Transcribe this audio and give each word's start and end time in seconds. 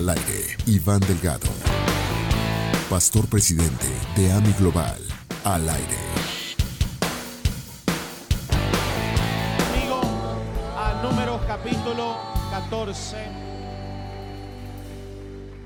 Al 0.00 0.08
aire, 0.08 0.56
Iván 0.64 1.00
Delgado. 1.00 1.46
Pastor 2.88 3.28
presidente 3.28 3.84
de 4.16 4.32
AMI 4.32 4.52
Global. 4.54 4.96
Al 5.44 5.68
aire. 5.68 5.98
Conmigo 9.58 10.00
a 10.74 11.02
Números 11.02 11.42
capítulo 11.46 12.16
14, 12.50 13.26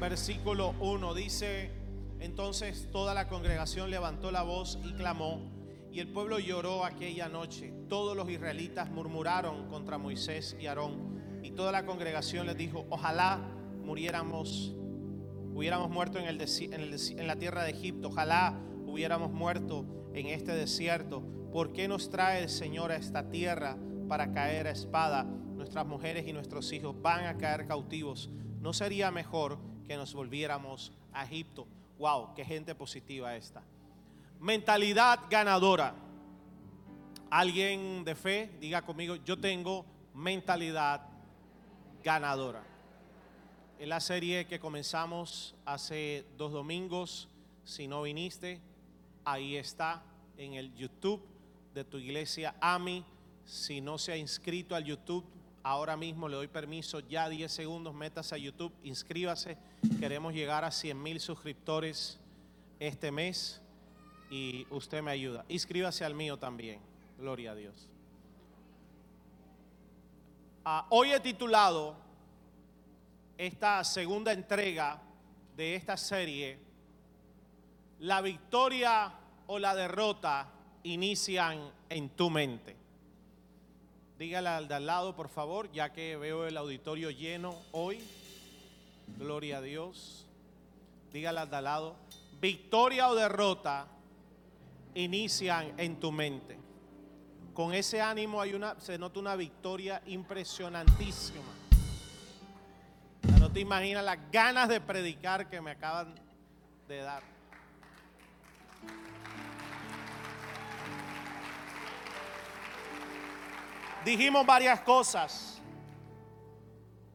versículo 0.00 0.74
1 0.80 1.14
dice, 1.14 1.70
entonces 2.18 2.88
toda 2.90 3.14
la 3.14 3.28
congregación 3.28 3.88
levantó 3.88 4.32
la 4.32 4.42
voz 4.42 4.80
y 4.84 4.94
clamó, 4.94 5.48
y 5.92 6.00
el 6.00 6.08
pueblo 6.08 6.40
lloró 6.40 6.84
aquella 6.84 7.28
noche. 7.28 7.72
Todos 7.88 8.16
los 8.16 8.28
israelitas 8.28 8.90
murmuraron 8.90 9.68
contra 9.68 9.96
Moisés 9.96 10.56
y 10.58 10.66
Aarón, 10.66 11.20
y 11.44 11.52
toda 11.52 11.70
la 11.70 11.86
congregación 11.86 12.48
les 12.48 12.56
dijo, 12.56 12.84
ojalá 12.90 13.38
muriéramos, 13.84 14.74
hubiéramos 15.54 15.90
muerto 15.90 16.18
en, 16.18 16.26
el 16.26 16.40
en 16.40 17.18
en 17.20 17.26
la 17.26 17.36
tierra 17.36 17.64
de 17.64 17.70
Egipto, 17.70 18.08
ojalá 18.08 18.58
hubiéramos 18.86 19.30
muerto 19.32 19.84
en 20.14 20.28
este 20.28 20.52
desierto. 20.52 21.22
¿Por 21.52 21.72
qué 21.72 21.88
nos 21.88 22.10
trae 22.10 22.42
el 22.42 22.48
Señor 22.48 22.90
a 22.90 22.96
esta 22.96 23.28
tierra 23.28 23.76
para 24.08 24.32
caer 24.32 24.66
a 24.66 24.70
espada? 24.70 25.24
Nuestras 25.24 25.86
mujeres 25.86 26.26
y 26.26 26.32
nuestros 26.32 26.72
hijos 26.72 26.94
van 27.00 27.26
a 27.26 27.36
caer 27.38 27.66
cautivos. 27.66 28.30
¿No 28.60 28.72
sería 28.72 29.10
mejor 29.10 29.58
que 29.86 29.96
nos 29.96 30.14
volviéramos 30.14 30.92
a 31.12 31.24
Egipto? 31.24 31.66
Wow, 31.98 32.34
qué 32.34 32.44
gente 32.44 32.74
positiva 32.74 33.36
esta. 33.36 33.62
Mentalidad 34.40 35.20
ganadora. 35.30 35.94
Alguien 37.30 38.04
de 38.04 38.14
fe, 38.14 38.50
diga 38.60 38.82
conmigo, 38.82 39.16
yo 39.16 39.38
tengo 39.38 39.84
mentalidad 40.14 41.02
ganadora. 42.02 42.73
En 43.80 43.88
la 43.88 43.98
serie 43.98 44.46
que 44.46 44.60
comenzamos 44.60 45.54
hace 45.64 46.24
dos 46.38 46.52
domingos, 46.52 47.28
si 47.64 47.88
no 47.88 48.02
viniste, 48.02 48.60
ahí 49.24 49.56
está 49.56 50.02
en 50.38 50.54
el 50.54 50.72
YouTube 50.76 51.20
de 51.74 51.82
tu 51.84 51.98
iglesia 51.98 52.54
AMI. 52.60 53.04
Si 53.44 53.80
no 53.80 53.98
se 53.98 54.12
ha 54.12 54.16
inscrito 54.16 54.76
al 54.76 54.84
YouTube, 54.84 55.24
ahora 55.64 55.96
mismo 55.96 56.28
le 56.28 56.36
doy 56.36 56.46
permiso, 56.46 57.00
ya 57.00 57.28
10 57.28 57.50
segundos, 57.50 57.94
métase 57.94 58.36
a 58.36 58.38
YouTube, 58.38 58.72
inscríbase. 58.84 59.58
Queremos 59.98 60.32
llegar 60.32 60.64
a 60.64 60.70
100 60.70 61.02
mil 61.02 61.18
suscriptores 61.18 62.20
este 62.78 63.10
mes 63.10 63.60
y 64.30 64.68
usted 64.70 65.02
me 65.02 65.10
ayuda. 65.10 65.44
Inscríbase 65.48 66.04
al 66.04 66.14
mío 66.14 66.38
también. 66.38 66.80
Gloria 67.18 67.50
a 67.50 67.54
Dios. 67.56 67.88
Ah, 70.64 70.86
hoy 70.90 71.10
he 71.10 71.20
titulado 71.20 72.03
esta 73.38 73.82
segunda 73.84 74.32
entrega 74.32 75.00
de 75.56 75.74
esta 75.74 75.96
serie, 75.96 76.58
La 78.00 78.20
victoria 78.20 79.12
o 79.46 79.58
la 79.58 79.74
derrota 79.74 80.48
inician 80.82 81.70
en 81.88 82.10
tu 82.10 82.28
mente. 82.28 82.76
Dígale 84.18 84.48
al 84.48 84.68
de 84.68 84.74
al 84.74 84.86
lado, 84.86 85.16
por 85.16 85.28
favor, 85.28 85.70
ya 85.72 85.92
que 85.92 86.16
veo 86.16 86.46
el 86.46 86.56
auditorio 86.56 87.10
lleno 87.10 87.54
hoy. 87.72 88.00
Gloria 89.18 89.58
a 89.58 89.60
Dios. 89.62 90.26
Dígale 91.12 91.40
al 91.40 91.50
de 91.50 91.56
al 91.56 91.64
lado, 91.64 91.96
victoria 92.40 93.08
o 93.08 93.14
derrota 93.14 93.86
inician 94.94 95.72
en 95.78 95.98
tu 95.98 96.12
mente. 96.12 96.58
Con 97.54 97.72
ese 97.72 98.00
ánimo 98.00 98.40
hay 98.40 98.54
una, 98.54 98.78
se 98.80 98.98
nota 98.98 99.20
una 99.20 99.36
victoria 99.36 100.02
impresionantísima. 100.06 101.63
Te 103.54 103.60
imaginas 103.60 104.02
las 104.02 104.18
ganas 104.32 104.68
de 104.68 104.80
predicar 104.80 105.48
que 105.48 105.60
me 105.60 105.70
acaban 105.70 106.12
de 106.88 106.98
dar. 106.98 107.22
Dijimos 114.04 114.44
varias 114.44 114.80
cosas. 114.80 115.62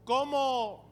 Como 0.06 0.86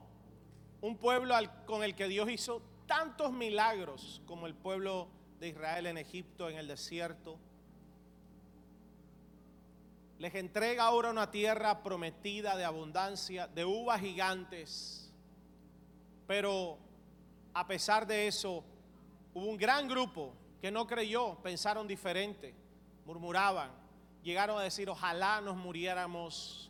un 0.81 0.97
pueblo 0.97 1.33
con 1.65 1.81
el 1.81 1.95
que 1.95 2.09
Dios 2.09 2.29
hizo 2.29 2.61
tantos 2.85 3.31
milagros 3.31 4.21
como 4.25 4.47
el 4.47 4.53
pueblo 4.53 5.07
de 5.39 5.47
Israel 5.47 5.85
en 5.85 5.97
Egipto, 5.97 6.49
en 6.49 6.57
el 6.57 6.67
desierto, 6.67 7.39
les 10.19 10.35
entrega 10.35 10.83
ahora 10.83 11.09
una 11.09 11.31
tierra 11.31 11.83
prometida 11.83 12.57
de 12.57 12.65
abundancia, 12.65 13.47
de 13.47 13.63
uvas 13.63 14.01
gigantes. 14.01 15.06
Pero 16.27 16.77
a 17.53 17.65
pesar 17.65 18.05
de 18.05 18.27
eso, 18.27 18.63
hubo 19.33 19.45
un 19.45 19.57
gran 19.57 19.87
grupo 19.87 20.33
que 20.61 20.69
no 20.69 20.85
creyó, 20.85 21.35
pensaron 21.41 21.87
diferente, 21.87 22.53
murmuraban, 23.05 23.71
llegaron 24.21 24.59
a 24.59 24.63
decir, 24.63 24.89
ojalá 24.89 25.41
nos 25.41 25.55
muriéramos 25.55 26.69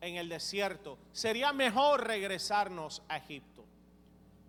en 0.00 0.16
el 0.16 0.28
desierto. 0.28 0.98
Sería 1.12 1.52
mejor 1.52 2.06
regresarnos 2.06 3.02
a 3.08 3.18
Egipto. 3.18 3.64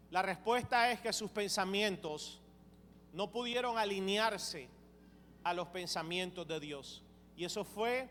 La 0.09 0.21
respuesta 0.21 0.91
es 0.91 0.99
que 0.99 1.13
sus 1.13 1.31
pensamientos 1.31 2.41
no 3.13 3.31
pudieron 3.31 3.77
alinearse 3.77 4.67
a 5.43 5.53
los 5.53 5.67
pensamientos 5.69 6.47
de 6.47 6.59
Dios. 6.59 7.03
Y 7.35 7.45
eso 7.45 7.63
fue 7.63 8.09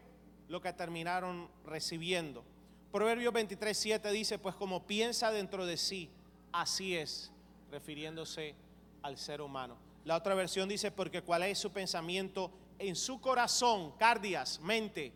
lo 0.49 0.61
que 0.61 0.72
terminaron 0.72 1.49
recibiendo. 1.65 2.44
Proverbios 2.93 3.33
23, 3.33 3.77
7 3.77 4.11
dice, 4.11 4.39
pues 4.39 4.55
como 4.56 4.87
piensa 4.87 5.31
dentro 5.31 5.65
de 5.65 5.77
sí, 5.77 6.11
así 6.53 6.97
es, 6.97 7.31
refiriéndose 7.71 8.55
al 9.03 9.17
ser 9.17 9.41
humano. 9.41 9.77
La 10.05 10.17
otra 10.17 10.34
versión 10.34 10.69
dice, 10.69 10.91
porque 10.91 11.23
cuál 11.23 11.45
es 11.45 11.59
su 11.59 11.71
pensamiento 11.71 12.50
en 12.79 12.97
su 12.97 13.21
corazón, 13.21 13.93
cardias, 13.99 14.59
mente. 14.61 15.12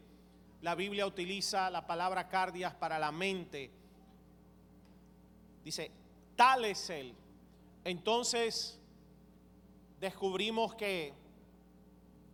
La 0.62 0.74
Biblia 0.74 1.06
utiliza 1.06 1.68
la 1.70 1.86
palabra 1.86 2.28
cardias 2.28 2.74
para 2.74 2.98
la 2.98 3.10
mente. 3.10 3.70
Dice, 5.64 5.90
tal 6.36 6.64
es 6.66 6.90
él. 6.90 7.14
Entonces, 7.82 8.78
descubrimos 10.00 10.74
que 10.74 11.12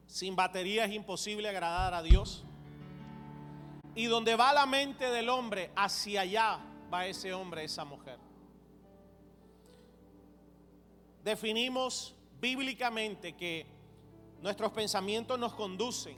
sin 0.06 0.36
batería 0.36 0.84
es 0.84 0.92
imposible 0.92 1.48
agradar 1.48 1.94
a 1.94 2.02
Dios. 2.02 2.44
Y 3.94 4.06
donde 4.06 4.36
va 4.36 4.52
la 4.52 4.66
mente 4.66 5.10
del 5.10 5.28
hombre, 5.28 5.70
hacia 5.76 6.22
allá 6.22 6.60
va 6.92 7.06
ese 7.06 7.32
hombre, 7.34 7.64
esa 7.64 7.84
mujer. 7.84 8.18
Definimos 11.24 12.14
bíblicamente 12.40 13.36
que 13.36 13.66
nuestros 14.40 14.72
pensamientos 14.72 15.38
nos 15.38 15.54
conducen, 15.54 16.16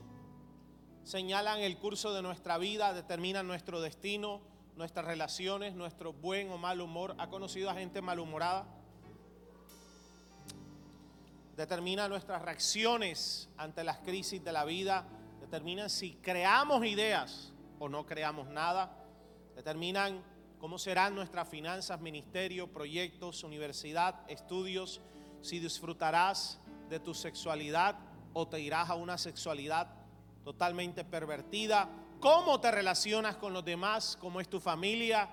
señalan 1.03 1.59
el 1.59 1.77
curso 1.77 2.13
de 2.13 2.21
nuestra 2.21 2.57
vida, 2.57 2.93
determinan 2.93 3.47
nuestro 3.47 3.81
destino, 3.81 4.41
nuestras 4.75 5.05
relaciones, 5.05 5.75
nuestro 5.75 6.13
buen 6.13 6.49
o 6.51 6.57
mal 6.57 6.79
humor. 6.79 7.15
¿Ha 7.17 7.27
conocido 7.27 7.69
a 7.69 7.75
gente 7.75 8.01
malhumorada? 8.01 8.65
determina 11.55 12.07
nuestras 12.07 12.41
reacciones 12.41 13.49
ante 13.57 13.83
las 13.83 13.99
crisis 13.99 14.43
de 14.43 14.51
la 14.51 14.65
vida, 14.65 15.05
determinan 15.39 15.89
si 15.89 16.15
creamos 16.15 16.85
ideas 16.85 17.52
o 17.79 17.89
no 17.89 18.05
creamos 18.05 18.47
nada, 18.47 18.95
determinan 19.55 20.23
cómo 20.59 20.77
serán 20.77 21.15
nuestras 21.15 21.47
finanzas, 21.47 21.99
ministerio, 21.99 22.71
proyectos, 22.71 23.43
universidad, 23.43 24.19
estudios, 24.29 25.01
si 25.41 25.59
disfrutarás 25.59 26.59
de 26.89 26.99
tu 26.99 27.13
sexualidad 27.13 27.97
o 28.33 28.47
te 28.47 28.59
irás 28.59 28.89
a 28.89 28.95
una 28.95 29.17
sexualidad 29.17 29.87
totalmente 30.43 31.03
pervertida, 31.03 31.89
cómo 32.19 32.59
te 32.59 32.71
relacionas 32.71 33.35
con 33.35 33.53
los 33.53 33.65
demás, 33.65 34.17
cómo 34.19 34.39
es 34.39 34.47
tu 34.47 34.59
familia, 34.59 35.29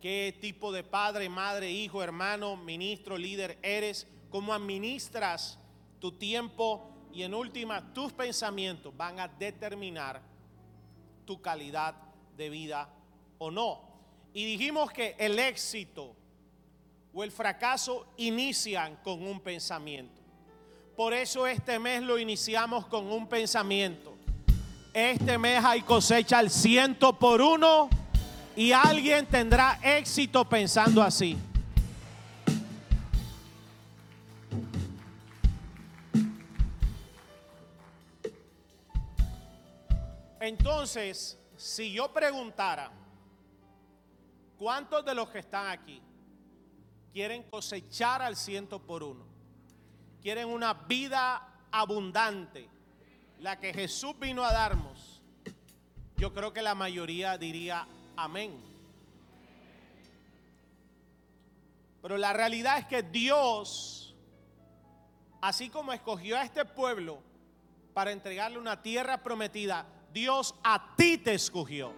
qué 0.00 0.36
tipo 0.40 0.72
de 0.72 0.82
padre, 0.82 1.28
madre, 1.28 1.70
hijo, 1.70 2.02
hermano, 2.02 2.56
ministro, 2.56 3.16
líder 3.16 3.58
eres, 3.62 4.06
cómo 4.30 4.52
administras 4.52 5.58
tu 6.00 6.12
tiempo 6.12 6.90
y 7.12 7.22
en 7.22 7.34
última 7.34 7.92
tus 7.92 8.12
pensamientos 8.12 8.96
van 8.96 9.20
a 9.20 9.28
determinar 9.28 10.20
tu 11.26 11.42
calidad 11.42 11.94
de 12.36 12.48
vida 12.48 12.88
o 13.38 13.50
no. 13.50 13.82
Y 14.32 14.44
dijimos 14.44 14.90
que 14.92 15.16
el 15.18 15.38
éxito 15.38 16.14
o 17.12 17.24
el 17.24 17.32
fracaso 17.32 18.06
inician 18.16 18.96
con 19.02 19.26
un 19.26 19.40
pensamiento. 19.40 20.20
Por 20.96 21.12
eso 21.12 21.46
este 21.46 21.78
mes 21.78 22.02
lo 22.02 22.18
iniciamos 22.18 22.86
con 22.86 23.10
un 23.10 23.28
pensamiento. 23.28 24.14
Este 24.94 25.36
mes 25.36 25.62
hay 25.62 25.82
cosecha 25.82 26.38
al 26.38 26.50
ciento 26.50 27.18
por 27.18 27.42
uno 27.42 27.90
y 28.54 28.72
alguien 28.72 29.26
tendrá 29.26 29.78
éxito 29.82 30.48
pensando 30.48 31.02
así. 31.02 31.36
Entonces, 40.46 41.38
si 41.56 41.92
yo 41.92 42.12
preguntara, 42.12 42.92
¿Cuántos 44.58 45.04
de 45.04 45.14
los 45.14 45.28
que 45.28 45.40
están 45.40 45.68
aquí 45.68 46.00
quieren 47.12 47.42
cosechar 47.44 48.22
al 48.22 48.36
ciento 48.36 48.78
por 48.80 49.02
uno? 49.02 49.26
Quieren 50.22 50.48
una 50.48 50.72
vida 50.72 51.46
abundante, 51.70 52.68
la 53.40 53.60
que 53.60 53.74
Jesús 53.74 54.18
vino 54.18 54.44
a 54.44 54.52
darnos. 54.52 55.22
Yo 56.16 56.32
creo 56.32 56.52
que 56.52 56.62
la 56.62 56.74
mayoría 56.74 57.36
diría 57.36 57.86
amén. 58.16 58.58
Pero 62.00 62.16
la 62.16 62.32
realidad 62.32 62.78
es 62.78 62.86
que 62.86 63.02
Dios, 63.02 64.14
así 65.42 65.68
como 65.68 65.92
escogió 65.92 66.38
a 66.38 66.44
este 66.44 66.64
pueblo 66.64 67.22
para 67.92 68.12
entregarle 68.12 68.58
una 68.58 68.80
tierra 68.80 69.22
prometida, 69.22 69.86
Dios 70.16 70.54
a 70.64 70.96
ti 70.96 71.18
te 71.18 71.34
escogió. 71.34 71.92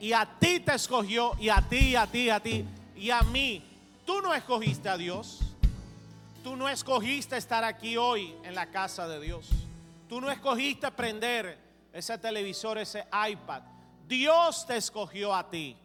Y 0.00 0.14
a 0.14 0.24
ti 0.38 0.58
te 0.60 0.74
escogió, 0.74 1.32
y 1.38 1.50
a 1.50 1.60
ti, 1.60 1.94
a 1.94 2.06
ti, 2.06 2.30
a 2.30 2.40
ti, 2.40 2.64
y 2.96 3.10
a 3.10 3.20
mí. 3.20 3.62
Tú 4.06 4.22
no 4.22 4.32
escogiste 4.32 4.88
a 4.88 4.96
Dios. 4.96 5.40
Tú 6.42 6.56
no 6.56 6.66
escogiste 6.66 7.36
estar 7.36 7.62
aquí 7.62 7.98
hoy 7.98 8.34
en 8.42 8.54
la 8.54 8.70
casa 8.70 9.06
de 9.06 9.20
Dios. 9.20 9.50
Tú 10.08 10.22
no 10.22 10.30
escogiste 10.30 10.90
prender 10.92 11.58
ese 11.92 12.16
televisor, 12.16 12.78
ese 12.78 13.04
iPad. 13.30 13.64
Dios 14.08 14.66
te 14.66 14.78
escogió 14.78 15.34
a 15.34 15.50
ti. 15.50 15.76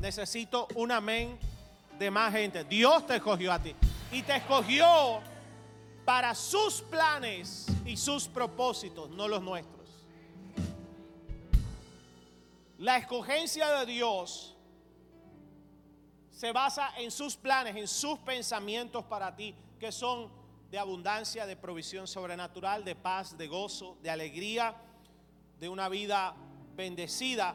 Necesito 0.00 0.68
un 0.74 0.90
amén 0.90 1.38
de 1.98 2.10
más 2.10 2.32
gente. 2.32 2.64
Dios 2.64 3.06
te 3.06 3.16
escogió 3.16 3.52
a 3.52 3.58
ti. 3.58 3.74
Y 4.10 4.22
te 4.22 4.36
escogió 4.36 5.20
para 6.06 6.34
sus 6.34 6.80
planes 6.80 7.66
y 7.84 7.98
sus 7.98 8.26
propósitos, 8.26 9.10
no 9.10 9.28
los 9.28 9.42
nuestros. 9.42 9.81
La 12.82 12.96
escogencia 12.96 13.68
de 13.78 13.86
Dios 13.86 14.56
se 16.32 16.50
basa 16.50 16.92
en 16.98 17.12
sus 17.12 17.36
planes, 17.36 17.76
en 17.76 17.86
sus 17.86 18.18
pensamientos 18.18 19.04
para 19.04 19.36
ti, 19.36 19.54
que 19.78 19.92
son 19.92 20.32
de 20.68 20.80
abundancia, 20.80 21.46
de 21.46 21.54
provisión 21.54 22.08
sobrenatural, 22.08 22.84
de 22.84 22.96
paz, 22.96 23.38
de 23.38 23.46
gozo, 23.46 23.98
de 24.02 24.10
alegría, 24.10 24.74
de 25.60 25.68
una 25.68 25.88
vida 25.88 26.34
bendecida, 26.74 27.54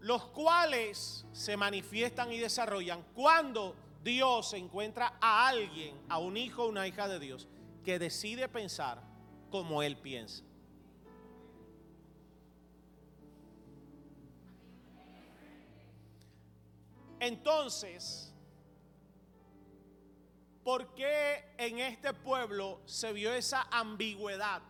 los 0.00 0.26
cuales 0.26 1.24
se 1.32 1.56
manifiestan 1.56 2.30
y 2.30 2.36
desarrollan 2.36 3.02
cuando 3.14 3.74
Dios 4.04 4.52
encuentra 4.52 5.14
a 5.22 5.48
alguien, 5.48 5.98
a 6.10 6.18
un 6.18 6.36
hijo 6.36 6.64
o 6.64 6.68
una 6.68 6.86
hija 6.86 7.08
de 7.08 7.18
Dios, 7.18 7.48
que 7.82 7.98
decide 7.98 8.46
pensar 8.46 9.00
como 9.48 9.82
Él 9.82 9.96
piensa. 9.96 10.44
Entonces, 17.20 18.32
¿por 20.64 20.94
qué 20.94 21.44
en 21.58 21.78
este 21.78 22.14
pueblo 22.14 22.80
se 22.86 23.12
vio 23.12 23.32
esa 23.34 23.68
ambigüedad? 23.70 24.62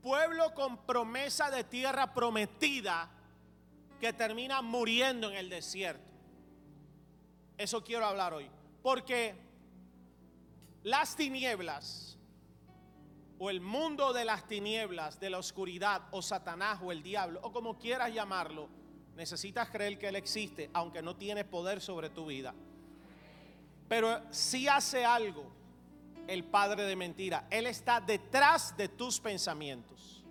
Pueblo 0.00 0.54
con 0.54 0.86
promesa 0.86 1.50
de 1.50 1.64
tierra 1.64 2.14
prometida 2.14 3.10
que 4.00 4.12
termina 4.12 4.62
muriendo 4.62 5.28
en 5.28 5.36
el 5.36 5.50
desierto. 5.50 6.08
Eso 7.58 7.82
quiero 7.84 8.06
hablar 8.06 8.32
hoy. 8.32 8.48
Porque 8.80 9.34
las 10.84 11.16
tinieblas, 11.16 12.16
o 13.38 13.50
el 13.50 13.60
mundo 13.60 14.12
de 14.12 14.24
las 14.24 14.46
tinieblas, 14.46 15.18
de 15.18 15.30
la 15.30 15.38
oscuridad, 15.38 16.02
o 16.12 16.22
Satanás, 16.22 16.78
o 16.82 16.92
el 16.92 17.02
diablo, 17.02 17.40
o 17.42 17.52
como 17.52 17.78
quieras 17.78 18.14
llamarlo, 18.14 18.68
Necesitas 19.16 19.68
creer 19.70 19.98
que 19.98 20.08
Él 20.08 20.16
existe, 20.16 20.70
aunque 20.72 21.02
no 21.02 21.16
tiene 21.16 21.44
poder 21.44 21.80
sobre 21.80 22.10
tu 22.10 22.26
vida. 22.26 22.54
Pero 23.88 24.22
si 24.30 24.68
hace 24.68 25.04
algo 25.04 25.60
el 26.30 26.44
padre 26.44 26.84
de 26.84 26.94
mentira. 26.94 27.46
Él 27.50 27.66
está 27.66 28.00
detrás 28.00 28.76
de 28.76 28.88
tus 28.88 29.18
pensamientos. 29.18 30.22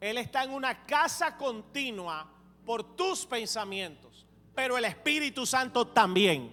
Él 0.00 0.18
está 0.18 0.44
en 0.44 0.50
una 0.50 0.84
casa 0.84 1.34
continua 1.36 2.28
por 2.66 2.94
tus 2.94 3.24
pensamientos. 3.24 4.26
Pero 4.54 4.76
el 4.76 4.84
Espíritu 4.84 5.46
Santo 5.46 5.86
también. 5.86 6.52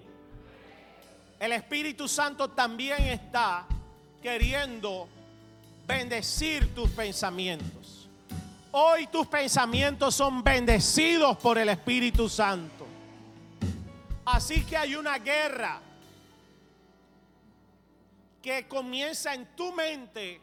El 1.38 1.51
Espíritu 1.51 2.07
Santo 2.07 2.51
también 2.51 3.03
está 3.03 3.65
queriendo 4.21 5.09
bendecir 5.85 6.73
tus 6.73 6.89
pensamientos. 6.91 8.00
Hoy 8.73 9.07
tus 9.07 9.27
pensamientos 9.27 10.15
son 10.15 10.41
bendecidos 10.41 11.35
por 11.38 11.57
el 11.57 11.68
Espíritu 11.68 12.29
Santo. 12.29 12.88
Así 14.23 14.63
que 14.63 14.77
hay 14.77 14.95
una 14.95 15.18
guerra 15.19 15.81
que 18.41 18.69
comienza 18.69 19.33
en 19.33 19.45
tu 19.57 19.73
mente 19.73 20.39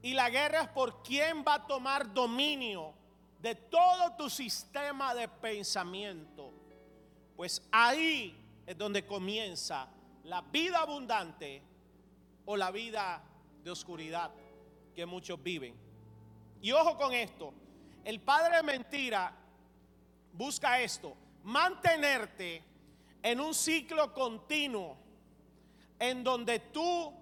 y 0.00 0.14
la 0.14 0.30
guerra 0.30 0.62
es 0.62 0.68
por 0.68 1.02
quién 1.02 1.44
va 1.46 1.54
a 1.54 1.66
tomar 1.66 2.14
dominio 2.14 2.94
de 3.42 3.54
todo 3.54 4.16
tu 4.16 4.30
sistema 4.30 5.14
de 5.14 5.28
pensamiento. 5.28 6.50
Pues 7.36 7.62
ahí 7.70 8.34
es 8.66 8.78
donde 8.78 9.04
comienza 9.04 9.88
la 10.24 10.40
vida 10.40 10.78
abundante 10.78 11.62
o 12.46 12.56
la 12.56 12.70
vida 12.70 13.22
de 13.62 13.70
oscuridad 13.70 14.30
que 14.94 15.04
muchos 15.04 15.42
viven. 15.42 15.91
Y 16.62 16.70
ojo 16.70 16.96
con 16.96 17.12
esto, 17.12 17.52
el 18.04 18.20
padre 18.20 18.56
de 18.56 18.62
mentira 18.62 19.36
busca 20.32 20.80
esto, 20.80 21.16
mantenerte 21.42 22.62
en 23.20 23.40
un 23.40 23.52
ciclo 23.52 24.14
continuo 24.14 24.96
en 25.98 26.22
donde 26.22 26.60
tú 26.60 27.12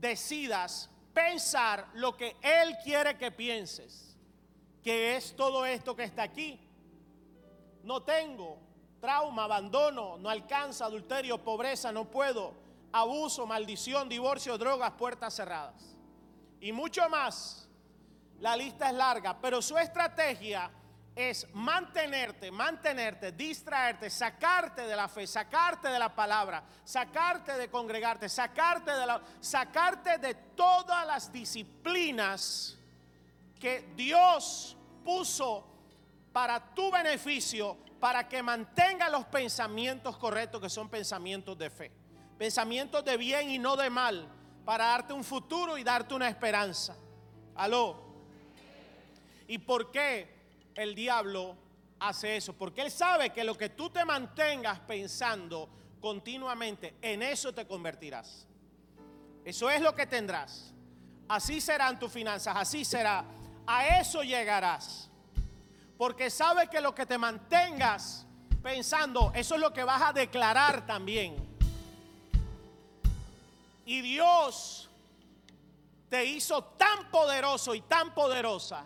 decidas 0.00 0.88
pensar 1.12 1.88
lo 1.94 2.16
que 2.16 2.36
Él 2.40 2.76
quiere 2.82 3.18
que 3.18 3.30
pienses, 3.30 4.16
que 4.82 5.16
es 5.16 5.36
todo 5.36 5.66
esto 5.66 5.94
que 5.94 6.04
está 6.04 6.22
aquí. 6.22 6.58
No 7.82 8.02
tengo 8.02 8.58
trauma, 9.00 9.44
abandono, 9.44 10.16
no 10.16 10.30
alcanza, 10.30 10.86
adulterio, 10.86 11.44
pobreza, 11.44 11.92
no 11.92 12.06
puedo, 12.10 12.54
abuso, 12.90 13.46
maldición, 13.46 14.08
divorcio, 14.08 14.56
drogas, 14.56 14.92
puertas 14.92 15.34
cerradas. 15.34 15.94
Y 16.58 16.72
mucho 16.72 17.06
más 17.10 17.63
la 18.40 18.56
lista 18.56 18.88
es 18.88 18.94
larga, 18.94 19.38
pero 19.40 19.62
su 19.62 19.76
estrategia 19.78 20.70
es 21.14 21.46
mantenerte, 21.54 22.50
mantenerte, 22.50 23.32
distraerte, 23.32 24.10
sacarte 24.10 24.82
de 24.82 24.96
la 24.96 25.08
fe, 25.08 25.26
sacarte 25.26 25.88
de 25.88 25.98
la 25.98 26.14
palabra, 26.14 26.64
sacarte 26.84 27.52
de 27.56 27.70
congregarte, 27.70 28.28
sacarte 28.28 28.90
de 28.90 29.06
la 29.06 29.22
sacarte 29.40 30.18
de 30.18 30.34
todas 30.34 31.06
las 31.06 31.32
disciplinas 31.32 32.76
que 33.60 33.92
Dios 33.94 34.76
puso 35.04 35.66
para 36.32 36.74
tu 36.74 36.90
beneficio, 36.90 37.78
para 38.00 38.28
que 38.28 38.42
mantenga 38.42 39.08
los 39.08 39.24
pensamientos 39.26 40.16
correctos 40.16 40.60
que 40.60 40.68
son 40.68 40.88
pensamientos 40.88 41.56
de 41.56 41.70
fe, 41.70 41.92
pensamientos 42.36 43.04
de 43.04 43.16
bien 43.16 43.50
y 43.50 43.58
no 43.58 43.76
de 43.76 43.88
mal, 43.88 44.28
para 44.64 44.86
darte 44.86 45.12
un 45.12 45.22
futuro 45.22 45.78
y 45.78 45.84
darte 45.84 46.12
una 46.14 46.28
esperanza. 46.28 46.96
Aló. 47.54 48.03
¿Y 49.46 49.58
por 49.58 49.90
qué 49.90 50.28
el 50.74 50.94
diablo 50.94 51.56
hace 51.98 52.36
eso? 52.36 52.52
Porque 52.54 52.82
él 52.82 52.90
sabe 52.90 53.30
que 53.30 53.44
lo 53.44 53.56
que 53.56 53.70
tú 53.70 53.90
te 53.90 54.04
mantengas 54.04 54.80
pensando 54.80 55.68
continuamente, 56.00 56.96
en 57.00 57.22
eso 57.22 57.52
te 57.52 57.66
convertirás. 57.66 58.46
Eso 59.44 59.70
es 59.70 59.80
lo 59.80 59.94
que 59.94 60.06
tendrás. 60.06 60.72
Así 61.28 61.60
serán 61.60 61.98
tus 61.98 62.12
finanzas, 62.12 62.54
así 62.56 62.84
será. 62.84 63.24
A 63.66 64.00
eso 64.00 64.22
llegarás. 64.22 65.10
Porque 65.96 66.30
sabe 66.30 66.68
que 66.68 66.80
lo 66.80 66.94
que 66.94 67.06
te 67.06 67.18
mantengas 67.18 68.26
pensando, 68.62 69.32
eso 69.34 69.54
es 69.54 69.60
lo 69.60 69.72
que 69.72 69.84
vas 69.84 70.02
a 70.02 70.12
declarar 70.12 70.86
también. 70.86 71.36
Y 73.86 74.00
Dios 74.00 74.88
te 76.08 76.24
hizo 76.24 76.64
tan 76.64 77.10
poderoso 77.10 77.74
y 77.74 77.82
tan 77.82 78.14
poderosa 78.14 78.84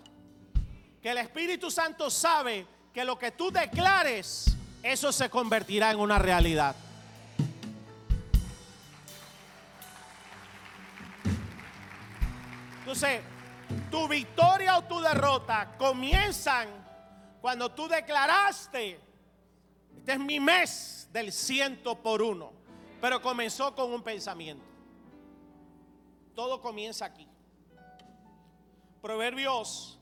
el 1.09 1.19
Espíritu 1.19 1.71
Santo 1.71 2.11
sabe 2.11 2.67
que 2.93 3.05
lo 3.05 3.19
que 3.19 3.31
tú 3.33 3.50
declares, 3.50 4.57
eso 4.83 5.11
se 5.12 5.31
convertirá 5.31 5.91
en 5.91 6.00
una 6.00 6.19
realidad. 6.19 6.77
Entonces, 12.81 13.21
tu 13.91 14.09
victoria 14.09 14.79
o 14.79 14.85
tu 14.85 15.00
derrota 15.00 15.77
comienzan 15.79 16.69
cuando 17.41 17.71
tú 17.71 17.87
declaraste, 17.87 19.00
este 19.97 20.12
es 20.12 20.19
mi 20.19 20.41
mes 20.41 21.09
del 21.12 21.33
ciento 21.33 21.97
por 22.03 22.23
uno, 22.23 22.53
pero 23.00 23.21
comenzó 23.21 23.75
con 23.75 23.93
un 23.93 24.03
pensamiento. 24.03 24.65
Todo 26.35 26.61
comienza 26.61 27.05
aquí. 27.05 27.29
Proverbios 29.03 29.98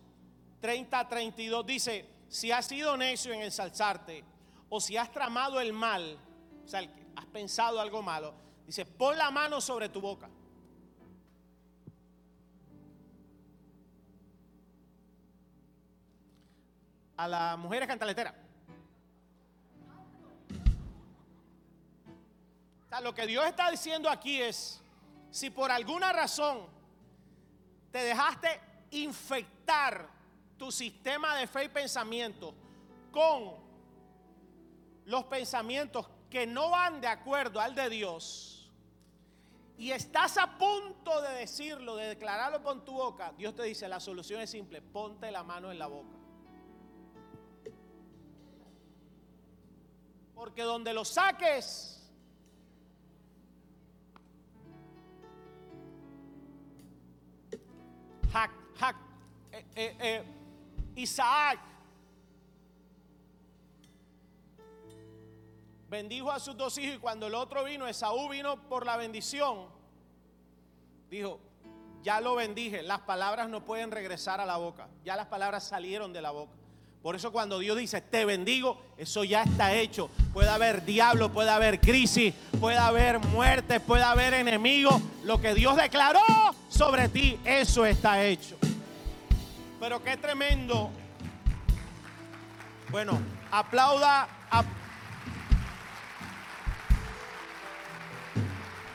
30 0.67 1.09
32 1.09 1.65
dice, 1.65 2.05
si 2.29 2.51
has 2.51 2.67
sido 2.67 2.97
necio 2.97 3.33
en 3.33 3.43
ensalzarte 3.43 4.25
o 4.69 4.81
si 4.81 4.97
has 4.97 5.13
tramado 5.13 5.61
el 5.61 5.73
mal, 5.73 6.19
o 6.65 6.69
sea, 6.69 6.81
has 7.15 7.27
pensado 7.27 7.81
algo 7.81 8.03
malo, 8.03 8.35
dice, 8.67 8.85
pon 8.85 9.17
la 9.17 9.31
mano 9.31 9.61
sobre 9.61 9.89
tu 9.89 10.01
boca. 10.01 10.29
A 17.17 17.29
las 17.29 17.57
mujeres 17.59 17.87
cantaleteras. 17.87 18.35
O 22.87 22.89
sea, 22.89 23.01
lo 23.01 23.15
que 23.15 23.25
Dios 23.29 23.47
está 23.47 23.71
diciendo 23.71 24.11
aquí 24.11 24.43
es, 24.43 24.83
si 25.31 25.49
por 25.49 25.71
alguna 25.71 26.13
razón 26.13 26.67
te 27.93 27.99
dejaste 27.99 28.61
infectar 28.91 30.16
tu 30.59 30.73
sistema 30.73 31.37
de 31.37 31.47
fe 31.47 31.65
y 31.65 31.69
pensamiento 31.69 32.55
con 33.11 33.55
los 35.05 35.25
pensamientos 35.25 36.07
que 36.31 36.47
no 36.47 36.71
van 36.71 37.01
de 37.01 37.07
acuerdo 37.07 37.61
al 37.61 37.75
de 37.75 37.89
Dios 37.91 38.71
y 39.79 39.91
estás 39.91 40.39
a 40.39 40.57
punto 40.59 41.21
de 41.21 41.31
decirlo, 41.35 41.97
de 41.97 42.09
declararlo 42.09 42.63
con 42.63 42.85
tu 42.85 42.93
boca, 42.93 43.33
Dios 43.37 43.55
te 43.55 43.65
dice, 43.65 43.87
la 43.89 44.01
solución 44.01 44.41
es 44.41 44.51
simple, 44.51 44.81
ponte 44.81 45.31
la 45.31 45.43
mano 45.43 45.71
en 45.71 45.79
la 45.79 45.87
boca. 45.87 46.17
Porque 50.35 50.63
donde 50.63 50.95
lo 50.95 51.05
saques, 51.05 51.97
Eh, 59.57 59.65
eh, 59.75 59.97
eh, 60.01 60.23
Isaac 60.97 61.61
bendijo 65.89 66.33
a 66.33 66.41
sus 66.41 66.57
dos 66.57 66.77
hijos 66.79 66.97
y 66.97 66.99
cuando 66.99 67.27
el 67.27 67.35
otro 67.35 67.65
vino, 67.65 67.87
Esaú 67.87 68.29
vino 68.29 68.57
por 68.69 68.85
la 68.85 68.97
bendición, 68.97 69.67
dijo, 71.11 71.39
ya 72.03 72.21
lo 72.21 72.35
bendije, 72.35 72.83
las 72.83 73.01
palabras 73.01 73.49
no 73.49 73.65
pueden 73.65 73.91
regresar 73.91 74.41
a 74.41 74.47
la 74.47 74.57
boca, 74.57 74.89
ya 75.05 75.17
las 75.17 75.27
palabras 75.27 75.65
salieron 75.65 76.13
de 76.13 76.23
la 76.23 76.31
boca. 76.31 76.53
Por 77.03 77.15
eso 77.15 77.31
cuando 77.31 77.61
Dios 77.61 77.77
dice, 77.77 78.01
te 78.01 78.25
bendigo, 78.25 78.83
eso 78.97 79.23
ya 79.23 79.45
está 79.45 79.73
hecho. 79.75 80.11
Puede 80.33 80.49
haber 80.49 80.85
diablo, 80.85 81.31
puede 81.31 81.51
haber 81.51 81.79
crisis, 81.79 82.35
puede 82.59 82.79
haber 82.79 83.21
muerte, 83.21 83.79
puede 83.79 84.03
haber 84.03 84.35
enemigos. 84.35 85.01
Lo 85.23 85.41
que 85.41 85.55
Dios 85.55 85.77
declaró 85.77 86.21
sobre 86.69 87.09
ti, 87.09 87.39
eso 87.45 87.87
está 87.87 88.25
hecho. 88.25 88.57
Pero 89.79 90.03
qué 90.03 90.17
tremendo. 90.17 90.91
Bueno, 92.91 93.21
aplauda. 93.51 94.29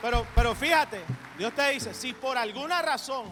Pero, 0.00 0.26
pero 0.34 0.54
fíjate, 0.54 1.04
Dios 1.38 1.54
te 1.54 1.70
dice, 1.70 1.94
si 1.94 2.12
por 2.12 2.36
alguna 2.36 2.82
razón 2.82 3.26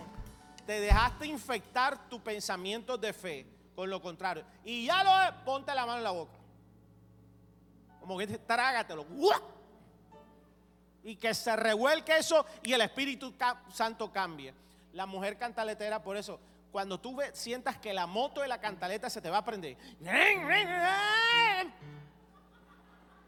te 0.64 0.80
dejaste 0.80 1.26
infectar 1.26 2.08
tu 2.08 2.22
pensamiento 2.22 2.96
de 2.96 3.12
fe 3.12 3.46
con 3.74 3.90
lo 3.90 4.00
contrario, 4.00 4.44
y 4.64 4.86
ya 4.86 5.02
lo 5.02 5.20
es, 5.22 5.32
ponte 5.44 5.74
la 5.74 5.84
mano 5.84 5.98
en 5.98 6.04
la 6.04 6.12
boca. 6.12 6.38
Como 7.98 8.16
que 8.16 8.26
trágatelo. 8.26 9.04
Y 11.02 11.16
que 11.16 11.34
se 11.34 11.56
revuelque 11.56 12.18
eso 12.18 12.46
y 12.62 12.72
el 12.72 12.82
Espíritu 12.82 13.34
Santo 13.72 14.12
cambie. 14.12 14.54
La 14.92 15.06
mujer 15.06 15.38
cantaletera, 15.38 16.02
por 16.02 16.16
eso, 16.16 16.38
cuando 16.70 16.98
tú 17.00 17.18
sientas 17.32 17.76
que 17.78 17.92
la 17.92 18.06
moto 18.06 18.40
de 18.40 18.48
la 18.48 18.60
cantaleta 18.60 19.10
se 19.10 19.20
te 19.20 19.30
va 19.30 19.38
a 19.38 19.44
prender. 19.44 19.76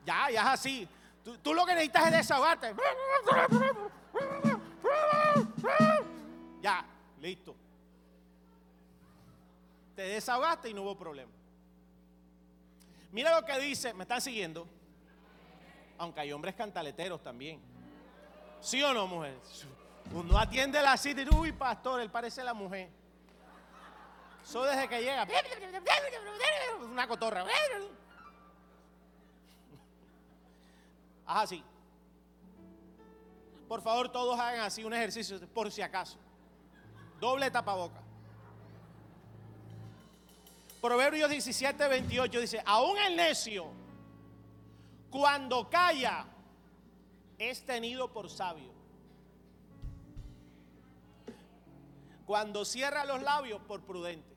Ya, 0.04 0.30
ya 0.30 0.40
es 0.42 0.48
así. 0.48 0.88
Tú, 1.42 1.54
lo 1.54 1.64
que 1.64 1.74
necesitas 1.74 2.06
es 2.06 2.12
desahogarte. 2.12 2.74
Ya, 6.60 6.84
listo. 7.20 7.54
Te 9.94 10.02
desahogaste 10.02 10.70
y 10.70 10.74
no 10.74 10.82
hubo 10.82 10.96
problema. 10.96 11.30
Mira 13.10 13.38
lo 13.38 13.44
que 13.44 13.58
dice, 13.60 13.92
¿me 13.94 14.04
están 14.04 14.20
siguiendo? 14.20 14.66
Aunque 15.98 16.20
hay 16.20 16.32
hombres 16.32 16.54
cantaleteros 16.54 17.22
también. 17.22 17.60
¿Sí 18.60 18.82
o 18.82 18.94
no, 18.94 19.06
mujer? 19.06 19.38
Uno 20.12 20.38
atiende 20.38 20.80
la 20.82 20.96
cita 20.96 21.22
y 21.22 21.28
uy, 21.34 21.52
pastor, 21.52 22.00
él 22.00 22.10
parece 22.10 22.42
la 22.42 22.54
mujer. 22.54 22.88
Eso 24.42 24.62
desde 24.64 24.88
que 24.88 25.00
llega. 25.00 25.26
Una 26.82 27.06
cotorra. 27.06 27.44
Haz 31.26 31.44
así. 31.44 31.64
Por 33.68 33.80
favor, 33.80 34.10
todos 34.10 34.38
hagan 34.38 34.60
así 34.60 34.84
un 34.84 34.92
ejercicio 34.92 35.40
por 35.48 35.70
si 35.72 35.80
acaso. 35.80 36.18
Doble 37.20 37.50
tapaboca. 37.50 38.02
Proverbios 40.82 41.30
17, 41.30 41.88
28 41.88 42.40
dice, 42.40 42.62
aún 42.66 42.98
el 42.98 43.16
necio, 43.16 43.70
cuando 45.10 45.70
calla, 45.70 46.26
es 47.38 47.64
tenido 47.64 48.12
por 48.12 48.28
sabio. 48.28 48.72
Cuando 52.26 52.64
cierra 52.64 53.04
los 53.04 53.22
labios, 53.22 53.62
por 53.62 53.82
prudente. 53.82 54.31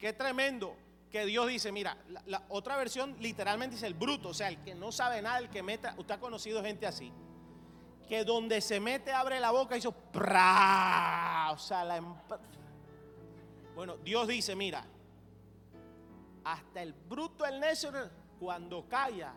Qué 0.00 0.14
tremendo 0.14 0.74
que 1.10 1.26
Dios 1.26 1.46
dice, 1.48 1.72
mira, 1.72 1.96
la, 2.26 2.42
otra 2.48 2.76
versión 2.76 3.16
literalmente 3.20 3.76
dice 3.76 3.86
el 3.86 3.94
bruto, 3.94 4.30
o 4.30 4.34
sea, 4.34 4.48
el 4.48 4.62
que 4.62 4.74
no 4.74 4.92
sabe 4.92 5.20
nada, 5.20 5.38
el 5.38 5.50
que 5.50 5.62
meta, 5.62 5.94
usted 5.98 6.14
ha 6.14 6.20
conocido 6.20 6.62
gente 6.62 6.86
así, 6.86 7.12
que 8.08 8.24
donde 8.24 8.60
se 8.60 8.80
mete 8.80 9.12
abre 9.12 9.38
la 9.40 9.50
boca 9.50 9.76
y 9.76 9.80
hizo, 9.80 9.92
o 11.52 11.58
sea, 11.58 11.84
la, 11.84 12.00
bueno, 13.74 13.96
Dios 13.98 14.28
dice, 14.28 14.56
mira, 14.56 14.84
hasta 16.44 16.82
el 16.82 16.92
bruto, 16.92 17.44
el 17.44 17.60
necio, 17.60 17.90
cuando 18.38 18.88
calla, 18.88 19.34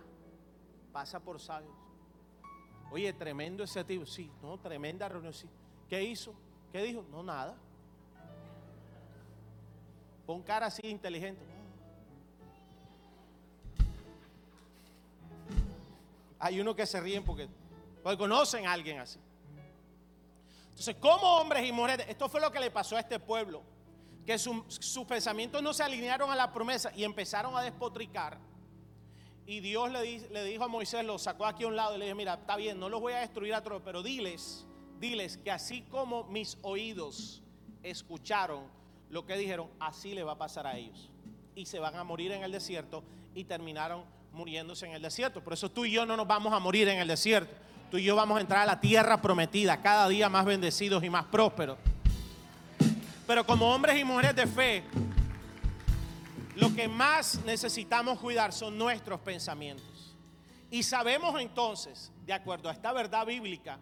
pasa 0.92 1.20
por 1.20 1.40
sabios. 1.40 1.74
Oye, 2.92 3.12
tremendo 3.14 3.64
ese 3.64 3.84
tipo, 3.84 4.06
sí, 4.06 4.32
no, 4.42 4.60
tremenda 4.60 5.10
reunión, 5.10 5.34
sí. 5.34 5.50
¿Qué 5.90 6.04
hizo? 6.04 6.34
¿Qué 6.72 6.82
dijo? 6.84 7.04
No, 7.10 7.24
nada. 7.24 7.56
Pon 10.34 10.42
cara 10.42 10.66
así 10.66 10.82
inteligente. 10.88 11.46
Hay 16.40 16.60
uno 16.60 16.76
que 16.76 16.88
se 16.88 17.00
ríen 17.00 17.24
porque, 17.24 17.48
conocen 18.18 18.66
a 18.66 18.74
alguien 18.74 18.98
así. 18.98 19.20
Entonces, 20.72 20.96
como 20.96 21.38
hombres 21.38 21.70
y 21.70 21.72
mujeres, 21.72 22.08
esto 22.10 22.28
fue 22.30 22.42
lo 22.42 22.52
que 22.52 22.60
le 22.60 22.72
pasó 22.72 22.98
a 22.98 23.02
este 23.02 23.20
pueblo, 23.20 23.62
que 24.26 24.40
sus 24.40 25.06
pensamientos 25.08 25.62
no 25.62 25.72
se 25.72 25.84
alinearon 25.84 26.32
a 26.32 26.36
la 26.36 26.52
promesa 26.52 26.92
y 26.96 27.04
empezaron 27.04 27.56
a 27.56 27.62
despotricar. 27.62 28.40
Y 29.46 29.60
Dios 29.60 29.92
le, 29.92 30.20
le, 30.30 30.44
dijo 30.46 30.64
a 30.64 30.68
Moisés, 30.68 31.06
lo 31.06 31.20
sacó 31.20 31.46
aquí 31.46 31.64
a 31.64 31.68
un 31.68 31.76
lado 31.76 31.96
y 31.96 32.00
le 32.00 32.06
dijo, 32.06 32.18
mira, 32.18 32.34
está 32.34 32.56
bien, 32.56 32.80
no 32.80 32.90
los 32.90 33.02
voy 33.02 33.14
a 33.14 33.20
destruir 33.20 33.54
a 33.54 33.62
todos, 33.62 33.84
pero 33.86 34.02
diles, 34.02 34.66
diles 34.98 35.38
que 35.38 35.52
así 35.52 35.84
como 35.84 36.24
mis 36.24 36.58
oídos 36.64 37.44
escucharon, 37.84 38.82
lo 39.10 39.26
que 39.26 39.38
dijeron, 39.38 39.68
así 39.80 40.14
le 40.14 40.24
va 40.24 40.34
a 40.34 40.38
pasar 40.38 40.68
a 40.68 40.78
ellos. 40.78 41.10
Y 41.56 41.66
se 41.66 41.80
van 41.80 41.96
a 41.96 42.04
morir 42.04 42.32
en 42.32 42.44
el 42.44 42.52
desierto 42.52 43.04
y 43.36 43.44
terminaron 43.44 44.04
muriéndose 44.32 44.86
en 44.86 44.94
el 44.94 45.02
desierto. 45.02 45.44
Por 45.44 45.54
eso 45.54 45.70
tú 45.70 45.86
y 45.86 45.92
yo 45.92 46.06
no 46.06 46.18
nos 46.18 46.28
vamos 46.28 46.54
a 46.54 46.60
morir 46.60 46.88
en 46.88 47.00
el 47.00 47.08
desierto. 47.08 47.54
Tú 47.92 47.98
y 47.98 48.04
yo 48.04 48.16
vamos 48.16 48.38
a 48.38 48.42
entrar 48.42 48.62
a 48.62 48.66
la 48.66 48.80
tierra 48.80 49.22
prometida, 49.22 49.82
cada 49.82 50.10
día 50.10 50.28
más 50.28 50.46
bendecidos 50.46 51.04
y 51.04 51.10
más 51.10 51.26
prósperos. 51.26 51.78
Pero 53.28 53.46
como 53.46 53.74
hombres 53.74 54.00
y 54.00 54.04
mujeres 54.04 54.36
de 54.36 54.48
fe, 54.48 54.84
lo 56.56 56.74
que 56.74 56.88
más 56.88 57.40
necesitamos 57.46 58.20
cuidar 58.20 58.52
son 58.52 58.78
nuestros 58.78 59.20
pensamientos. 59.20 60.16
Y 60.72 60.82
sabemos 60.82 61.40
entonces, 61.40 62.12
de 62.26 62.34
acuerdo 62.34 62.70
a 62.70 62.72
esta 62.72 62.92
verdad 62.94 63.28
bíblica, 63.28 63.78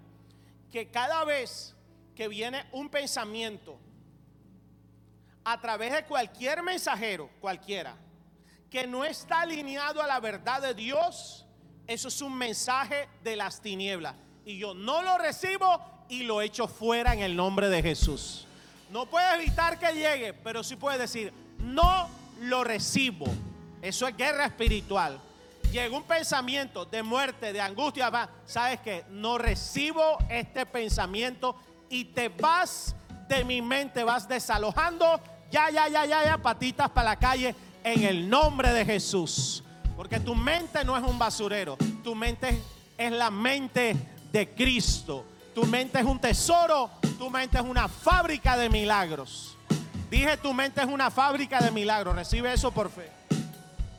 que 0.72 0.90
cada 0.90 1.24
vez 1.24 1.74
que 2.16 2.28
viene 2.28 2.66
un 2.74 2.90
pensamiento 2.90 3.78
a 5.44 5.60
través 5.60 5.92
de 5.94 6.04
cualquier 6.06 6.64
mensajero, 6.64 7.30
cualquiera, 7.40 7.96
que 8.70 8.88
no 8.88 9.04
está 9.04 9.42
alineado 9.42 10.02
a 10.02 10.08
la 10.08 10.20
verdad 10.20 10.62
de 10.62 10.74
Dios, 10.74 11.46
eso 11.88 12.08
es 12.08 12.22
un 12.22 12.38
mensaje 12.38 13.10
de 13.24 13.36
las 13.36 13.62
tinieblas. 13.62 14.16
Y 14.46 14.58
yo 14.58 14.74
no 14.74 15.02
lo 15.02 15.18
recibo 15.18 15.82
y 16.10 16.24
lo 16.24 16.42
echo 16.42 16.68
fuera 16.68 17.14
en 17.14 17.20
el 17.20 17.36
nombre 17.36 17.70
de 17.70 17.82
Jesús. 17.82 18.46
No 18.90 19.06
puede 19.06 19.36
evitar 19.36 19.80
que 19.80 19.94
llegue, 19.94 20.34
pero 20.34 20.64
sí 20.64 20.76
puede 20.76 20.98
decir, 20.98 21.34
no 21.60 22.10
lo 22.42 22.64
recibo. 22.64 23.26
Eso 23.82 24.08
es 24.08 24.16
guerra 24.16 24.46
espiritual. 24.46 25.20
Llega 25.72 25.96
un 25.96 26.04
pensamiento 26.04 26.86
de 26.86 27.02
muerte, 27.02 27.54
de 27.54 27.62
angustia, 27.62 28.30
¿sabes 28.46 28.82
que 28.82 29.06
No 29.10 29.38
recibo 29.38 30.18
este 30.30 30.66
pensamiento 30.66 31.56
y 31.90 32.06
te 32.06 32.28
vas 32.30 32.96
de 33.30 33.46
mi 33.46 33.62
mente, 33.62 34.04
vas 34.04 34.28
desalojando 34.28 35.22
Ya, 35.52 35.70
ya, 35.70 35.88
ya, 35.90 36.06
ya, 36.06 36.24
ya, 36.24 36.38
patitas 36.38 36.90
para 36.90 37.10
la 37.10 37.16
calle 37.18 37.54
en 37.84 38.04
el 38.04 38.30
nombre 38.30 38.72
de 38.74 38.86
Jesús. 38.86 39.64
Porque 39.96 40.20
tu 40.20 40.34
mente 40.34 40.84
no 40.84 40.98
es 40.98 41.04
un 41.04 41.20
basurero, 41.20 41.78
tu 42.04 42.16
mente 42.16 42.62
es 42.98 43.12
la 43.12 43.30
mente 43.30 43.96
de 44.32 44.50
Cristo. 44.50 45.26
Tu 45.54 45.66
mente 45.66 46.00
es 46.00 46.06
un 46.06 46.20
tesoro, 46.20 46.90
tu 47.20 47.30
mente 47.30 47.58
es 47.58 47.64
una 47.64 47.90
fábrica 47.90 48.56
de 48.56 48.70
milagros. 48.70 49.58
Dije, 50.10 50.38
tu 50.38 50.54
mente 50.54 50.82
es 50.82 50.88
una 50.88 51.12
fábrica 51.12 51.60
de 51.60 51.72
milagros. 51.72 52.16
Recibe 52.16 52.54
eso 52.54 52.72
por 52.72 52.90
fe. 52.90 53.12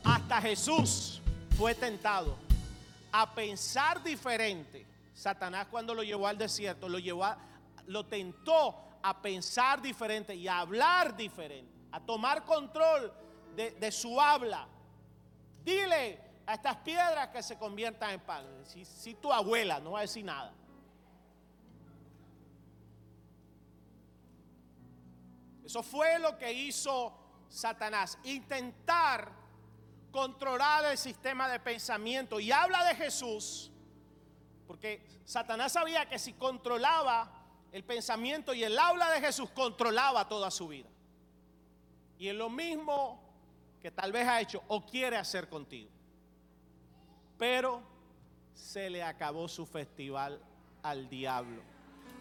Hasta 0.03 0.41
Jesús 0.41 1.21
fue 1.57 1.75
tentado 1.75 2.35
a 3.11 3.33
pensar 3.35 4.03
diferente. 4.03 4.85
Satanás 5.13 5.67
cuando 5.69 5.93
lo 5.93 6.01
llevó 6.01 6.27
al 6.27 6.37
desierto, 6.37 6.89
lo 6.89 6.97
llevó 6.97 7.25
lo 7.87 8.05
tentó 8.05 8.75
a 9.03 9.21
pensar 9.21 9.81
diferente 9.81 10.33
y 10.33 10.47
a 10.47 10.59
hablar 10.59 11.15
diferente, 11.15 11.71
a 11.91 11.99
tomar 11.99 12.45
control 12.45 13.13
de, 13.53 13.91
su 13.91 14.19
habla. 14.19 14.65
Dile 15.63 16.19
a 16.45 16.53
estas 16.53 16.77
piedras 16.77 17.27
que 17.27 17.43
se 17.43 17.57
conviertan 17.57 18.11
en 18.11 18.21
pan. 18.21 18.45
Si, 18.63 18.85
si 18.85 19.13
tu 19.15 19.31
abuela 19.31 19.79
no 19.81 19.91
va 19.91 19.99
a 19.99 20.01
decir 20.03 20.23
nada. 20.23 20.53
Eso 25.65 25.83
fue 25.83 26.17
lo 26.19 26.37
que 26.37 26.51
hizo 26.51 27.13
Satanás, 27.49 28.17
intentar 28.23 29.31
controlar 30.11 30.85
el 30.85 30.97
sistema 30.97 31.49
de 31.49 31.59
pensamiento. 31.59 32.39
Y 32.39 32.53
habla 32.53 32.85
de 32.85 32.95
Jesús, 32.95 33.69
porque 34.65 35.05
Satanás 35.25 35.73
sabía 35.73 36.07
que 36.07 36.19
si 36.19 36.33
controlaba 36.33 37.42
el 37.73 37.83
pensamiento 37.83 38.53
y 38.53 38.63
el 38.63 38.77
habla 38.77 39.09
de 39.09 39.19
Jesús, 39.19 39.49
controlaba 39.49 40.27
toda 40.29 40.51
su 40.51 40.67
vida. 40.67 40.87
Y 42.19 42.27
es 42.27 42.35
lo 42.35 42.47
mismo 42.47 43.19
que 43.81 43.89
tal 43.89 44.11
vez 44.11 44.27
ha 44.27 44.39
hecho 44.39 44.61
o 44.67 44.85
quiere 44.85 45.17
hacer 45.17 45.49
contigo. 45.49 45.89
Pero 47.37 47.81
se 48.53 48.91
le 48.91 49.01
acabó 49.01 49.47
su 49.47 49.65
festival 49.65 50.39
al 50.83 51.09
diablo. 51.09 51.63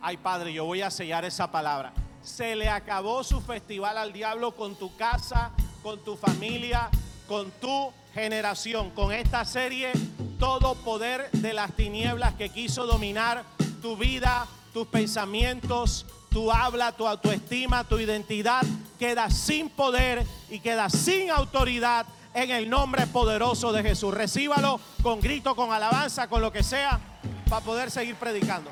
Ay, 0.01 0.17
Padre, 0.17 0.55
yo 0.55 0.65
voy 0.65 0.81
a 0.81 0.91
sellar 0.91 1.27
esa 1.27 1.53
palabra. 1.53 1.93
Se 2.23 2.57
le 2.57 2.71
acabó 2.71 3.23
su 3.23 3.43
festival 3.43 3.99
al 3.99 4.13
diablo 4.13 4.57
con 4.57 4.75
tu 4.75 4.97
casa, 4.97 5.53
con 5.83 6.03
tu 6.03 6.17
familia, 6.17 6.89
con 7.29 7.51
tu 7.61 7.93
generación. 8.15 8.91
Con 8.93 9.13
esta 9.13 9.45
serie, 9.45 9.93
todo 10.39 10.77
poder 10.77 11.31
de 11.31 11.53
las 11.53 11.77
tinieblas 11.77 12.35
que 12.37 12.49
quiso 12.49 12.87
dominar 12.87 13.45
tu 13.83 13.99
vida, 13.99 14.49
tus 14.73 14.87
pensamientos, 14.87 16.07
tu 16.31 16.51
habla, 16.51 16.93
tu 16.93 17.07
autoestima, 17.07 17.85
tu 17.85 17.99
identidad, 17.99 18.63
queda 18.99 19.31
sin 19.31 19.69
poder 19.69 20.27
y 20.49 20.61
queda 20.61 20.89
sin 20.89 21.31
autoridad 21.31 22.07
en 22.35 22.51
el 22.51 22.71
nombre 22.71 23.07
poderoso 23.07 23.73
de 23.73 23.83
Jesús. 23.83 24.15
Recíbalo 24.15 24.81
con 25.03 25.21
grito, 25.21 25.55
con 25.55 25.73
alabanza, 25.73 26.29
con 26.29 26.41
lo 26.41 26.51
que 26.51 26.63
sea, 26.63 26.99
para 27.49 27.65
poder 27.65 27.91
seguir 27.91 28.17
predicando. 28.17 28.71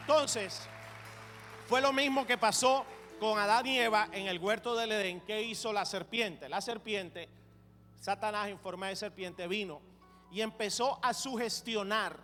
Entonces, 0.00 0.62
fue 1.68 1.82
lo 1.82 1.92
mismo 1.92 2.26
que 2.26 2.38
pasó 2.38 2.86
con 3.20 3.38
Adán 3.38 3.66
y 3.66 3.78
Eva 3.78 4.08
en 4.12 4.26
el 4.26 4.38
huerto 4.38 4.74
del 4.74 4.92
Edén. 4.92 5.20
¿Qué 5.20 5.42
hizo 5.42 5.72
la 5.72 5.84
serpiente? 5.84 6.48
La 6.48 6.62
serpiente, 6.62 7.28
Satanás 8.00 8.48
en 8.48 8.58
forma 8.58 8.88
de 8.88 8.96
serpiente, 8.96 9.46
vino 9.46 9.82
y 10.30 10.40
empezó 10.40 10.98
a 11.02 11.12
sugestionar 11.12 12.16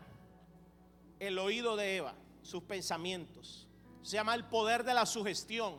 el 1.21 1.39
oído 1.39 1.77
de 1.77 1.97
Eva, 1.97 2.15
sus 2.45 2.63
pensamientos. 2.63 3.67
Se 4.03 4.17
llama 4.17 4.35
el 4.35 4.45
poder 4.45 4.85
de 4.85 4.95
la 4.95 5.07
sugestión. 5.07 5.75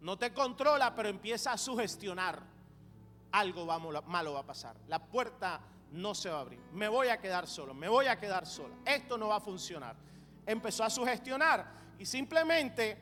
No 0.00 0.16
te 0.16 0.32
controla, 0.32 0.94
pero 0.94 1.08
empieza 1.08 1.52
a 1.52 1.58
sugestionar. 1.58 2.42
Algo 3.32 3.66
malo 3.66 4.32
va 4.34 4.40
a 4.40 4.46
pasar. 4.46 4.76
La 4.86 5.04
puerta 5.04 5.60
no 5.90 6.14
se 6.14 6.30
va 6.30 6.38
a 6.38 6.40
abrir. 6.42 6.60
Me 6.72 6.88
voy 6.88 7.08
a 7.08 7.20
quedar 7.20 7.46
solo, 7.46 7.74
me 7.74 7.88
voy 7.88 8.06
a 8.06 8.18
quedar 8.18 8.46
sola. 8.46 8.76
Esto 8.84 9.18
no 9.18 9.28
va 9.28 9.36
a 9.36 9.40
funcionar 9.40 9.96
empezó 10.46 10.84
a 10.84 10.90
sugestionar 10.90 11.66
y 11.98 12.06
simplemente 12.06 12.96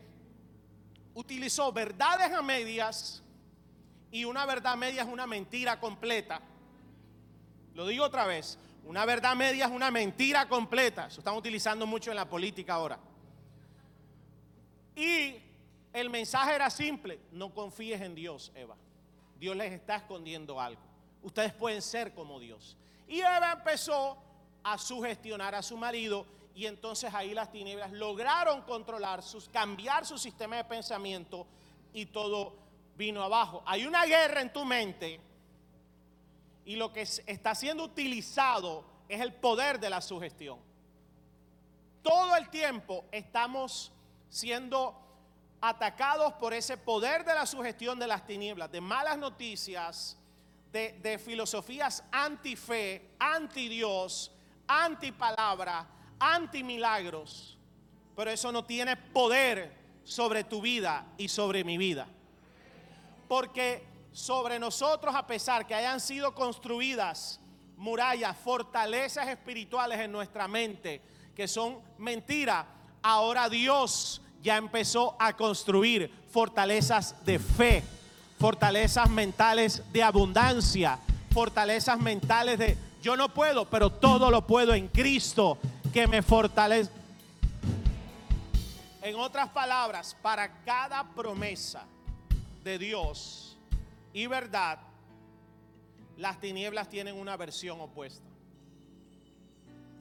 utilizó 1.12 1.70
verdades 1.72 2.32
a 2.32 2.42
medias 2.42 3.22
y 4.10 4.24
una 4.24 4.46
verdad 4.46 4.76
media 4.76 5.02
es 5.02 5.08
una 5.08 5.26
mentira 5.26 5.78
completa. 5.78 6.40
Lo 7.74 7.86
digo 7.86 8.04
otra 8.04 8.26
vez, 8.26 8.58
una 8.84 9.04
verdad 9.06 9.34
media 9.34 9.66
es 9.66 9.70
una 9.70 9.90
mentira 9.90 10.48
completa. 10.48 11.06
Eso 11.06 11.20
están 11.20 11.36
utilizando 11.36 11.86
mucho 11.86 12.10
en 12.10 12.16
la 12.16 12.28
política 12.28 12.74
ahora. 12.74 12.98
Y 14.94 15.36
el 15.92 16.10
mensaje 16.10 16.54
era 16.54 16.70
simple, 16.70 17.20
no 17.32 17.52
confíes 17.52 18.00
en 18.00 18.14
Dios, 18.14 18.52
Eva. 18.54 18.76
Dios 19.38 19.56
les 19.56 19.72
está 19.72 19.96
escondiendo 19.96 20.60
algo. 20.60 20.80
Ustedes 21.22 21.52
pueden 21.52 21.82
ser 21.82 22.14
como 22.14 22.38
Dios. 22.38 22.76
Y 23.08 23.20
Eva 23.20 23.52
empezó 23.52 24.18
a 24.62 24.78
sugestionar 24.78 25.54
a 25.54 25.62
su 25.62 25.76
marido 25.76 26.26
y 26.54 26.66
entonces 26.66 27.12
ahí 27.12 27.34
las 27.34 27.50
tinieblas 27.50 27.92
lograron 27.92 28.62
controlar, 28.62 29.22
sus, 29.22 29.48
cambiar 29.48 30.06
su 30.06 30.18
sistema 30.18 30.56
de 30.56 30.64
pensamiento 30.64 31.46
y 31.92 32.06
todo 32.06 32.56
vino 32.96 33.22
abajo. 33.22 33.62
Hay 33.66 33.86
una 33.86 34.04
guerra 34.04 34.40
en 34.40 34.52
tu 34.52 34.64
mente 34.64 35.20
y 36.64 36.76
lo 36.76 36.92
que 36.92 37.02
está 37.02 37.54
siendo 37.54 37.84
utilizado 37.84 38.84
es 39.08 39.20
el 39.20 39.32
poder 39.34 39.80
de 39.80 39.90
la 39.90 40.00
sugestión. 40.00 40.58
Todo 42.02 42.36
el 42.36 42.48
tiempo 42.50 43.04
estamos 43.12 43.92
siendo 44.28 45.00
atacados 45.60 46.34
por 46.34 46.52
ese 46.52 46.76
poder 46.76 47.24
de 47.24 47.34
la 47.34 47.46
sugestión 47.46 47.98
de 47.98 48.06
las 48.06 48.26
tinieblas, 48.26 48.70
de 48.70 48.80
malas 48.80 49.16
noticias, 49.16 50.18
de, 50.72 51.20
filosofías 51.24 52.02
anti-fe, 52.10 53.10
anti-Dios, 53.18 54.32
anti-palabra 54.66 55.88
anti-milagros, 56.18 57.58
pero 58.16 58.30
eso 58.30 58.50
no 58.52 58.64
tiene 58.64 58.96
poder 58.96 59.72
sobre 60.04 60.44
tu 60.44 60.60
vida 60.60 61.06
y 61.16 61.28
sobre 61.28 61.64
mi 61.64 61.78
vida. 61.78 62.06
Porque 63.28 63.84
sobre 64.14 64.60
nosotros, 64.60 65.12
a 65.14 65.26
pesar 65.26 65.66
que 65.66 65.74
hayan 65.74 66.00
sido 66.00 66.34
construidas 66.34 67.40
murallas, 67.76 68.36
fortalezas 68.36 69.28
espirituales 69.28 69.98
en 69.98 70.12
nuestra 70.12 70.46
mente, 70.46 71.02
que 71.34 71.48
son 71.48 71.80
mentiras, 71.98 72.64
ahora 73.02 73.48
Dios 73.48 74.22
ya 74.40 74.56
empezó 74.56 75.16
a 75.18 75.36
construir 75.36 76.10
fortalezas 76.30 77.16
de 77.24 77.40
fe, 77.40 77.82
fortalezas 78.38 79.10
mentales 79.10 79.82
de 79.92 80.02
abundancia, 80.04 80.96
fortalezas 81.32 81.98
mentales 81.98 82.58
de 82.58 82.78
yo 83.02 83.16
no 83.16 83.34
puedo, 83.34 83.68
pero 83.68 83.90
todo 83.90 84.30
lo 84.30 84.46
puedo 84.46 84.74
en 84.74 84.86
Cristo 84.86 85.58
que 85.92 86.06
me 86.06 86.22
fortalece. 86.22 86.90
En 89.02 89.16
otras 89.16 89.48
palabras, 89.50 90.16
para 90.22 90.62
cada 90.62 91.02
promesa 91.02 91.82
de 92.62 92.78
Dios 92.78 93.43
y 94.14 94.28
verdad, 94.28 94.78
las 96.16 96.40
tinieblas 96.40 96.88
tienen 96.88 97.18
una 97.18 97.36
versión 97.36 97.80
opuesta. 97.80 98.30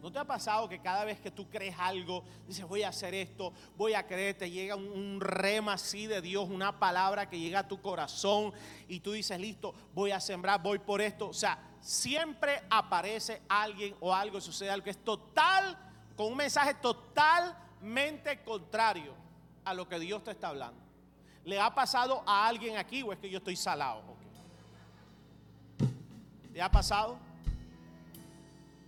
¿No 0.03 0.11
te 0.11 0.19
ha 0.19 0.25
pasado 0.25 0.69
que 0.69 0.79
cada 0.79 1.03
vez 1.03 1.19
que 1.19 1.31
tú 1.31 1.49
crees 1.49 1.75
algo, 1.79 2.23
dices 2.45 2.67
voy 2.67 2.83
a 2.83 2.89
hacer 2.89 3.15
esto, 3.15 3.53
voy 3.75 3.93
a 3.93 4.05
creer, 4.05 4.37
te 4.37 4.51
llega 4.51 4.75
un, 4.75 4.85
un, 4.85 5.19
rema 5.19 5.73
así 5.73 6.07
de 6.07 6.21
Dios, 6.21 6.47
una 6.49 6.77
palabra 6.77 7.29
que 7.29 7.39
llega 7.39 7.59
a 7.59 7.67
tu 7.67 7.81
corazón 7.81 8.53
y 8.87 8.99
tú 8.99 9.13
dices, 9.13 9.39
listo, 9.39 9.73
voy 9.95 10.11
a 10.11 10.19
sembrar, 10.19 10.61
voy 10.61 10.77
por 10.79 11.01
esto? 11.01 11.29
O 11.29 11.33
sea, 11.33 11.57
siempre 11.79 12.61
aparece 12.69 13.41
alguien 13.49 13.95
o 13.99 14.13
algo, 14.13 14.39
sucede 14.41 14.69
algo 14.69 14.83
que 14.83 14.91
es 14.91 15.03
total, 15.03 15.75
con 16.15 16.27
un 16.27 16.37
mensaje 16.37 16.75
totalmente 16.75 18.43
contrario 18.43 19.15
a 19.65 19.73
lo 19.73 19.87
que 19.87 19.97
Dios 19.97 20.23
te 20.23 20.31
está 20.31 20.49
hablando. 20.49 20.92
¿Le 21.45 21.59
ha 21.59 21.73
pasado 21.73 22.23
a 22.25 22.47
alguien 22.47 22.77
aquí 22.77 23.03
o 23.03 23.11
es 23.11 23.19
que 23.19 23.29
yo 23.29 23.37
estoy 23.37 23.55
salado? 23.55 24.01
¿Le 26.53 26.61
ha 26.61 26.71
pasado? 26.71 27.17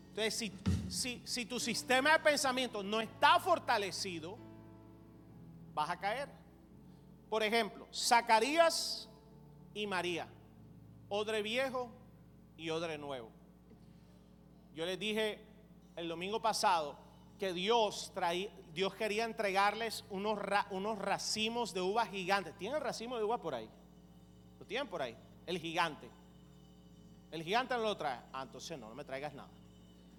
Entonces, 0.09 0.35
si, 0.35 0.53
si, 0.87 1.21
si 1.25 1.45
tu 1.45 1.59
sistema 1.59 2.13
de 2.13 2.19
pensamiento 2.19 2.81
no 2.81 3.01
está 3.01 3.39
fortalecido, 3.39 4.37
vas 5.73 5.89
a 5.89 5.99
caer. 5.99 6.29
Por 7.29 7.43
ejemplo, 7.43 7.87
Zacarías 7.93 9.09
y 9.73 9.87
María, 9.87 10.27
odre 11.09 11.41
viejo 11.41 11.91
y 12.55 12.69
odre 12.69 12.97
nuevo. 12.97 13.29
Yo 14.73 14.85
les 14.85 14.97
dije 14.97 15.41
el 15.95 16.07
domingo 16.07 16.41
pasado 16.41 17.04
que 17.39 17.54
Dios 17.54 18.12
Dios 18.74 18.93
quería 18.95 19.24
entregarles 19.24 20.04
unos, 20.10 20.38
unos 20.69 20.98
racimos 20.98 21.74
de 21.74 21.82
uvas 21.82 22.10
gigantes. 22.10 22.58
¿Tienen 22.58 22.82
racimo 22.82 23.17
de 23.17 23.24
uva 23.24 23.38
por 23.41 23.56
ahí? 23.56 23.69
¿Lo 24.60 24.65
tienen 24.65 24.88
por 24.88 25.02
ahí? 25.02 25.15
El 25.45 25.60
gigante. 25.60 26.10
El 27.32 27.43
gigante 27.43 27.74
no 27.76 27.82
lo 27.82 27.95
trae. 27.98 28.19
Ah, 28.34 28.43
entonces 28.43 28.78
no, 28.78 28.89
no 28.89 28.95
me 28.95 29.06
traigas 29.06 29.34
nada. 29.34 29.50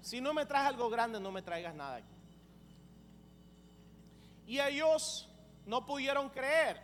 Si 0.01 0.21
no 0.21 0.33
me 0.33 0.47
traes 0.47 0.69
algo 0.69 0.89
grande, 0.89 1.21
no 1.21 1.33
me 1.33 1.43
traigas 1.43 1.75
nada 1.75 1.97
aquí. 1.97 2.15
Y 4.47 4.61
ellos 4.61 5.29
no 5.67 5.85
pudieron 5.85 6.31
creer. 6.31 6.81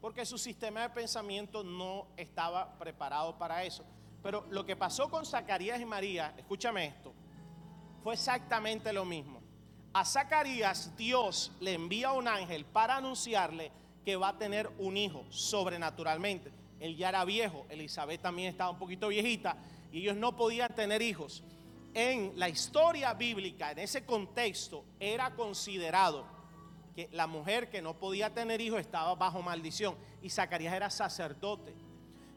porque 0.00 0.24
su 0.24 0.38
sistema 0.38 0.82
de 0.82 0.90
pensamiento 0.90 1.64
no 1.64 2.06
estaba 2.16 2.78
preparado 2.78 3.36
para 3.36 3.64
eso. 3.64 3.84
Pero 4.22 4.46
lo 4.50 4.64
que 4.64 4.76
pasó 4.76 5.10
con 5.10 5.26
Zacarías 5.26 5.80
y 5.80 5.84
María, 5.84 6.32
escúchame 6.36 6.86
esto, 6.86 7.12
fue 8.04 8.14
exactamente 8.14 8.92
lo 8.92 9.04
mismo. 9.04 9.35
A 9.96 10.04
Zacarías 10.04 10.94
Dios 10.94 11.52
le 11.58 11.72
envía 11.72 12.12
un 12.12 12.28
ángel 12.28 12.66
para 12.66 12.98
anunciarle 12.98 13.72
que 14.04 14.16
va 14.16 14.28
a 14.28 14.36
tener 14.36 14.70
un 14.76 14.94
hijo 14.98 15.24
sobrenaturalmente. 15.30 16.52
Él 16.80 16.98
ya 16.98 17.08
era 17.08 17.24
viejo, 17.24 17.64
Elizabeth 17.70 18.20
también 18.20 18.50
estaba 18.50 18.68
un 18.68 18.78
poquito 18.78 19.08
viejita 19.08 19.56
y 19.90 20.00
ellos 20.00 20.16
no 20.16 20.36
podían 20.36 20.74
tener 20.74 21.00
hijos. 21.00 21.42
En 21.94 22.38
la 22.38 22.50
historia 22.50 23.14
bíblica, 23.14 23.70
en 23.70 23.78
ese 23.78 24.04
contexto, 24.04 24.84
era 25.00 25.34
considerado 25.34 26.26
que 26.94 27.08
la 27.12 27.26
mujer 27.26 27.70
que 27.70 27.80
no 27.80 27.94
podía 27.94 28.34
tener 28.34 28.60
hijos 28.60 28.80
estaba 28.80 29.14
bajo 29.14 29.40
maldición 29.40 29.96
y 30.20 30.28
Zacarías 30.28 30.74
era 30.74 30.90
sacerdote. 30.90 31.74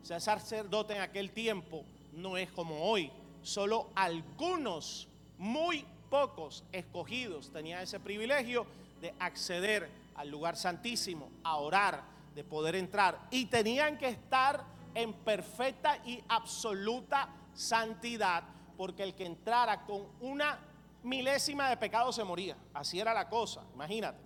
Ser 0.01 0.21
sacerdote 0.21 0.95
en 0.95 1.01
aquel 1.01 1.31
tiempo 1.31 1.83
no 2.13 2.37
es 2.37 2.49
como 2.51 2.85
hoy. 2.89 3.11
Solo 3.41 3.89
algunos, 3.95 5.09
muy 5.37 5.85
pocos 6.09 6.63
escogidos 6.71 7.51
tenían 7.51 7.81
ese 7.81 7.99
privilegio 7.99 8.65
de 9.01 9.13
acceder 9.19 9.89
al 10.15 10.29
lugar 10.29 10.55
santísimo, 10.57 11.29
a 11.43 11.57
orar, 11.57 12.03
de 12.35 12.43
poder 12.43 12.75
entrar. 12.75 13.19
Y 13.31 13.45
tenían 13.45 13.97
que 13.97 14.09
estar 14.09 14.63
en 14.95 15.13
perfecta 15.13 15.97
y 16.05 16.23
absoluta 16.27 17.29
santidad, 17.53 18.43
porque 18.77 19.03
el 19.03 19.13
que 19.13 19.25
entrara 19.25 19.85
con 19.85 20.07
una 20.19 20.59
milésima 21.03 21.69
de 21.69 21.77
pecado 21.77 22.11
se 22.11 22.23
moría. 22.23 22.57
Así 22.73 22.99
era 22.99 23.13
la 23.13 23.29
cosa, 23.29 23.61
imagínate. 23.73 24.19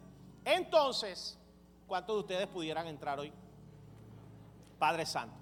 Entonces, 0.45 1.37
¿cuántos 1.87 2.15
de 2.15 2.19
ustedes 2.21 2.47
pudieran 2.47 2.87
entrar 2.87 3.19
hoy? 3.19 3.31
Padre 4.79 5.05
Santo. 5.05 5.35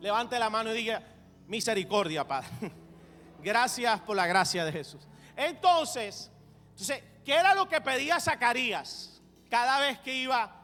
Levante 0.00 0.38
la 0.38 0.50
mano 0.50 0.72
y 0.72 0.76
diga, 0.76 1.02
misericordia, 1.46 2.26
Padre. 2.26 2.48
Gracias 3.42 4.00
por 4.00 4.16
la 4.16 4.26
gracia 4.26 4.64
de 4.64 4.72
Jesús. 4.72 5.06
Entonces, 5.40 6.30
entonces, 6.72 7.02
¿qué 7.24 7.34
era 7.34 7.54
lo 7.54 7.66
que 7.66 7.80
pedía 7.80 8.20
Zacarías 8.20 9.22
cada 9.48 9.80
vez 9.80 9.98
que 10.00 10.14
iba 10.14 10.54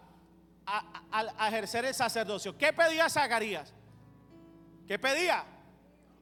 a, 0.66 1.48
ejercer 1.48 1.86
el 1.86 1.94
sacerdocio? 1.94 2.58
¿Qué 2.58 2.74
pedía 2.74 3.08
Zacarías? 3.08 3.72
¿Qué 4.86 4.98
pedía? 4.98 5.46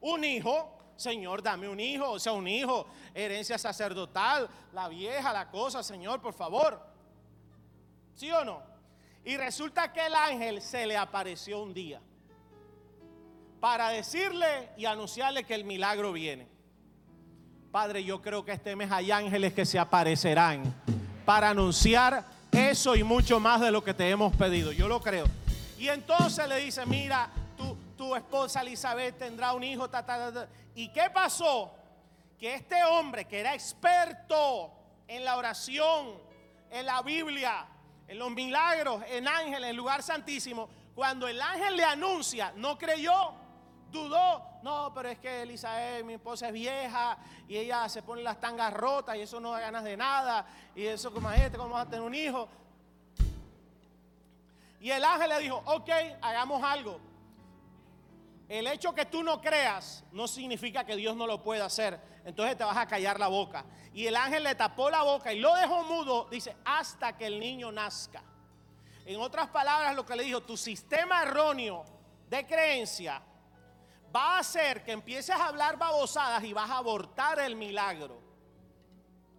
Un 0.01 0.25
hijo. 0.25 0.71
Señor, 0.95 1.43
dame 1.43 1.69
un 1.69 1.81
hijo, 1.81 2.13
o 2.13 2.21
sea, 2.21 2.33
un 2.35 2.47
hijo, 2.47 2.87
herencia 3.13 3.59
sacerdotal, 3.59 4.49
la 4.73 4.87
vieja, 4.87 5.33
la 5.33 5.51
cosa, 5.51 5.83
Señor, 5.83 6.23
por 6.23 6.33
favor. 6.33 6.81
¿Sí 8.15 8.31
o 8.31 8.45
no? 8.45 8.63
Y 9.25 9.37
resulta 9.37 9.93
que 9.93 10.07
el 10.07 10.15
ángel 10.15 10.63
se 10.63 10.87
le 10.87 10.97
apareció 10.97 11.61
un 11.61 11.75
día 11.75 12.01
para 13.59 13.89
decirle 13.89 14.71
y 14.77 14.85
anunciarle 14.85 15.43
que 15.43 15.57
el 15.57 15.65
milagro 15.65 16.13
viene. 16.13 16.54
Padre, 17.75 18.05
yo 18.05 18.23
creo 18.23 18.45
que 18.45 18.53
este 18.53 18.77
mes 18.77 18.89
hay 18.93 19.11
ángeles 19.11 19.53
que 19.53 19.67
se 19.67 19.81
aparecerán 19.81 20.73
para 21.25 21.51
anunciar 21.51 22.25
eso 22.53 22.95
y 22.95 23.03
mucho 23.03 23.41
más 23.41 23.61
de 23.61 23.73
lo 23.73 23.83
que 23.83 23.93
te 23.93 24.09
hemos 24.09 24.33
pedido. 24.37 24.71
Yo 24.71 24.87
lo 24.87 25.01
creo. 25.01 25.27
Y 25.77 25.89
entonces 25.89 26.47
le 26.47 26.59
dice, 26.59 26.87
mira, 26.87 27.29
tu, 27.57 27.77
tu 27.97 28.15
esposa 28.15 28.61
Elizabeth 28.61 29.19
tendrá 29.19 29.55
un 29.55 29.65
hijo. 29.65 29.91
¿Y 30.77 30.87
qué 30.91 31.11
pasó? 31.13 31.75
Que 32.39 32.55
este 32.55 32.77
hombre 32.85 33.25
que 33.25 33.41
era 33.41 33.57
experto 33.57 34.71
en 35.09 35.25
la 35.25 35.37
oración, 35.37 36.13
en 36.71 36.87
la 36.87 37.03
Biblia, 37.03 37.67
en 38.07 38.21
los 38.21 38.31
milagros, 38.31 39.03
en 39.11 39.27
ángeles, 39.27 39.59
en 39.59 39.71
el 39.71 39.77
lugar 39.77 40.05
santísimo, 40.05 40.69
cuando 40.95 41.27
el 41.27 41.43
ángel 41.43 41.77
le 41.77 41.83
anuncia, 41.83 42.53
no 42.55 42.79
creyó, 42.79 43.33
dudó. 43.91 44.54
No, 44.65 44.95
pero 44.95 45.11
es 45.11 45.19
que 45.19 45.43
Elizabeth, 45.43 46.03
mi 46.07 46.15
esposa 46.15 46.47
es 46.47 46.55
vieja 46.55 47.19
y 47.47 47.59
ella 47.59 47.87
se 47.87 48.01
pone 48.01 48.23
las 48.23 48.41
tangas 48.41 48.73
rotas 48.73 49.15
y 49.15 49.21
eso 49.21 49.39
no 49.39 49.51
da 49.51 49.61
ganas 49.61 49.85
de 49.85 49.95
nada. 49.95 50.47
Y 50.75 50.87
eso, 50.87 51.13
como 51.13 51.31
este, 51.31 51.59
¿cómo 51.59 51.75
vas 51.75 51.87
a 51.87 51.91
tener 51.91 52.01
un 52.01 52.15
hijo? 52.15 52.49
Y 54.81 54.91
el 54.91 55.05
ángel 55.05 55.29
le 55.29 55.41
dijo, 55.41 55.63
ok, 55.67 55.91
hagamos 56.23 56.65
algo. 56.65 56.99
El 58.49 58.67
hecho 58.69 58.95
que 58.95 59.05
tú 59.05 59.23
no 59.23 59.39
creas 59.39 60.03
no 60.13 60.27
significa 60.27 60.83
que 60.83 60.97
Dios 60.97 61.15
no 61.15 61.27
lo 61.27 61.43
pueda 61.43 61.67
hacer. 61.67 62.01
Entonces 62.25 62.57
te 62.57 62.65
vas 62.65 62.79
a 62.79 62.87
callar 62.87 63.21
la 63.21 63.29
boca. 63.29 63.67
Y 63.93 64.07
el 64.07 64.17
ángel 64.17 64.45
le 64.45 64.55
tapó 64.55 64.89
la 64.89 65.03
boca 65.03 65.31
y 65.31 65.41
lo 65.41 65.55
dejó 65.57 65.85
mudo, 65.85 66.27
dice, 66.31 66.57
hasta 66.65 67.19
que 67.19 67.27
el 67.27 67.39
niño 67.39 67.71
nazca. 67.71 68.23
En 69.05 69.21
otras 69.21 69.49
palabras, 69.49 69.95
lo 69.95 70.07
que 70.07 70.17
le 70.17 70.23
dijo, 70.23 70.41
tu 70.41 70.57
sistema 70.57 71.21
erróneo 71.21 71.85
de 72.31 72.47
creencia 72.47 73.21
va 74.15 74.37
a 74.37 74.39
hacer 74.41 74.85
que 74.85 74.93
empieces 74.93 75.35
a 75.35 75.49
hablar 75.49 75.79
babosadas 75.79 76.45
y 76.45 76.53
vas 76.53 76.71
a 76.71 76.79
abortar 76.79 77.39
el 77.41 77.57
milagro. 77.57 78.21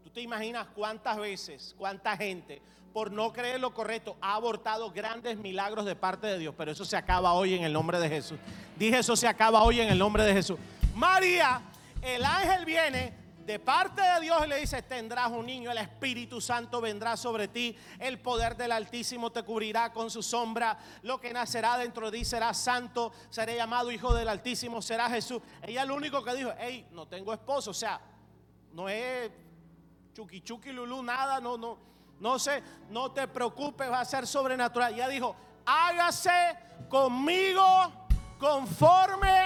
Tú 0.03 0.09
te 0.09 0.21
imaginas 0.21 0.67
cuántas 0.75 1.17
veces, 1.17 1.75
cuánta 1.77 2.17
gente 2.17 2.61
por 2.95 3.11
no 3.11 3.33
creer 3.33 3.59
lo 3.59 3.73
correcto, 3.73 4.15
ha 4.21 4.35
abortado 4.35 4.89
grandes 4.89 5.37
milagros 5.37 5.85
de 5.85 5.97
parte 5.97 6.27
de 6.27 6.39
Dios. 6.39 6.55
Pero 6.57 6.71
eso 6.71 6.85
se 6.85 6.95
acaba 6.95 7.33
hoy 7.33 7.53
en 7.53 7.65
el 7.65 7.73
nombre 7.73 7.99
de 7.99 8.07
Jesús. 8.07 8.39
Dije, 8.77 8.99
eso 8.99 9.17
se 9.17 9.27
acaba 9.27 9.63
hoy 9.63 9.81
en 9.81 9.89
el 9.89 9.99
nombre 9.99 10.23
de 10.23 10.31
Jesús. 10.31 10.57
María, 10.95 11.61
el 12.01 12.23
ángel 12.23 12.63
viene 12.63 13.13
de 13.45 13.59
parte 13.59 14.01
de 14.01 14.21
Dios 14.21 14.47
le 14.47 14.57
dice, 14.59 14.81
tendrás 14.81 15.31
un 15.31 15.45
niño, 15.45 15.71
el 15.71 15.77
Espíritu 15.77 16.41
Santo 16.41 16.81
vendrá 16.81 17.15
sobre 17.15 17.47
ti, 17.47 17.77
el 17.99 18.19
poder 18.19 18.57
del 18.57 18.71
Altísimo 18.71 19.31
te 19.31 19.43
cubrirá 19.43 19.93
con 19.93 20.09
su 20.09 20.23
sombra, 20.23 20.77
lo 21.03 21.19
que 21.19 21.31
nacerá 21.31 21.77
dentro 21.77 22.09
de 22.09 22.19
ti 22.19 22.25
será 22.25 22.53
santo, 22.53 23.11
seré 23.29 23.55
llamado 23.55 23.91
Hijo 23.91 24.13
del 24.13 24.29
Altísimo, 24.29 24.81
será 24.81 25.09
Jesús. 25.09 25.41
Ella 25.61 25.85
lo 25.85 25.95
único 25.95 26.23
que 26.23 26.35
dijo, 26.35 26.51
hey, 26.57 26.87
no 26.91 27.07
tengo 27.07 27.33
esposo, 27.33 27.71
o 27.71 27.73
sea, 27.75 28.01
no 28.73 28.89
es 28.89 29.31
chuki 30.13 30.41
chuki 30.41 30.71
lulú, 30.71 31.03
nada, 31.03 31.39
no, 31.39 31.57
no 31.57 31.95
no 32.19 32.39
sé, 32.39 32.63
no 32.89 33.11
te 33.11 33.27
preocupes, 33.27 33.89
va 33.91 33.99
a 33.99 34.05
ser 34.05 34.25
sobrenatural. 34.25 34.95
Ya 34.95 35.07
dijo, 35.07 35.35
hágase 35.65 36.57
conmigo 36.89 37.63
conforme 38.39 39.43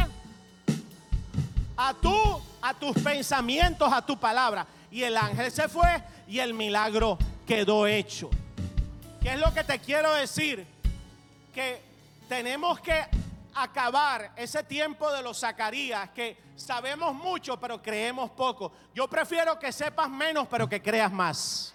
a 1.78 1.94
tú, 1.96 2.42
a 2.62 2.74
tus 2.74 2.98
pensamientos, 3.02 3.92
a 3.92 4.06
tu 4.06 4.20
palabra. 4.20 4.66
Y 4.92 5.04
el 5.04 5.18
ángel 5.18 5.52
se 5.52 5.68
fue 5.68 6.04
y 6.28 6.40
el 6.40 6.54
milagro 6.54 7.18
quedó 7.46 7.88
hecho. 7.88 8.30
¿Qué 9.22 9.34
es 9.34 9.40
lo 9.40 9.54
que 9.54 9.64
te 9.64 9.80
quiero 9.80 10.14
decir? 10.14 10.66
Que 11.54 11.82
tenemos 12.28 12.80
que 12.80 13.06
acabar 13.54 14.32
ese 14.36 14.64
tiempo 14.64 15.12
de 15.12 15.22
los 15.22 15.40
Zacarías, 15.40 16.10
que 16.12 16.38
sabemos 16.56 17.14
mucho 17.14 17.60
pero 17.60 17.82
creemos 17.82 18.30
poco. 18.32 18.72
Yo 18.94 19.08
prefiero 19.08 19.60
que 19.60 19.72
sepas 19.72 20.10
menos 20.10 20.48
pero 20.50 20.70
que 20.70 20.82
creas 20.82 21.12
más. 21.12 21.74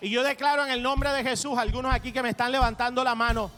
Y 0.00 0.10
yo 0.10 0.24
declaro 0.24 0.64
en 0.64 0.72
el 0.72 0.82
nombre 0.82 1.12
de 1.12 1.22
Jesús, 1.22 1.56
algunos 1.56 1.94
aquí 1.94 2.10
que 2.10 2.22
me 2.22 2.30
están 2.30 2.50
levantando 2.50 3.04
la 3.04 3.14
mano, 3.14 3.50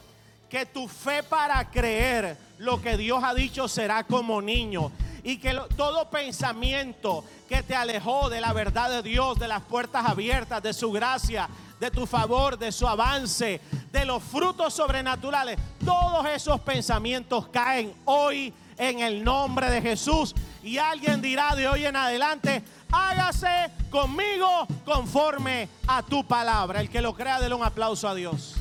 que 0.51 0.67
tu 0.67 0.87
fe 0.87 1.23
para 1.23 1.71
creer 1.71 2.37
lo 2.59 2.83
que 2.83 2.99
Dios 2.99 3.25
ha 3.25 3.33
dicho 3.33 3.67
será 3.67 4.05
como 4.05 4.43
niño. 4.43 4.93
Y 5.25 5.39
que 5.39 5.59
todo 5.77 6.09
pensamiento 6.11 7.25
que 7.49 7.63
te 7.63 7.75
alejó 7.75 8.29
de 8.29 8.41
la 8.41 8.53
verdad 8.53 8.91
de 8.91 9.03
Dios, 9.03 9.39
de 9.39 9.49
las 9.49 9.63
puertas 9.63 10.07
abiertas, 10.07 10.63
de 10.63 10.73
su 10.73 10.93
gracia, 10.93 11.49
de 11.81 11.91
tu 11.91 12.07
favor, 12.07 12.59
de 12.59 12.71
su 12.71 12.87
avance, 12.87 13.61
de 13.91 14.05
los 14.05 14.23
frutos 14.23 14.75
sobrenaturales, 14.75 15.59
todos 15.85 16.27
esos 16.27 16.61
pensamientos 16.61 17.49
caen 17.49 17.95
hoy 18.05 18.53
en 18.77 19.01
el 19.01 19.25
nombre 19.25 19.71
de 19.71 19.83
Jesús. 19.83 20.35
Y 20.63 20.79
alguien 20.79 21.21
dirá 21.21 21.55
de 21.55 21.69
hoy 21.69 21.85
en 21.85 21.97
adelante, 21.97 22.63
hágase 22.91 23.71
conmigo 23.91 24.67
conforme 24.85 25.69
a 25.87 26.03
tu 26.03 26.27
palabra. 26.27 26.81
El 26.81 26.89
que 26.89 27.03
lo 27.03 27.15
crea, 27.15 27.41
déle 27.41 27.55
un 27.55 27.65
aplauso 27.65 28.09
a 28.09 28.15
Dios. 28.15 28.55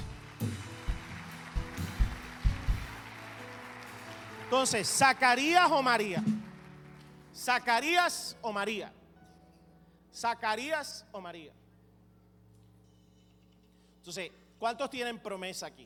Entonces, 4.44 4.88
¿Zacarías 4.88 5.72
o 5.72 5.82
María? 5.82 6.24
¿Zacarías 7.44 8.38
o 8.42 8.54
María? 8.54 8.90
¿Zacarías 10.16 11.06
o 11.12 11.20
María? 11.20 11.52
Entonces, 13.98 14.32
¿cuántos 14.58 14.90
tienen 14.90 15.20
promesa 15.20 15.66
aquí? 15.66 15.86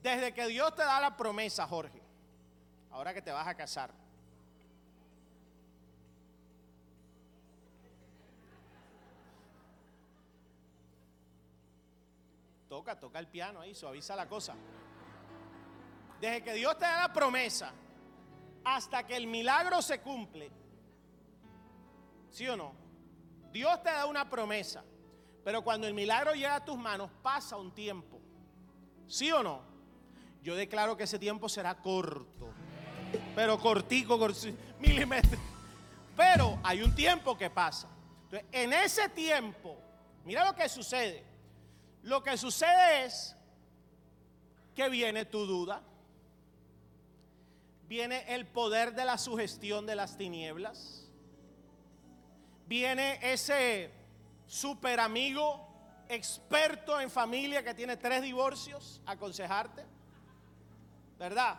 Desde 0.00 0.32
que 0.32 0.46
Dios 0.46 0.72
te 0.76 0.82
da 0.82 1.00
la 1.00 1.16
promesa, 1.16 1.66
Jorge, 1.66 2.00
ahora 2.92 3.12
que 3.12 3.22
te 3.22 3.32
vas 3.32 3.46
a 3.46 3.54
casar, 3.56 3.90
Toca, 12.68 13.00
toca 13.00 13.18
el 13.18 13.26
piano 13.26 13.60
ahí, 13.60 13.74
suaviza 13.74 14.14
la 14.14 14.28
cosa. 14.28 14.54
Desde 16.20 16.44
que 16.44 16.52
Dios 16.52 16.78
te 16.78 16.84
da 16.84 17.08
la 17.08 17.12
promesa 17.12 17.72
hasta 18.76 19.04
que 19.04 19.16
el 19.16 19.26
milagro 19.26 19.82
se 19.82 20.00
cumple, 20.00 20.50
¿sí 22.30 22.46
o 22.46 22.56
no? 22.56 22.72
Dios 23.52 23.82
te 23.82 23.90
da 23.90 24.06
una 24.06 24.30
promesa, 24.30 24.84
pero 25.44 25.62
cuando 25.62 25.88
el 25.88 25.94
milagro 25.94 26.34
llega 26.34 26.54
a 26.54 26.64
tus 26.64 26.78
manos 26.78 27.10
pasa 27.22 27.56
un 27.56 27.72
tiempo. 27.72 28.20
¿Sí 29.08 29.32
o 29.32 29.42
no? 29.42 29.62
Yo 30.42 30.54
declaro 30.54 30.96
que 30.96 31.02
ese 31.02 31.18
tiempo 31.18 31.48
será 31.48 31.74
corto, 31.82 32.52
pero 33.34 33.58
cortico, 33.58 34.16
milímetros. 34.78 35.40
Pero 36.16 36.60
hay 36.62 36.82
un 36.82 36.94
tiempo 36.94 37.36
que 37.36 37.50
pasa. 37.50 37.88
Entonces, 38.24 38.48
en 38.52 38.72
ese 38.72 39.08
tiempo, 39.08 39.76
mira 40.24 40.44
lo 40.44 40.54
que 40.54 40.68
sucede. 40.68 41.24
Lo 42.02 42.22
que 42.22 42.36
sucede 42.38 43.04
es 43.04 43.36
que 44.76 44.88
viene 44.88 45.24
tu 45.24 45.44
duda, 45.44 45.82
viene 47.90 48.24
el 48.32 48.46
poder 48.46 48.94
de 48.94 49.04
la 49.04 49.18
sugestión 49.18 49.84
de 49.84 49.96
las 49.96 50.16
tinieblas, 50.16 51.08
viene 52.66 53.18
ese 53.20 53.90
super 54.46 55.00
amigo 55.00 55.66
experto 56.08 57.00
en 57.00 57.10
familia 57.10 57.64
que 57.64 57.74
tiene 57.74 57.96
tres 57.96 58.22
divorcios 58.22 59.00
aconsejarte, 59.06 59.84
¿verdad? 61.18 61.58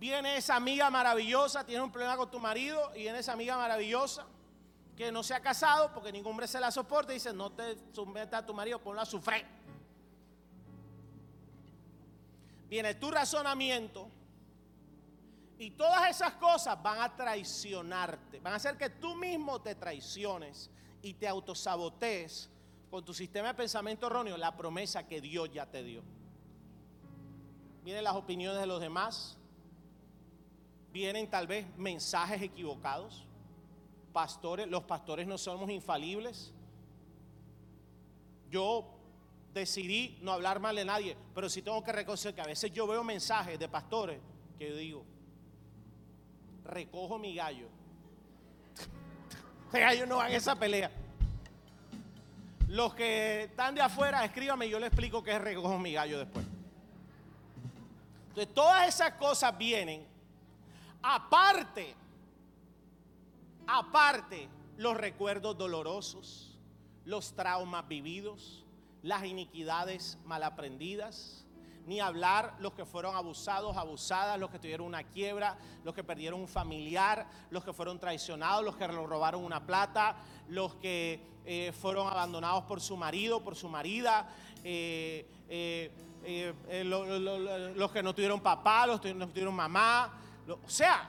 Viene 0.00 0.38
esa 0.38 0.56
amiga 0.56 0.88
maravillosa, 0.88 1.66
tiene 1.66 1.82
un 1.82 1.92
problema 1.92 2.16
con 2.16 2.30
tu 2.30 2.40
marido 2.40 2.90
y 2.94 3.00
viene 3.00 3.18
esa 3.18 3.34
amiga 3.34 3.58
maravillosa 3.58 4.24
que 4.96 5.12
no 5.12 5.22
se 5.22 5.34
ha 5.34 5.40
casado 5.40 5.92
porque 5.92 6.10
ningún 6.10 6.30
hombre 6.30 6.48
se 6.48 6.58
la 6.60 6.70
soporta 6.70 7.12
y 7.12 7.16
dice, 7.16 7.34
no 7.34 7.52
te 7.52 7.76
sometas 7.92 8.42
a 8.42 8.46
tu 8.46 8.54
marido, 8.54 8.78
ponlo 8.78 9.02
a 9.02 9.06
sufrir. 9.06 9.44
Viene 12.70 12.94
tu 12.94 13.10
razonamiento 13.10 14.08
y 15.58 15.72
todas 15.72 16.08
esas 16.08 16.34
cosas 16.34 16.80
van 16.80 17.00
a 17.00 17.16
traicionarte, 17.16 18.38
van 18.38 18.52
a 18.52 18.56
hacer 18.56 18.76
que 18.76 18.90
tú 18.90 19.16
mismo 19.16 19.60
te 19.60 19.74
traiciones 19.74 20.70
y 21.02 21.14
te 21.14 21.26
autosabotees 21.26 22.48
con 22.90 23.04
tu 23.04 23.12
sistema 23.12 23.48
de 23.48 23.54
pensamiento 23.54 24.06
erróneo 24.06 24.36
la 24.36 24.56
promesa 24.56 25.06
que 25.06 25.20
Dios 25.20 25.50
ya 25.52 25.66
te 25.66 25.82
dio. 25.82 26.02
Vienen 27.82 28.04
las 28.04 28.14
opiniones 28.14 28.60
de 28.60 28.66
los 28.66 28.80
demás, 28.80 29.36
vienen 30.92 31.28
tal 31.28 31.48
vez 31.48 31.66
mensajes 31.76 32.40
equivocados. 32.40 33.24
Pastores, 34.12 34.68
los 34.68 34.84
pastores 34.84 35.26
no 35.26 35.38
somos 35.38 35.70
infalibles. 35.70 36.52
Yo 38.48 38.86
decidí 39.52 40.18
no 40.22 40.32
hablar 40.32 40.60
mal 40.60 40.76
de 40.76 40.84
nadie, 40.84 41.16
pero 41.34 41.48
sí 41.48 41.62
tengo 41.62 41.82
que 41.82 41.92
reconocer 41.92 42.34
que 42.34 42.40
a 42.40 42.46
veces 42.46 42.72
yo 42.72 42.86
veo 42.86 43.02
mensajes 43.02 43.58
de 43.58 43.68
pastores 43.68 44.20
que 44.58 44.70
yo 44.70 44.76
digo, 44.76 45.04
recojo 46.68 47.18
mi 47.18 47.34
gallo. 47.34 47.66
El 49.72 49.80
gallo 49.80 50.06
no 50.06 50.18
va 50.18 50.28
en 50.28 50.36
esa 50.36 50.54
pelea. 50.56 50.90
Los 52.68 52.94
que 52.94 53.44
están 53.44 53.74
de 53.74 53.80
afuera, 53.80 54.24
escríbame 54.24 54.66
y 54.66 54.70
yo 54.70 54.78
les 54.78 54.88
explico 54.88 55.22
qué 55.22 55.32
es 55.32 55.40
recojo 55.40 55.78
mi 55.78 55.94
gallo 55.94 56.18
después. 56.18 56.46
Entonces, 58.28 58.54
todas 58.54 58.86
esas 58.86 59.12
cosas 59.14 59.56
vienen 59.56 60.06
aparte, 61.02 61.94
aparte 63.66 64.48
los 64.76 64.96
recuerdos 64.96 65.56
dolorosos, 65.56 66.58
los 67.04 67.34
traumas 67.34 67.88
vividos, 67.88 68.64
las 69.02 69.24
iniquidades 69.24 70.18
mal 70.24 70.42
aprendidas, 70.42 71.46
ni 71.88 72.00
hablar 72.00 72.54
los 72.60 72.74
que 72.74 72.84
fueron 72.84 73.16
abusados, 73.16 73.76
abusadas, 73.76 74.38
los 74.38 74.50
que 74.50 74.58
tuvieron 74.58 74.86
una 74.86 75.04
quiebra, 75.04 75.56
los 75.84 75.94
que 75.94 76.04
perdieron 76.04 76.38
un 76.40 76.46
familiar, 76.46 77.26
los 77.50 77.64
que 77.64 77.72
fueron 77.72 77.98
traicionados, 77.98 78.62
los 78.62 78.76
que 78.76 78.86
robaron 78.86 79.42
una 79.42 79.64
plata, 79.64 80.16
los 80.48 80.74
que 80.74 81.20
eh, 81.46 81.72
fueron 81.72 82.06
abandonados 82.06 82.64
por 82.64 82.82
su 82.82 82.94
marido, 82.94 83.42
por 83.42 83.56
su 83.56 83.70
marida, 83.70 84.28
eh, 84.62 85.26
eh, 85.48 86.84
los 86.84 87.90
que 87.90 88.02
no 88.02 88.14
tuvieron 88.14 88.40
papá, 88.40 88.86
los 88.86 89.00
que 89.00 89.14
no 89.14 89.26
tuvieron 89.26 89.54
mamá, 89.54 90.12
o 90.46 90.68
sea, 90.68 91.08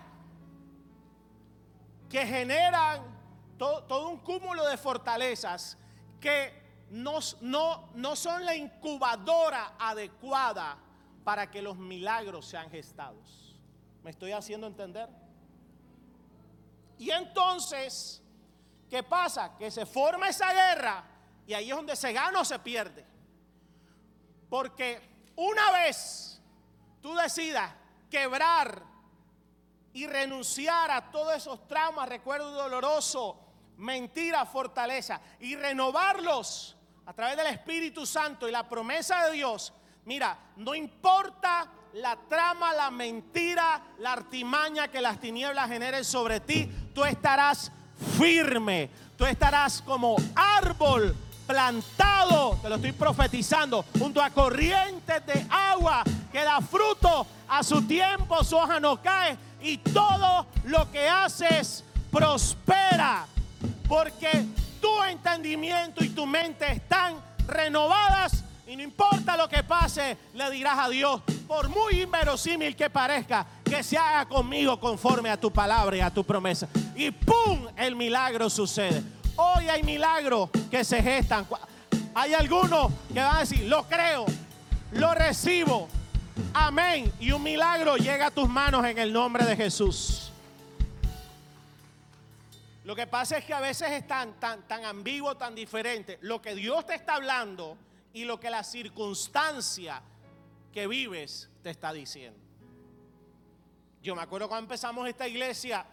que 2.10 2.26
generan 2.26 3.04
todo, 3.58 4.08
un 4.08 4.18
cúmulo 4.20 4.66
de 4.66 4.78
fortalezas 4.78 5.78
que 6.22 6.69
no, 6.92 7.20
no 7.94 8.16
son 8.16 8.46
la 8.46 8.56
incubadora 8.56 9.76
adecuada 9.80 10.78
para 11.24 11.50
que 11.50 11.62
los 11.62 11.78
milagros 11.78 12.48
sean 12.48 12.70
gestados. 12.70 13.56
¿Me 14.04 14.12
estoy 14.12 14.32
haciendo 14.32 14.68
entender? 14.68 15.10
Y 16.98 17.12
entonces, 17.12 18.22
¿qué 18.90 19.04
pasa? 19.04 19.56
Que 19.58 19.70
se 19.70 19.86
forma 19.86 20.30
esa 20.30 20.52
guerra 20.52 21.04
y 21.46 21.54
ahí 21.54 21.70
es 21.70 21.76
donde 21.76 21.96
se 21.96 22.12
gana 22.14 22.42
o 22.42 22.46
se 22.46 22.60
pierde. 22.60 23.06
Porque 24.50 25.02
una 25.36 25.72
vez 25.72 26.42
tú 27.02 27.16
decidas 27.16 27.72
quebrar 28.10 28.84
y 29.94 30.08
renunciar 30.08 30.92
a 30.92 31.12
todos 31.12 31.36
esos 31.36 31.68
traumas, 31.68 32.10
recuerdo 32.10 32.52
doloroso, 32.52 33.40
mentira, 33.78 34.46
fortaleza 34.46 35.22
y 35.40 35.56
renovarlos 35.56 36.76
a 37.10 37.14
través 37.14 37.38
del 37.38 37.48
Espíritu 37.48 38.06
Santo 38.06 38.48
y 38.48 38.52
la 38.52 38.70
promesa 38.70 39.26
de 39.26 39.32
Dios. 39.32 39.74
Mira, 40.06 40.38
no 40.58 40.76
importa 40.76 41.68
la 41.94 42.16
trama, 42.16 42.72
la 42.72 42.92
mentira, 42.92 43.82
la 43.98 44.14
artimaña 44.14 44.90
que 44.90 45.02
las 45.02 45.20
tinieblas 45.20 45.70
generen 45.70 46.06
sobre 46.06 46.40
ti, 46.40 46.70
tú 46.94 47.04
estarás 47.04 47.72
firme, 48.16 48.92
tú 49.18 49.26
estarás 49.26 49.82
como 49.82 50.18
árbol 50.36 51.16
plantado, 51.48 52.60
te 52.62 52.70
lo 52.70 52.76
estoy 52.76 52.92
profetizando, 52.92 53.84
junto 53.98 54.22
a 54.22 54.30
corrientes 54.30 55.26
de 55.26 55.48
agua 55.50 56.04
que 56.32 56.44
da 56.44 56.62
fruto 56.62 57.26
a 57.48 57.64
su 57.64 57.88
tiempo, 57.88 58.44
su 58.44 58.56
hoja 58.56 58.80
no 58.80 59.02
cae 59.02 59.36
y 59.64 59.78
todo 59.78 60.46
lo 60.66 60.92
que 60.92 61.10
haces 61.10 61.84
prospera, 62.12 63.26
porque 63.88 64.46
tu 64.80 65.04
entendimiento 65.04 66.04
y 66.04 66.10
tu 66.10 66.26
mente 66.26 66.72
están 66.72 67.16
renovadas 67.48 68.44
y 68.70 68.76
no 68.76 68.84
importa 68.84 69.36
lo 69.36 69.50
que 69.50 69.64
pase, 69.64 70.16
le 70.36 70.52
dirás 70.52 70.78
a 70.78 70.90
Dios, 70.90 71.22
por 71.48 71.70
muy 71.70 72.04
inverosímil 72.04 72.76
que 72.76 72.88
parezca, 72.88 73.44
que 73.66 73.82
se 73.82 73.98
haga 73.98 74.28
conmigo 74.28 74.80
conforme 74.80 75.32
a 75.32 75.38
tu 75.38 75.52
palabra 75.52 75.98
y 75.98 76.02
a 76.02 76.14
tu 76.14 76.24
promesa. 76.24 76.68
Y 76.96 77.10
¡pum! 77.10 77.66
El 77.76 77.96
milagro 77.96 78.48
sucede. 78.48 79.02
Hoy 79.38 79.68
hay 79.70 79.82
milagros 79.82 80.52
que 80.70 80.84
se 80.84 81.02
gestan. 81.02 81.48
Hay 82.14 82.36
algunos 82.36 82.92
que 83.12 83.20
van 83.20 83.38
a 83.38 83.40
decir, 83.40 83.64
lo 83.64 83.88
creo, 83.88 84.28
lo 84.92 85.16
recibo. 85.16 85.88
Amén. 86.54 87.12
Y 87.20 87.32
un 87.32 87.42
milagro 87.42 87.98
llega 87.98 88.28
a 88.28 88.32
tus 88.32 88.48
manos 88.48 88.86
en 88.86 89.00
el 89.00 89.12
nombre 89.12 89.46
de 89.46 89.56
Jesús. 89.56 90.29
Lo 92.90 92.96
que 92.96 93.06
pasa 93.06 93.38
es 93.38 93.46
que 93.46 93.54
a 93.54 93.60
veces 93.60 93.92
es 93.92 94.08
tan, 94.08 94.40
tan, 94.40 94.68
tan 94.68 94.84
ambiguo, 94.84 95.38
tan 95.38 95.54
diferente. 95.54 96.18
Lo 96.22 96.42
que 96.42 96.56
Dios 96.56 96.88
te 96.88 96.96
está 96.96 97.18
hablando 97.18 97.78
y 98.14 98.26
lo 98.26 98.40
que 98.40 98.50
la 98.50 98.64
circunstancia 98.64 100.02
que 100.74 100.88
vives 100.88 101.52
te 101.62 101.70
está 101.70 101.94
diciendo. 101.94 102.40
Yo 104.02 104.16
me 104.16 104.24
acuerdo 104.24 104.50
cuando 104.50 104.64
empezamos 104.64 105.08
esta 105.08 105.28
iglesia 105.28 105.86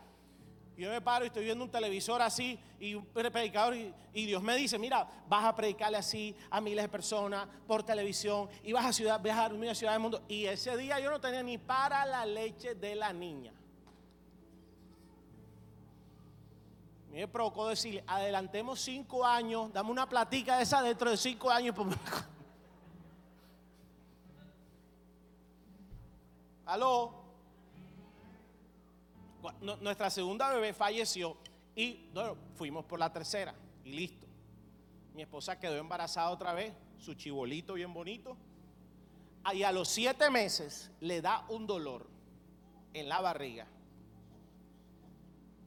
yo 0.78 0.90
me 0.90 1.02
paro 1.02 1.26
y 1.26 1.28
estoy 1.28 1.44
viendo 1.44 1.64
un 1.64 1.70
televisor 1.70 2.22
así 2.22 2.58
y 2.80 2.94
un 2.94 3.04
predicador 3.04 3.76
y, 3.76 3.92
Dios 4.14 4.42
me 4.42 4.56
dice, 4.56 4.78
mira, 4.78 5.06
vas 5.28 5.44
a 5.44 5.54
predicarle 5.54 5.98
así 5.98 6.34
a 6.50 6.62
miles 6.62 6.84
de 6.84 6.88
personas 6.88 7.46
por 7.66 7.82
televisión 7.82 8.48
y 8.62 8.72
vas 8.72 8.86
a 8.86 8.92
ciudad, 8.94 9.20
viajar 9.20 9.50
a 9.50 9.54
una 9.54 9.74
ciudad 9.74 9.92
del 9.92 10.00
mundo. 10.00 10.22
Y 10.28 10.46
ese 10.46 10.74
día 10.78 10.98
yo 10.98 11.10
no 11.10 11.20
tenía 11.20 11.42
ni 11.42 11.58
para 11.58 12.06
la 12.06 12.24
leche 12.24 12.74
de 12.74 12.94
la 12.94 13.12
niña. 13.12 13.52
Me 17.16 17.26
provocó 17.26 17.66
decirle, 17.68 18.04
adelantemos 18.06 18.78
cinco 18.78 19.24
años, 19.24 19.72
dame 19.72 19.90
una 19.90 20.06
platica 20.06 20.58
de 20.58 20.64
esa 20.64 20.82
dentro 20.82 21.10
de 21.10 21.16
cinco 21.16 21.50
años. 21.50 21.74
Aló 26.66 27.24
nuestra 29.80 30.10
segunda 30.10 30.52
bebé 30.52 30.74
falleció 30.74 31.38
y 31.74 32.10
fuimos 32.54 32.84
por 32.84 32.98
la 32.98 33.10
tercera 33.10 33.54
y 33.82 33.92
listo. 33.92 34.26
Mi 35.14 35.22
esposa 35.22 35.58
quedó 35.58 35.76
embarazada 35.76 36.28
otra 36.28 36.52
vez, 36.52 36.74
su 36.98 37.14
chibolito 37.14 37.72
bien 37.72 37.94
bonito. 37.94 38.36
Y 39.54 39.62
a 39.62 39.72
los 39.72 39.88
siete 39.88 40.28
meses 40.28 40.90
le 41.00 41.22
da 41.22 41.46
un 41.48 41.66
dolor 41.66 42.06
en 42.92 43.08
la 43.08 43.22
barriga. 43.22 43.66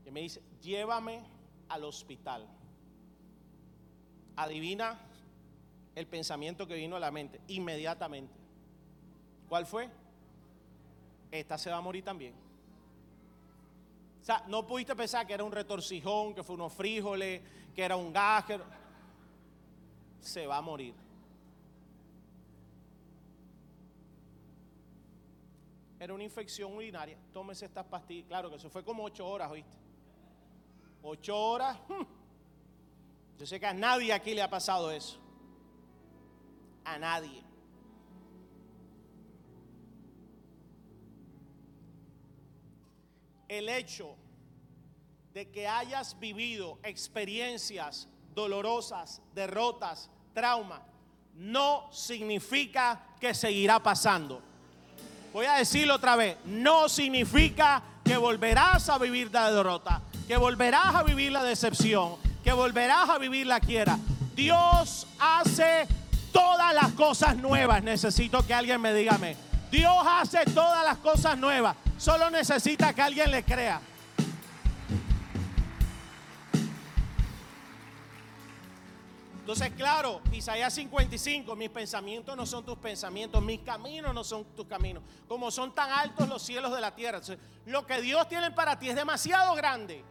Y 0.05 0.11
me 0.11 0.21
dice, 0.21 0.43
llévame 0.61 1.38
al 1.69 1.83
hospital. 1.83 2.47
Adivina 4.35 4.99
el 5.95 6.07
pensamiento 6.07 6.67
que 6.67 6.75
vino 6.75 6.95
a 6.95 6.99
la 6.99 7.11
mente 7.11 7.41
inmediatamente. 7.47 8.33
¿Cuál 9.47 9.65
fue? 9.65 9.89
Esta 11.31 11.57
se 11.57 11.69
va 11.69 11.77
a 11.77 11.81
morir 11.81 12.03
también. 12.03 12.33
O 14.21 14.25
sea, 14.25 14.43
no 14.47 14.65
pudiste 14.65 14.95
pensar 14.95 15.25
que 15.25 15.33
era 15.33 15.43
un 15.43 15.51
retorcijón, 15.51 16.35
que 16.35 16.43
fue 16.43 16.55
unos 16.55 16.73
frijoles, 16.73 17.41
que 17.75 17.83
era 17.83 17.95
un 17.95 18.11
gaje. 18.13 18.59
Se 20.19 20.45
va 20.45 20.57
a 20.57 20.61
morir. 20.61 20.93
era 25.99 26.13
una 26.13 26.23
infección 26.23 26.73
urinaria. 26.73 27.17
Tómese 27.33 27.65
estas 27.65 27.85
pastillas. 27.85 28.27
Claro 28.27 28.49
que 28.49 28.55
eso 28.55 28.69
fue 28.69 28.83
como 28.83 29.03
ocho 29.03 29.27
horas, 29.27 29.51
¿oíste? 29.51 29.77
Ocho 31.03 31.37
horas. 31.37 31.77
Hmm. 31.87 32.03
Yo 33.37 33.45
sé 33.45 33.59
que 33.59 33.65
a 33.65 33.73
nadie 33.73 34.11
aquí 34.11 34.33
le 34.33 34.41
ha 34.41 34.49
pasado 34.49 34.91
eso. 34.91 35.17
A 36.83 36.97
nadie. 36.97 37.43
El 43.47 43.69
hecho 43.69 44.15
de 45.33 45.49
que 45.49 45.67
hayas 45.67 46.19
vivido 46.19 46.79
experiencias 46.83 48.07
dolorosas, 48.35 49.21
derrotas, 49.33 50.09
trauma, 50.33 50.81
no 51.35 51.89
significa 51.91 53.01
que 53.19 53.33
seguirá 53.33 53.79
pasando. 53.81 54.41
Voy 55.33 55.45
a 55.45 55.55
decirlo 55.55 55.95
otra 55.95 56.15
vez, 56.15 56.37
no 56.45 56.89
significa 56.89 57.81
que 58.03 58.17
volverás 58.17 58.89
a 58.89 58.97
vivir 58.97 59.31
la 59.31 59.51
derrota, 59.51 60.01
que 60.29 60.37
volverás 60.37 60.93
a 60.93 61.01
vivir 61.01 61.31
la 61.31 61.43
decepción, 61.43 62.17
que 62.43 62.53
volverás 62.53 63.09
a 63.09 63.17
vivir 63.17 63.47
la 63.47 63.59
quiera. 63.59 63.97
Dios 64.35 65.07
hace 65.17 65.87
todas 66.31 66.71
las 66.75 66.91
cosas 66.91 67.35
nuevas. 67.35 67.81
Necesito 67.81 68.45
que 68.45 68.53
alguien 68.53 68.79
me 68.79 68.93
diga, 68.93 69.17
Dios 69.71 69.97
hace 70.07 70.45
todas 70.53 70.85
las 70.85 70.99
cosas 70.99 71.35
nuevas. 71.35 71.75
Solo 71.97 72.29
necesita 72.29 72.93
que 72.93 73.01
alguien 73.01 73.31
le 73.31 73.41
crea. 73.41 73.81
Entonces, 79.39 79.71
claro, 79.75 80.21
Isaías 80.31 80.71
55, 80.75 81.55
mis 81.55 81.71
pensamientos 81.71 82.37
no 82.37 82.45
son 82.45 82.63
tus 82.63 82.77
pensamientos, 82.77 83.41
mis 83.41 83.61
caminos 83.61 84.13
no 84.13 84.23
son 84.23 84.45
tus 84.55 84.67
caminos, 84.67 85.01
como 85.27 85.49
son 85.49 85.73
tan 85.73 85.89
altos 85.89 86.29
los 86.29 86.43
cielos 86.43 86.71
de 86.71 86.81
la 86.81 86.93
tierra. 86.93 87.19
lo 87.65 87.87
que 87.87 87.99
Dios 87.99 88.29
tiene 88.29 88.51
para 88.51 88.77
ti 88.77 88.89
es 88.89 88.95
demasiado 88.95 89.55
grande. 89.55 90.05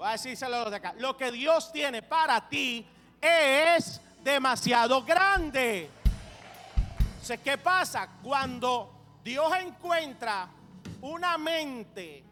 Voy 0.00 0.08
a 0.08 0.12
decírselo 0.12 0.56
a 0.56 0.70
de 0.70 0.76
acá. 0.76 0.94
Lo 0.96 1.14
que 1.14 1.30
Dios 1.30 1.70
tiene 1.70 2.00
para 2.00 2.48
ti 2.48 2.86
es 3.20 4.00
demasiado 4.24 5.02
grande. 5.02 5.90
Entonces, 6.96 7.38
¿qué 7.44 7.58
pasa? 7.58 8.08
Cuando 8.22 9.18
Dios 9.22 9.52
encuentra 9.62 10.48
una 11.02 11.36
mente 11.36 12.24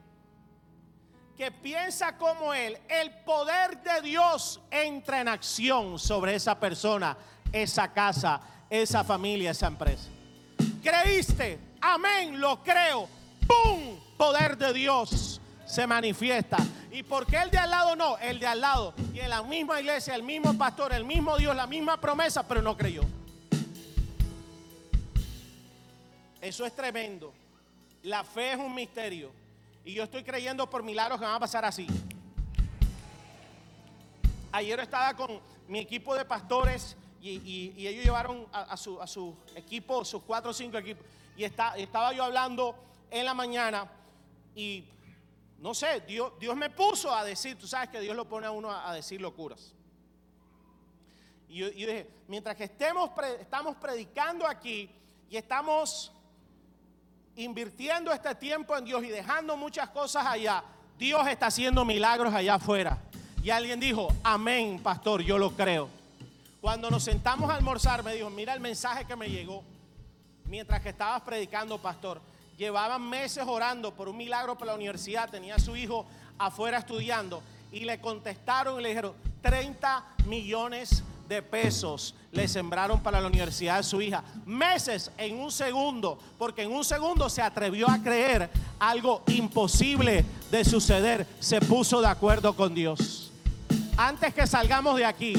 que 1.36 1.52
piensa 1.52 2.16
como 2.16 2.54
Él, 2.54 2.78
el 2.88 3.10
poder 3.22 3.82
de 3.82 4.00
Dios 4.00 4.62
entra 4.70 5.20
en 5.20 5.28
acción 5.28 5.98
sobre 5.98 6.36
esa 6.36 6.58
persona, 6.58 7.18
esa 7.52 7.92
casa, 7.92 8.40
esa 8.70 9.04
familia, 9.04 9.50
esa 9.50 9.66
empresa. 9.66 10.08
¿Creíste? 10.82 11.58
Amén, 11.82 12.40
lo 12.40 12.62
creo. 12.62 13.06
¡Pum! 13.46 14.00
Poder 14.16 14.56
de 14.56 14.72
Dios 14.72 15.38
se 15.66 15.86
manifiesta. 15.86 16.56
¿Y 16.98 17.04
por 17.04 17.26
qué 17.26 17.36
el 17.36 17.48
de 17.48 17.58
al 17.58 17.70
lado 17.70 17.94
no? 17.94 18.18
El 18.18 18.40
de 18.40 18.46
al 18.48 18.60
lado. 18.60 18.92
Y 19.14 19.20
en 19.20 19.30
la 19.30 19.40
misma 19.44 19.78
iglesia, 19.78 20.16
el 20.16 20.24
mismo 20.24 20.58
pastor, 20.58 20.92
el 20.92 21.04
mismo 21.04 21.36
Dios, 21.36 21.54
la 21.54 21.68
misma 21.68 22.00
promesa, 22.00 22.42
pero 22.42 22.60
no 22.60 22.76
creyó. 22.76 23.02
Eso 26.40 26.66
es 26.66 26.74
tremendo. 26.74 27.32
La 28.02 28.24
fe 28.24 28.54
es 28.54 28.58
un 28.58 28.74
misterio. 28.74 29.30
Y 29.84 29.94
yo 29.94 30.02
estoy 30.02 30.24
creyendo 30.24 30.68
por 30.68 30.82
milagros 30.82 31.20
que 31.20 31.24
van 31.24 31.36
a 31.36 31.38
pasar 31.38 31.64
así. 31.64 31.86
Ayer 34.50 34.80
estaba 34.80 35.14
con 35.14 35.38
mi 35.68 35.78
equipo 35.78 36.16
de 36.16 36.24
pastores 36.24 36.96
y, 37.22 37.74
ellos 37.78 38.04
llevaron 38.04 38.44
a, 38.52 38.76
su, 38.76 39.36
equipo, 39.54 40.04
sus 40.04 40.24
cuatro 40.24 40.50
o 40.50 40.52
cinco 40.52 40.78
equipos. 40.78 41.06
Y 41.36 41.44
estaba 41.44 42.12
yo 42.12 42.24
hablando 42.24 42.74
en 43.08 43.24
la 43.24 43.34
mañana 43.34 43.88
y 44.56 44.82
no 45.58 45.74
sé, 45.74 46.00
Dios, 46.06 46.32
Dios 46.38 46.56
me 46.56 46.70
puso 46.70 47.12
a 47.14 47.24
decir, 47.24 47.58
tú 47.58 47.66
sabes 47.66 47.88
que 47.90 48.00
Dios 48.00 48.14
lo 48.14 48.28
pone 48.28 48.46
a 48.46 48.50
uno 48.50 48.70
a, 48.70 48.94
decir 48.94 49.20
locuras. 49.20 49.74
Y 51.48 51.56
yo, 51.56 51.70
dije, 51.70 52.08
mientras 52.28 52.56
que 52.56 52.64
estemos 52.64 53.10
estamos 53.40 53.76
predicando 53.76 54.46
aquí 54.46 54.90
y 55.28 55.36
estamos 55.36 56.12
invirtiendo 57.36 58.12
este 58.12 58.34
tiempo 58.34 58.76
en 58.76 58.84
Dios 58.84 59.02
y 59.02 59.08
dejando 59.08 59.56
muchas 59.56 59.88
cosas 59.90 60.26
allá, 60.26 60.62
Dios 60.98 61.26
está 61.26 61.46
haciendo 61.46 61.84
milagros 61.84 62.32
allá 62.32 62.54
afuera. 62.54 62.98
Y 63.42 63.50
alguien 63.50 63.80
dijo, 63.80 64.08
amén, 64.22 64.80
pastor, 64.82 65.22
yo 65.22 65.38
lo 65.38 65.52
creo. 65.52 65.88
Cuando 66.60 66.90
nos 66.90 67.04
sentamos 67.04 67.50
a 67.50 67.54
almorzar, 67.54 68.02
me 68.02 68.14
dijo, 68.14 68.30
mira 68.30 68.52
el 68.52 68.60
mensaje 68.60 69.04
que 69.04 69.16
me 69.16 69.28
llegó 69.28 69.64
mientras 70.44 70.80
que 70.80 70.88
estabas 70.88 71.22
predicando, 71.22 71.78
pastor. 71.78 72.20
Llevaban 72.58 73.08
meses 73.08 73.44
orando 73.46 73.94
por 73.94 74.08
un 74.08 74.16
milagro 74.16 74.58
para 74.58 74.72
la 74.72 74.76
universidad, 74.76 75.30
tenía 75.30 75.54
a 75.54 75.58
su 75.60 75.76
hijo 75.76 76.04
afuera 76.36 76.78
estudiando 76.78 77.40
y 77.70 77.84
le 77.84 78.00
contestaron 78.00 78.80
y 78.80 78.82
le 78.82 78.88
dijeron, 78.88 79.12
30 79.42 80.04
millones 80.26 81.04
de 81.28 81.40
pesos 81.40 82.16
le 82.32 82.48
sembraron 82.48 83.00
para 83.00 83.20
la 83.20 83.28
universidad 83.28 83.76
de 83.76 83.84
su 83.84 84.02
hija. 84.02 84.24
Meses 84.44 85.12
en 85.18 85.38
un 85.38 85.52
segundo, 85.52 86.18
porque 86.36 86.62
en 86.62 86.72
un 86.72 86.84
segundo 86.84 87.28
se 87.28 87.42
atrevió 87.42 87.88
a 87.88 88.02
creer 88.02 88.50
algo 88.80 89.22
imposible 89.28 90.24
de 90.50 90.64
suceder. 90.64 91.28
Se 91.38 91.60
puso 91.60 92.00
de 92.00 92.08
acuerdo 92.08 92.56
con 92.56 92.74
Dios. 92.74 93.30
Antes 93.96 94.34
que 94.34 94.48
salgamos 94.48 94.96
de 94.96 95.04
aquí, 95.04 95.34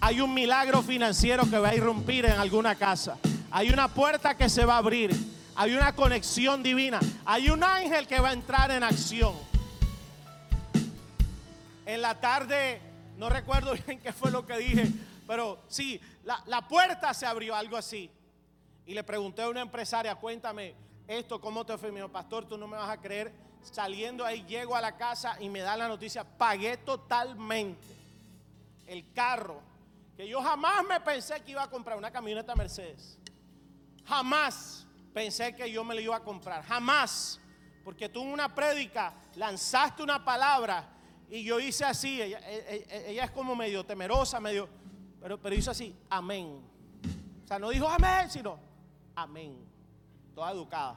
hay 0.00 0.20
un 0.20 0.34
milagro 0.34 0.82
financiero 0.82 1.48
que 1.48 1.58
va 1.58 1.68
a 1.68 1.76
irrumpir 1.76 2.24
en 2.24 2.32
alguna 2.32 2.74
casa. 2.74 3.16
Hay 3.48 3.70
una 3.70 3.86
puerta 3.86 4.36
que 4.36 4.48
se 4.48 4.64
va 4.64 4.74
a 4.74 4.78
abrir. 4.78 5.37
Hay 5.60 5.74
una 5.74 5.92
conexión 5.92 6.62
divina. 6.62 7.00
Hay 7.24 7.50
un 7.50 7.64
ángel 7.64 8.06
que 8.06 8.20
va 8.20 8.28
a 8.28 8.32
entrar 8.32 8.70
en 8.70 8.84
acción. 8.84 9.34
En 11.84 12.00
la 12.00 12.20
tarde, 12.20 12.80
no 13.16 13.28
recuerdo 13.28 13.72
bien 13.86 13.98
qué 13.98 14.12
fue 14.12 14.30
lo 14.30 14.46
que 14.46 14.56
dije, 14.56 14.86
pero 15.26 15.58
sí, 15.66 16.00
la, 16.22 16.68
puerta 16.68 17.12
se 17.12 17.26
abrió, 17.26 17.56
algo 17.56 17.76
así. 17.76 18.08
Y 18.86 18.94
le 18.94 19.02
pregunté 19.02 19.42
a 19.42 19.48
una 19.48 19.60
empresaria, 19.60 20.14
cuéntame 20.14 20.76
esto, 21.08 21.40
¿cómo 21.40 21.66
te 21.66 21.76
fue? 21.76 21.90
Mi 21.90 22.06
pastor, 22.06 22.44
tú 22.46 22.56
no 22.56 22.68
me 22.68 22.76
vas 22.76 22.90
a 22.90 23.00
creer. 23.00 23.32
Saliendo 23.60 24.24
ahí, 24.24 24.44
llego 24.46 24.76
a 24.76 24.80
la 24.80 24.96
casa 24.96 25.38
y 25.40 25.48
me 25.48 25.58
da 25.58 25.76
la 25.76 25.88
noticia, 25.88 26.22
pagué 26.22 26.76
totalmente 26.76 27.96
el 28.86 29.12
carro, 29.12 29.60
que 30.16 30.28
yo 30.28 30.40
jamás 30.40 30.84
me 30.88 31.00
pensé 31.00 31.40
que 31.40 31.50
iba 31.50 31.64
a 31.64 31.68
comprar 31.68 31.98
una 31.98 32.12
camioneta 32.12 32.54
Mercedes. 32.54 33.18
Jamás 34.04 34.87
pensé 35.18 35.52
que 35.52 35.68
yo 35.68 35.82
me 35.82 35.96
la 35.96 36.00
iba 36.00 36.14
a 36.14 36.22
comprar, 36.22 36.62
jamás. 36.62 37.40
Porque 37.82 38.08
tú 38.08 38.22
en 38.22 38.28
una 38.28 38.54
prédica 38.54 39.14
lanzaste 39.34 40.00
una 40.00 40.24
palabra 40.24 40.88
y 41.28 41.42
yo 41.42 41.58
hice 41.58 41.84
así, 41.84 42.22
ella, 42.22 42.40
ella 42.48 43.24
es 43.24 43.30
como 43.32 43.56
medio 43.56 43.84
temerosa, 43.84 44.38
medio... 44.38 44.68
Pero, 45.20 45.36
pero 45.42 45.56
hizo 45.56 45.72
así, 45.72 45.92
amén. 46.08 46.62
O 47.42 47.48
sea, 47.48 47.58
no 47.58 47.70
dijo 47.70 47.88
amén, 47.88 48.30
sino 48.30 48.60
amén. 49.16 49.58
Toda 50.36 50.52
educada. 50.52 50.94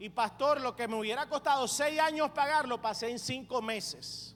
Y 0.00 0.08
pastor, 0.08 0.60
lo 0.60 0.74
que 0.74 0.88
me 0.88 0.96
hubiera 0.96 1.28
costado 1.28 1.68
seis 1.68 2.00
años 2.00 2.32
pagarlo, 2.32 2.82
pasé 2.82 3.10
en 3.10 3.20
cinco 3.20 3.62
meses. 3.62 4.34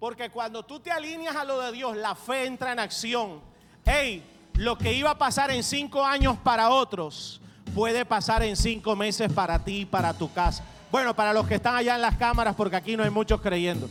Porque 0.00 0.30
cuando 0.30 0.64
tú 0.64 0.80
te 0.80 0.90
alineas 0.90 1.36
a 1.36 1.44
lo 1.44 1.60
de 1.60 1.70
Dios, 1.70 1.96
la 1.96 2.16
fe 2.16 2.44
entra 2.46 2.72
en 2.72 2.80
acción. 2.80 3.40
Hey, 3.84 4.35
lo 4.56 4.78
que 4.78 4.92
iba 4.92 5.10
a 5.10 5.18
pasar 5.18 5.50
en 5.50 5.62
cinco 5.62 6.04
años 6.04 6.36
para 6.38 6.70
otros, 6.70 7.40
puede 7.74 8.04
pasar 8.04 8.42
en 8.42 8.56
cinco 8.56 8.96
meses 8.96 9.32
para 9.32 9.62
ti 9.62 9.80
y 9.80 9.84
para 9.84 10.14
tu 10.14 10.32
casa. 10.32 10.64
Bueno, 10.90 11.14
para 11.14 11.32
los 11.32 11.46
que 11.46 11.56
están 11.56 11.76
allá 11.76 11.94
en 11.94 12.00
las 12.00 12.16
cámaras, 12.16 12.54
porque 12.54 12.76
aquí 12.76 12.96
no 12.96 13.02
hay 13.02 13.10
muchos 13.10 13.40
creyendo. 13.40 13.88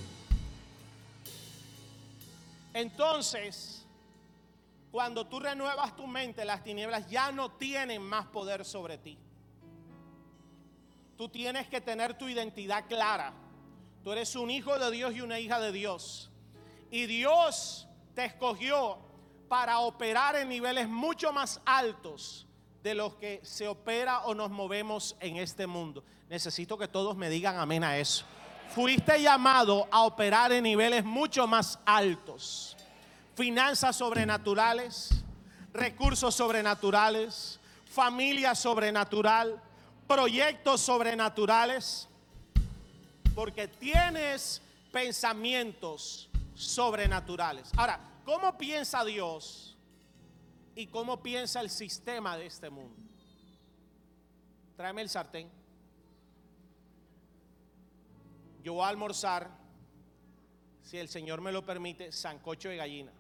Entonces, 2.74 3.86
cuando 4.92 5.28
tú 5.28 5.40
renuevas 5.40 5.96
tu 5.96 6.08
mente, 6.08 6.44
las 6.46 6.64
tinieblas 6.64 7.08
ya 7.08 7.32
no 7.32 7.52
tienen 7.52 8.02
más 8.02 8.26
poder 8.28 8.66
sobre 8.66 8.98
ti. 8.98 9.18
Tú 11.16 11.30
tienes 11.30 11.68
que 11.68 11.80
tener 11.80 12.18
tu 12.18 12.28
identidad 12.28 12.86
clara. 12.88 13.34
Tú 14.04 14.12
eres 14.12 14.36
un 14.36 14.50
hijo 14.50 14.78
de 14.80 14.92
Dios 14.92 15.14
y 15.14 15.22
una 15.22 15.40
hija 15.40 15.60
de 15.60 15.72
Dios. 15.72 16.32
Y 16.92 17.06
Dios 17.06 17.88
te 18.14 18.26
escogió 18.26 19.05
para 19.48 19.80
operar 19.80 20.36
en 20.36 20.50
niveles 20.50 20.88
mucho 20.90 21.32
más 21.32 21.62
altos 21.66 22.46
de 22.84 22.96
los 22.96 23.16
que 23.16 23.40
se 23.44 23.68
opera 23.68 24.22
o 24.26 24.36
nos 24.36 24.52
movemos 24.52 25.16
en 25.20 25.38
este 25.38 25.68
mundo. 25.68 26.04
Necesito 26.30 26.78
que 26.78 26.88
todos 26.88 27.16
me 27.16 27.30
digan 27.30 27.58
amén 27.58 27.84
a 27.84 27.98
eso 27.98 28.26
fuiste 28.76 29.22
llamado 29.22 29.88
a 29.92 30.04
operar 30.04 30.52
en 30.52 30.64
niveles 30.64 31.04
mucho 31.04 31.48
más 31.48 31.80
altos. 31.86 32.76
Finanzas 33.36 33.96
sobrenaturales, 33.96 35.24
recursos 35.74 36.36
sobrenaturales, 36.36 37.60
familia 37.86 38.56
sobrenatural, 38.56 39.62
proyectos 40.08 40.82
sobrenaturales, 40.82 42.08
porque 43.34 43.68
tienes 43.68 44.62
pensamientos 44.92 46.30
sobrenaturales. 46.54 47.72
Ahora, 47.76 48.00
¿cómo 48.26 48.58
piensa 48.58 49.06
Dios 49.06 49.78
y 50.76 50.88
cómo 50.88 51.24
piensa 51.24 51.62
el 51.62 51.70
sistema 51.70 52.38
de 52.38 52.48
este 52.48 52.70
mundo? 52.70 53.06
tráeme 54.76 55.02
el 55.02 55.10
sartén. 55.10 55.50
Yo 58.64 58.74
voy 58.74 58.84
a 58.84 58.88
almorzar, 58.88 59.50
si 60.82 60.98
el 60.98 61.08
Señor 61.08 61.42
me 61.42 61.52
lo 61.52 61.66
permite, 61.66 62.12
sancocho 62.12 62.70
de 62.70 62.78
gallina. 62.78 63.12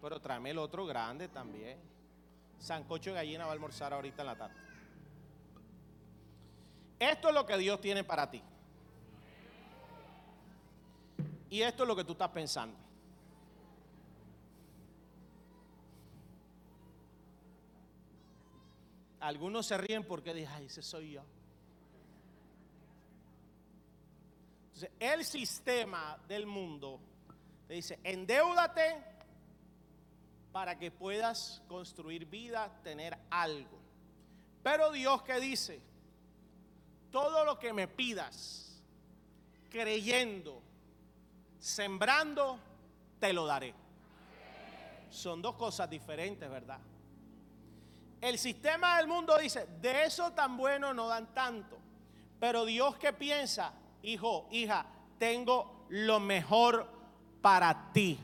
Pero 0.00 0.20
tráeme 0.20 0.50
el 0.50 0.58
otro 0.58 0.86
grande 0.86 1.28
también. 1.28 1.78
Sancocho 2.58 3.10
de 3.10 3.16
gallina 3.16 3.44
va 3.44 3.50
a 3.50 3.54
almorzar 3.54 3.92
ahorita 3.92 4.22
en 4.22 4.26
la 4.26 4.36
tarde. 4.36 4.54
Esto 6.98 7.28
es 7.28 7.34
lo 7.34 7.46
que 7.46 7.56
Dios 7.56 7.80
tiene 7.80 8.04
para 8.04 8.30
ti. 8.30 8.42
Y 11.50 11.62
esto 11.62 11.82
es 11.82 11.88
lo 11.88 11.96
que 11.96 12.04
tú 12.04 12.12
estás 12.12 12.30
pensando. 12.30 12.76
Algunos 19.22 19.66
se 19.66 19.78
ríen 19.78 20.04
porque 20.04 20.34
dicen, 20.34 20.52
ay, 20.52 20.66
ese 20.66 20.82
soy 20.82 21.12
yo. 21.12 21.22
Entonces, 24.66 24.90
el 24.98 25.24
sistema 25.24 26.18
del 26.26 26.44
mundo 26.44 26.98
te 27.68 27.74
dice, 27.74 28.00
endeúdate 28.02 29.00
para 30.50 30.76
que 30.76 30.90
puedas 30.90 31.62
construir 31.68 32.26
vida, 32.26 32.68
tener 32.82 33.16
algo. 33.30 33.78
Pero 34.64 34.90
Dios 34.90 35.22
que 35.22 35.38
dice, 35.38 35.80
todo 37.12 37.44
lo 37.44 37.60
que 37.60 37.72
me 37.72 37.86
pidas, 37.86 38.82
creyendo, 39.70 40.60
sembrando, 41.60 42.58
te 43.20 43.32
lo 43.32 43.46
daré. 43.46 43.72
Son 45.10 45.40
dos 45.40 45.54
cosas 45.54 45.88
diferentes, 45.88 46.50
¿verdad? 46.50 46.80
El 48.22 48.38
sistema 48.38 48.98
del 48.98 49.08
mundo 49.08 49.36
dice, 49.36 49.66
de 49.80 50.04
eso 50.04 50.30
tan 50.30 50.56
bueno 50.56 50.94
no 50.94 51.08
dan 51.08 51.34
tanto. 51.34 51.76
Pero 52.38 52.64
Dios 52.64 52.96
que 52.96 53.12
piensa, 53.12 53.72
hijo, 54.00 54.46
hija, 54.52 54.86
tengo 55.18 55.86
lo 55.88 56.20
mejor 56.20 56.88
para 57.40 57.90
ti, 57.92 58.16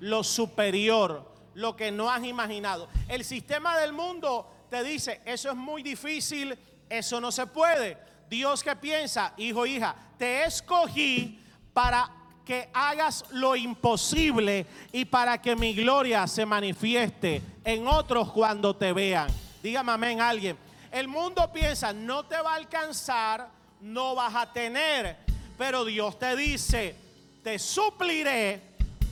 lo 0.00 0.24
superior, 0.24 1.30
lo 1.52 1.76
que 1.76 1.92
no 1.92 2.10
has 2.10 2.24
imaginado. 2.24 2.88
El 3.08 3.24
sistema 3.24 3.76
del 3.76 3.92
mundo 3.92 4.50
te 4.70 4.82
dice, 4.82 5.20
eso 5.26 5.50
es 5.50 5.56
muy 5.56 5.82
difícil, 5.82 6.58
eso 6.88 7.20
no 7.20 7.30
se 7.30 7.46
puede. 7.46 7.98
Dios 8.30 8.62
que 8.62 8.74
piensa, 8.74 9.34
hijo, 9.36 9.66
hija, 9.66 9.94
te 10.16 10.44
escogí 10.44 11.44
para 11.74 12.10
que 12.44 12.68
hagas 12.72 13.24
lo 13.30 13.56
imposible 13.56 14.66
y 14.92 15.04
para 15.04 15.40
que 15.40 15.56
mi 15.56 15.74
gloria 15.74 16.26
se 16.26 16.44
manifieste 16.44 17.42
en 17.64 17.86
otros 17.86 18.32
cuando 18.32 18.74
te 18.74 18.92
vean. 18.92 19.28
Dígame 19.62 19.92
amén 19.92 20.20
alguien. 20.20 20.56
El 20.90 21.08
mundo 21.08 21.50
piensa, 21.52 21.92
no 21.92 22.24
te 22.24 22.36
va 22.36 22.52
a 22.52 22.56
alcanzar, 22.56 23.48
no 23.80 24.14
vas 24.14 24.34
a 24.34 24.52
tener. 24.52 25.16
Pero 25.56 25.84
Dios 25.84 26.18
te 26.18 26.36
dice, 26.36 26.96
te 27.42 27.58
supliré 27.58 28.60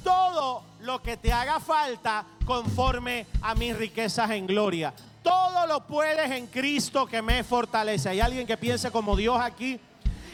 todo 0.02 0.62
lo 0.80 1.02
que 1.02 1.16
te 1.16 1.32
haga 1.32 1.60
falta 1.60 2.26
conforme 2.44 3.26
a 3.42 3.54
mis 3.54 3.76
riquezas 3.76 4.30
en 4.30 4.46
gloria. 4.46 4.92
Todo 5.22 5.66
lo 5.66 5.86
puedes 5.86 6.30
en 6.30 6.46
Cristo 6.46 7.06
que 7.06 7.22
me 7.22 7.44
fortalece. 7.44 8.08
Hay 8.08 8.20
alguien 8.20 8.46
que 8.46 8.56
piense 8.56 8.90
como 8.90 9.14
Dios 9.14 9.38
aquí. 9.40 9.78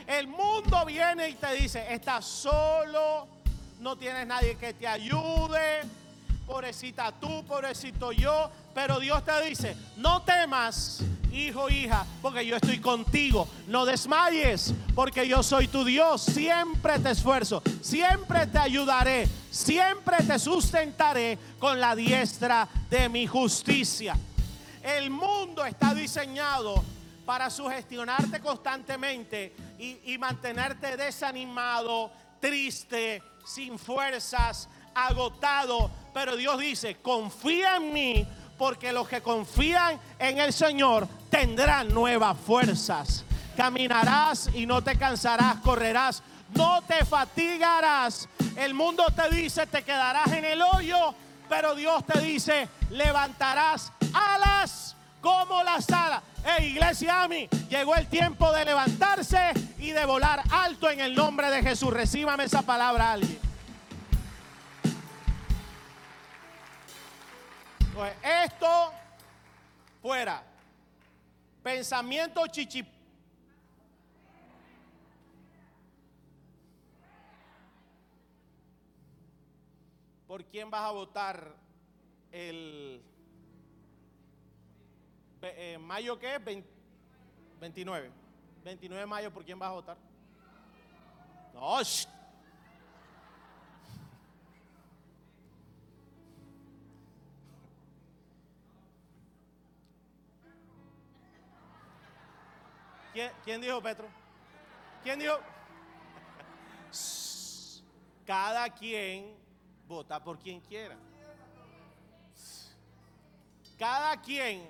El 0.07 0.29
mundo 0.29 0.85
viene 0.87 1.29
y 1.31 1.35
te 1.35 1.53
dice, 1.55 1.93
estás 1.93 2.25
solo, 2.25 3.27
no 3.81 3.97
tienes 3.97 4.27
nadie 4.27 4.57
que 4.57 4.73
te 4.73 4.87
ayude, 4.87 5.83
pobrecita 6.47 7.11
tú, 7.13 7.45
pobrecito 7.45 8.13
yo. 8.13 8.51
Pero 8.73 9.01
Dios 9.01 9.25
te 9.25 9.49
dice, 9.49 9.77
no 9.97 10.23
temas, 10.23 11.01
hijo, 11.33 11.69
hija, 11.69 12.07
porque 12.23 12.47
yo 12.47 12.57
estoy 12.57 12.79
contigo. 12.79 13.49
No 13.67 13.85
desmayes, 13.85 14.73
porque 14.95 15.27
yo 15.27 15.43
soy 15.43 15.67
tu 15.67 15.85
Dios. 15.85 16.23
Siempre 16.23 17.01
te 17.01 17.11
esfuerzo, 17.11 17.63
siempre 17.83 18.47
te 18.47 18.59
ayudaré, 18.59 19.29
siempre 19.51 20.19
te 20.19 20.39
sustentaré 20.39 21.37
con 21.59 21.81
la 21.81 21.97
diestra 21.97 22.69
de 22.89 23.09
mi 23.09 23.27
justicia. 23.27 24.17
El 24.83 25.11
mundo 25.11 25.65
está 25.65 25.95
diseñado 25.95 26.85
para 27.25 27.51
sugestionarte 27.51 28.39
constantemente 28.39 29.53
y, 29.79 30.17
mantenerte 30.19 30.97
desanimado, 30.97 32.11
triste, 32.41 33.23
sin 33.45 33.79
fuerzas, 33.79 34.69
agotado. 34.95 35.91
Pero 36.15 36.37
Dios 36.37 36.59
dice, 36.59 36.97
confía 36.97 37.77
en 37.77 37.93
mí, 37.93 38.27
porque 38.59 38.93
los 38.93 39.09
que 39.09 39.21
confían 39.21 40.01
en 40.19 40.39
el 40.39 40.53
Señor 40.53 41.07
tendrán 41.31 41.93
nuevas 41.93 42.39
fuerzas. 42.39 43.25
Caminarás 43.57 44.51
y 44.55 44.67
no 44.67 44.83
te 44.83 44.97
cansarás, 44.97 45.57
correrás, 45.59 46.23
no 46.55 46.83
te 46.83 47.05
fatigarás. 47.05 48.29
El 48.57 48.75
mundo 48.75 49.05
te 49.15 49.35
dice, 49.35 49.67
te 49.67 49.83
quedarás 49.83 50.33
en 50.33 50.45
el 50.45 50.63
hoyo, 50.63 51.15
pero 51.49 51.75
Dios 51.75 52.05
te 52.07 52.21
dice, 52.21 52.69
levantarás 52.91 53.93
alas 54.13 54.96
como 55.21 55.63
las 55.63 55.91
alas. 55.91 56.23
Hey, 56.45 56.69
iglesia 56.69 57.23
a 57.23 57.29
mí, 57.29 57.49
llegó 57.69 57.97
el 57.97 58.07
tiempo 58.07 58.53
de 58.53 58.65
levantarse 58.65 59.53
y 59.79 59.91
de 59.91 60.05
volar 60.05 60.43
alto 60.51 60.89
en 60.89 61.01
el 61.01 61.15
nombre 61.15 61.51
de 61.51 61.63
Jesús. 61.63 61.93
Recíbame 61.93 62.45
esa 62.45 62.63
palabra 62.63 63.13
alguien. 63.13 63.39
Pues 67.95 68.13
esto 68.45 68.93
fuera. 70.03 70.43
Pensamiento 71.63 72.47
chichi. 72.47 72.85
¿Por 80.29 80.45
quién 80.45 80.71
vas 80.71 80.83
a 80.83 80.91
votar 80.91 81.55
el 82.31 83.03
eh, 85.57 85.79
mayo 85.79 86.19
qué? 86.19 86.39
29. 87.61 88.11
29 88.65 89.01
de 89.01 89.07
mayo, 89.07 89.33
¿por 89.33 89.45
quién 89.45 89.59
vas 89.59 89.69
a 89.69 89.73
votar? 89.73 89.97
No, 91.55 91.81
¿Quién, 103.45 103.61
dijo 103.63 103.81
Petro? 103.81 104.07
¿Quién 105.03 105.19
dijo? 105.19 105.39
Cada 108.27 108.69
quien 108.69 109.35
vota 109.87 110.23
por 110.23 110.39
quien 110.39 110.61
quiera. 110.61 110.99
Cada 113.79 114.21
quien 114.21 114.69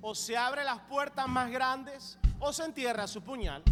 o 0.00 0.14
se 0.14 0.36
abre 0.36 0.64
las 0.64 0.80
puertas 0.80 1.28
más 1.28 1.50
grandes 1.50 2.18
o 2.38 2.52
se 2.52 2.64
entierra 2.64 3.06
su 3.06 3.22
puñal. 3.22 3.62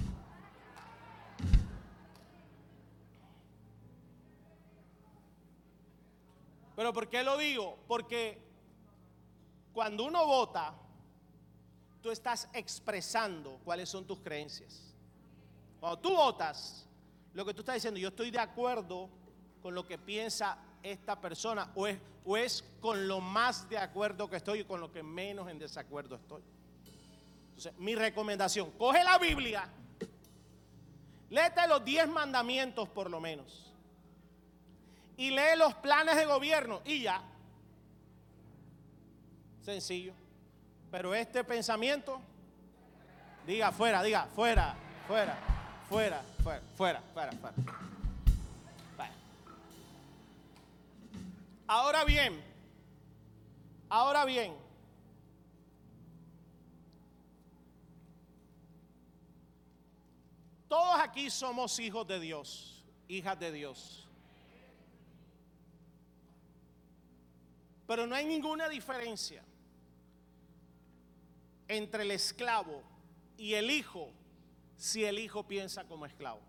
Pero 6.76 6.92
¿por 6.92 7.08
qué 7.08 7.24
lo 7.24 7.36
digo? 7.36 7.76
Porque 7.88 8.40
cuando 9.72 10.04
uno 10.04 10.24
vota, 10.26 10.74
tú 12.00 12.10
estás 12.10 12.48
expresando 12.52 13.58
cuáles 13.64 13.88
son 13.88 14.06
tus 14.06 14.20
creencias. 14.20 14.94
Cuando 15.80 15.98
tú 15.98 16.10
votas, 16.10 16.86
lo 17.34 17.44
que 17.44 17.52
tú 17.52 17.62
estás 17.62 17.76
diciendo, 17.76 17.98
yo 17.98 18.08
estoy 18.08 18.30
de 18.30 18.38
acuerdo 18.38 19.10
con 19.60 19.74
lo 19.74 19.86
que 19.86 19.98
piensa 19.98 20.58
esta 20.82 21.20
persona 21.20 21.70
o 21.74 21.86
es, 21.86 21.98
o 22.24 22.36
es 22.36 22.64
con 22.80 23.08
lo 23.08 23.20
más 23.20 23.68
de 23.68 23.78
acuerdo 23.78 24.28
que 24.28 24.36
estoy 24.36 24.60
y 24.60 24.64
con 24.64 24.80
lo 24.80 24.92
que 24.92 25.02
menos 25.02 25.48
en 25.48 25.58
desacuerdo 25.58 26.16
estoy. 26.16 26.42
Entonces, 27.48 27.72
mi 27.78 27.94
recomendación, 27.94 28.70
coge 28.72 29.02
la 29.02 29.18
Biblia, 29.18 29.68
léete 31.30 31.66
los 31.66 31.84
10 31.84 32.08
mandamientos 32.08 32.88
por 32.88 33.10
lo 33.10 33.20
menos 33.20 33.68
y 35.18 35.30
lee 35.30 35.56
los 35.56 35.74
planes 35.74 36.16
de 36.16 36.24
gobierno 36.24 36.80
y 36.84 37.02
ya. 37.02 37.20
Sencillo. 39.62 40.14
Pero 40.90 41.14
este 41.14 41.44
pensamiento, 41.44 42.20
diga 43.46 43.72
fuera, 43.72 44.02
diga 44.02 44.26
fuera, 44.34 44.76
fuera, 45.06 45.36
fuera, 45.88 46.22
fuera, 46.42 46.62
fuera, 46.76 47.02
fuera, 47.12 47.32
fuera. 47.32 47.54
Ahora 51.70 52.02
bien, 52.02 52.42
ahora 53.90 54.24
bien, 54.24 54.56
todos 60.66 60.98
aquí 60.98 61.28
somos 61.28 61.78
hijos 61.78 62.06
de 62.06 62.20
Dios, 62.20 62.82
hijas 63.06 63.38
de 63.38 63.52
Dios. 63.52 64.08
Pero 67.86 68.06
no 68.06 68.14
hay 68.14 68.24
ninguna 68.24 68.70
diferencia 68.70 69.44
entre 71.68 72.04
el 72.04 72.12
esclavo 72.12 72.82
y 73.36 73.52
el 73.52 73.70
hijo 73.70 74.10
si 74.78 75.04
el 75.04 75.18
hijo 75.18 75.46
piensa 75.46 75.84
como 75.84 76.06
esclavo. 76.06 76.40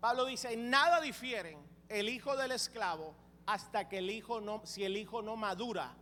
Pablo 0.00 0.26
dice, 0.26 0.54
nada 0.54 1.00
difieren 1.00 1.58
el 1.88 2.10
hijo 2.10 2.36
del 2.36 2.52
esclavo 2.52 3.14
hasta 3.50 3.88
que 3.88 3.98
el 3.98 4.10
hijo 4.10 4.40
no, 4.40 4.62
si 4.64 4.84
el 4.84 4.96
hijo 4.96 5.22
no 5.22 5.34
madura. 5.34 5.92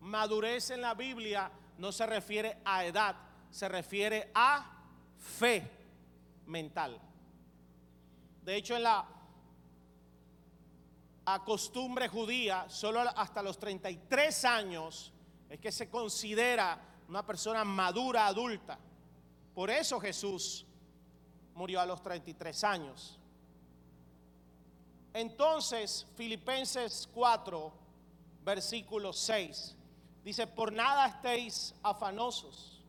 Madurez 0.00 0.70
en 0.70 0.82
la 0.82 0.92
Biblia 0.92 1.50
no 1.78 1.90
se 1.90 2.04
refiere 2.04 2.58
a 2.66 2.84
edad, 2.84 3.16
se 3.50 3.66
refiere 3.66 4.30
a 4.34 4.70
fe 5.16 5.70
mental. 6.44 7.00
De 8.42 8.56
hecho, 8.56 8.76
en 8.76 8.82
la 8.82 9.08
costumbre 11.46 12.08
judía, 12.08 12.68
solo 12.68 13.00
hasta 13.00 13.42
los 13.42 13.58
33 13.58 14.44
años 14.44 15.14
es 15.48 15.58
que 15.58 15.72
se 15.72 15.88
considera 15.88 16.78
una 17.08 17.24
persona 17.24 17.64
madura, 17.64 18.26
adulta. 18.26 18.78
Por 19.54 19.70
eso 19.70 19.98
Jesús 19.98 20.66
murió 21.54 21.80
a 21.80 21.86
los 21.86 22.02
33 22.02 22.64
años. 22.64 23.17
Entonces, 25.18 26.06
Filipenses 26.14 27.08
4, 27.12 27.72
versículo 28.44 29.12
6, 29.12 29.74
dice, 30.22 30.46
por 30.46 30.72
nada 30.72 31.08
estéis 31.08 31.74
afanosos, 31.82 32.84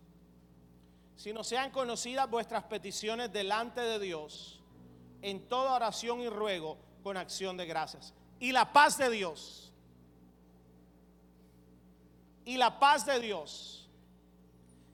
sino 1.15 1.43
sean 1.43 1.71
conocidas 1.71 2.29
vuestras 2.29 2.65
peticiones 2.65 3.33
delante 3.33 3.81
de 3.81 3.97
Dios, 3.97 4.61
en 5.23 5.49
toda 5.49 5.73
oración 5.73 6.19
y 6.19 6.29
ruego, 6.29 6.77
con 7.01 7.17
acción 7.17 7.57
de 7.57 7.65
gracias. 7.65 8.13
Y 8.39 8.51
la 8.51 8.71
paz 8.73 8.99
de 8.99 9.09
Dios, 9.09 9.73
y 12.45 12.57
la 12.57 12.77
paz 12.79 13.07
de 13.07 13.19
Dios, 13.19 13.89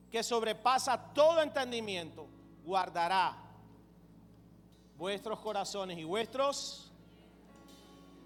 que 0.10 0.24
sobrepasa 0.24 1.14
todo 1.14 1.42
entendimiento, 1.42 2.28
guardará 2.64 3.36
vuestros 4.98 5.38
corazones 5.42 5.98
y 5.98 6.06
vuestros 6.06 6.85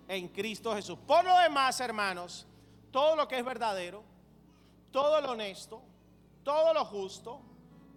en 0.10 0.28
Cristo 0.30 0.74
Jesús. 0.76 0.98
Por 1.08 1.24
lo 1.24 1.38
demás, 1.38 1.80
hermanos, 1.80 2.48
todo 2.92 3.16
lo 3.16 3.28
que 3.28 3.38
es 3.38 3.46
verdadero, 3.46 4.04
todo 4.92 5.22
lo 5.22 5.32
honesto, 5.32 5.82
todo 6.44 6.74
lo 6.74 6.84
justo, 6.84 7.40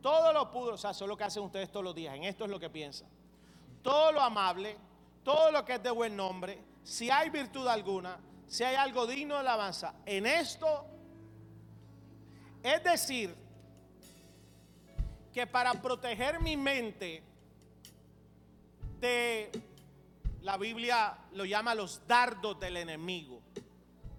todo 0.03 0.31
lo 0.33 0.51
puro, 0.51 0.75
o 0.75 0.77
sea, 0.77 0.91
eso 0.91 1.05
es 1.05 1.09
lo 1.09 1.17
que 1.17 1.25
hacen 1.25 1.43
ustedes 1.43 1.73
todos 1.73 1.83
los 1.83 1.95
días, 1.95 2.15
en 2.15 2.25
esto 2.25 2.45
es 2.45 2.51
lo 2.51 2.61
que 2.61 2.69
piensan. 2.69 3.09
Todo 3.83 4.13
lo 4.13 4.21
amable, 4.21 4.77
todo 5.25 5.51
lo 5.51 5.65
que 5.65 5.75
es 5.75 5.83
de 5.83 5.91
buen 5.91 6.15
nombre, 6.15 6.63
si 6.85 7.11
hay 7.11 7.31
virtud 7.31 7.67
alguna, 7.67 8.21
si 8.47 8.63
hay 8.63 8.77
algo 8.77 9.07
digno 9.07 9.35
de 9.35 9.41
alabanza, 9.41 9.95
en 10.05 10.27
esto, 10.27 10.85
es 12.63 12.85
decir, 12.85 13.35
que 15.33 15.47
para 15.47 15.73
proteger 15.73 16.41
mi 16.41 16.59
mente 16.59 17.23
de, 19.01 19.51
la 20.43 20.57
Biblia 20.57 21.17
lo 21.33 21.45
llama 21.45 21.75
los 21.75 22.07
dardos 22.07 22.59
del 22.59 22.77
enemigo, 22.77 23.41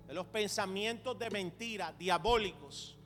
de 0.08 0.14
los 0.14 0.26
pensamientos 0.28 1.18
de 1.20 1.30
mentira, 1.30 1.94
diabólicos. 1.94 2.98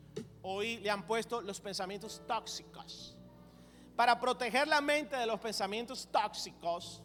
Hoy 0.43 0.78
le 0.78 0.89
han 0.89 1.05
puesto 1.05 1.41
los 1.41 1.59
pensamientos 1.59 2.22
tóxicos. 2.28 3.15
Para 3.95 4.20
proteger 4.20 4.68
la 4.68 4.82
mente 4.82 5.15
de 5.15 5.26
los 5.26 5.39
pensamientos 5.39 6.07
tóxicos, 6.11 7.01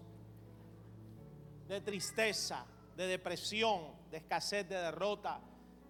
de 1.67 1.81
tristeza, 1.81 2.67
de 2.95 3.07
depresión, 3.07 3.93
de 4.11 4.19
escasez, 4.19 4.69
de 4.69 4.77
derrota, 4.77 5.41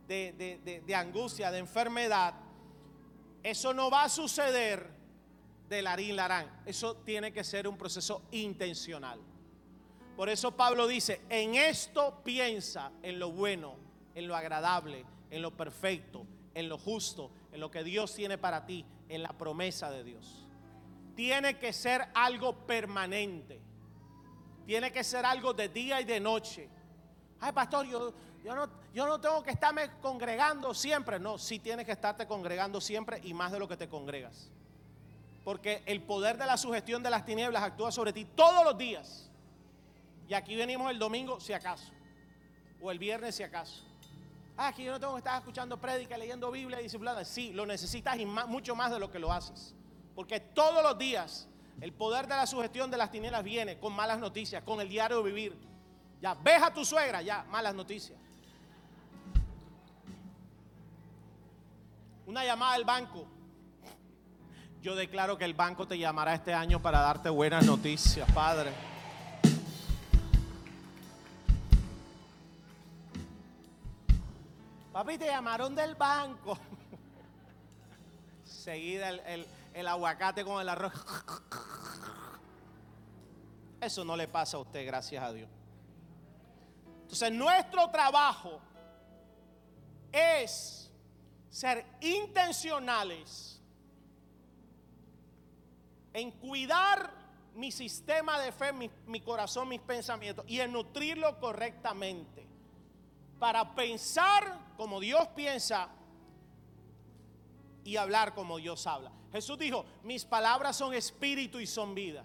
de, 0.07 0.83
de 0.87 0.95
angustia, 0.95 1.51
de 1.51 1.59
enfermedad, 1.59 2.35
eso 3.43 3.75
no 3.75 3.91
va 3.91 4.05
a 4.05 4.09
suceder 4.09 4.89
de 5.69 5.83
Larín 5.83 6.15
Larán. 6.15 6.63
Eso 6.65 6.97
tiene 6.99 7.33
que 7.33 7.43
ser 7.43 7.67
un 7.67 7.77
proceso 7.77 8.23
intencional. 8.31 9.32
Por 10.17 10.29
eso 10.29 10.53
Pablo 10.53 10.87
dice, 10.87 11.21
en 11.29 11.55
esto 11.55 12.21
piensa 12.23 12.93
en 13.03 13.19
lo 13.19 13.31
bueno, 13.31 13.77
en 14.15 14.29
lo 14.29 14.37
agradable, 14.37 15.05
en 15.31 15.43
lo 15.43 15.51
perfecto, 15.57 16.27
en 16.55 16.69
lo 16.69 16.79
justo, 16.79 17.31
en 17.53 17.61
lo 17.61 17.71
que 17.71 17.83
Dios 17.83 18.15
tiene 18.15 18.37
para 18.39 18.67
ti, 18.67 18.85
en 19.09 19.23
la 19.23 19.33
promesa 19.33 19.91
de 19.91 20.05
Dios. 20.05 20.47
Tiene 21.15 21.59
que 21.59 21.73
ser 21.73 22.09
algo 22.15 22.55
permanente. 22.67 23.61
Tiene 24.67 24.93
que 24.93 25.03
ser 25.03 25.25
algo 25.25 25.53
de 25.53 25.69
día 25.69 26.01
y 26.01 26.05
de 26.05 26.21
noche. 26.21 26.69
Ay, 27.41 27.53
pastor, 27.53 27.87
yo, 27.87 28.13
yo, 28.45 28.55
no, 28.55 28.69
yo 28.95 29.07
no 29.07 29.21
tengo 29.21 29.43
que 29.43 29.51
estarme 29.51 29.91
congregando 30.01 30.73
siempre. 30.75 31.19
No, 31.19 31.39
sí 31.39 31.59
tienes 31.59 31.85
que 31.85 31.93
estarte 31.93 32.27
congregando 32.27 32.81
siempre 32.81 33.21
y 33.25 33.35
más 33.35 33.51
de 33.51 33.59
lo 33.59 33.67
que 33.67 33.77
te 33.77 33.89
congregas. 33.89 34.51
Porque 35.45 35.83
el 35.87 36.03
poder 36.03 36.39
de 36.39 36.47
la 36.47 36.57
sugestión 36.57 37.03
de 37.03 37.11
las 37.11 37.25
tinieblas 37.25 37.63
actúa 37.63 37.91
sobre 37.91 38.13
ti 38.13 38.25
todos 38.25 38.65
los 38.65 38.79
días. 38.79 39.32
Y 40.33 40.35
aquí 40.35 40.57
venimos 40.57 40.91
el 40.91 40.99
domingo 40.99 41.39
si 41.41 41.53
acaso. 41.53 41.93
O 42.81 42.91
el 42.91 42.99
viernes 42.99 43.35
si 43.35 43.43
acaso. 43.43 43.83
Ah, 44.57 44.69
aquí 44.69 44.83
yo 44.83 44.93
no 44.93 44.99
tengo 44.99 45.13
que 45.13 45.19
estar 45.19 45.39
escuchando 45.39 45.79
prédica, 45.79 46.17
leyendo 46.17 46.51
Biblia 46.51 46.81
y 46.81 46.85
disciplinada. 46.85 47.23
Sí, 47.23 47.53
lo 47.53 47.67
necesitas 47.67 48.19
y 48.19 48.25
mucho 48.25 48.75
más 48.75 48.91
de 48.91 48.99
lo 48.99 49.11
que 49.11 49.19
lo 49.19 49.31
haces. 49.31 49.75
Porque 50.15 50.41
todos 50.41 50.83
los 50.83 50.97
días 50.97 51.49
el 51.83 51.93
poder 51.93 52.27
de 52.27 52.35
la 52.35 52.47
sugestión 52.47 52.91
de 52.91 52.97
las 52.97 53.11
tinieblas 53.11 53.45
viene 53.45 53.79
con 53.79 53.93
malas 53.93 54.21
noticias, 54.21 54.63
con 54.65 54.81
el 54.81 54.89
diario 54.89 55.19
de 55.19 55.23
vivir. 55.25 55.55
Ya, 56.23 56.33
ves 56.33 56.63
a 56.63 56.73
tu 56.73 56.83
suegra, 56.83 57.21
ya, 57.21 57.45
malas 57.51 57.75
noticias. 57.75 58.19
Una 62.25 62.43
llamada 62.43 62.73
al 62.73 62.85
banco. 62.87 63.27
Yo 64.81 64.97
declaro 64.97 65.37
que 65.37 65.45
el 65.45 65.53
banco 65.53 65.87
te 65.87 65.99
llamará 65.99 66.33
este 66.33 66.55
año 66.55 66.81
para 66.81 67.01
darte 67.03 67.29
buenas 67.29 67.67
noticias, 67.67 68.27
Padre. 68.33 68.92
Papi, 74.93 75.19
te 75.19 75.27
llamaron 75.27 75.75
del 75.75 75.95
banco. 75.95 76.59
Seguida 78.45 79.09
el, 79.09 79.47
el 79.73 79.89
aguacate 79.89 80.45
con 80.45 80.61
el 80.61 80.69
arroz. 80.69 80.93
Eso 83.81 84.05
no 84.05 84.17
le 84.17 84.29
pasa 84.29 84.59
a 84.59 84.61
usted, 84.61 84.87
gracias 84.87 85.25
a 85.25 85.33
Dios. 85.33 85.49
Entonces, 87.03 87.33
nuestro 87.33 87.91
trabajo 87.91 88.61
es 90.13 90.91
ser 91.51 91.85
intencionales 92.01 93.61
en 96.13 96.31
cuidar 96.31 97.11
mi 97.55 97.71
sistema 97.71 98.39
de 98.41 98.53
fe, 98.53 98.73
mi, 98.73 99.21
corazón, 99.21 99.69
mis 99.69 99.81
pensamientos 99.81 100.45
y 100.49 100.61
en 100.61 100.73
nutrirlo 100.73 101.39
correctamente 101.39 102.47
para 103.43 103.75
pensar 103.75 104.57
como 104.77 105.01
Dios 105.01 105.27
piensa 105.35 105.89
y 107.83 107.97
hablar 107.97 108.35
como 108.35 108.59
Dios 108.59 108.87
habla. 108.87 109.11
Jesús 109.33 109.59
dijo, 109.59 109.85
mis 110.05 110.25
palabras 110.25 110.77
son 110.77 110.95
espíritu 110.95 111.59
y 111.59 111.67
son 111.67 111.93
vida. 111.93 112.25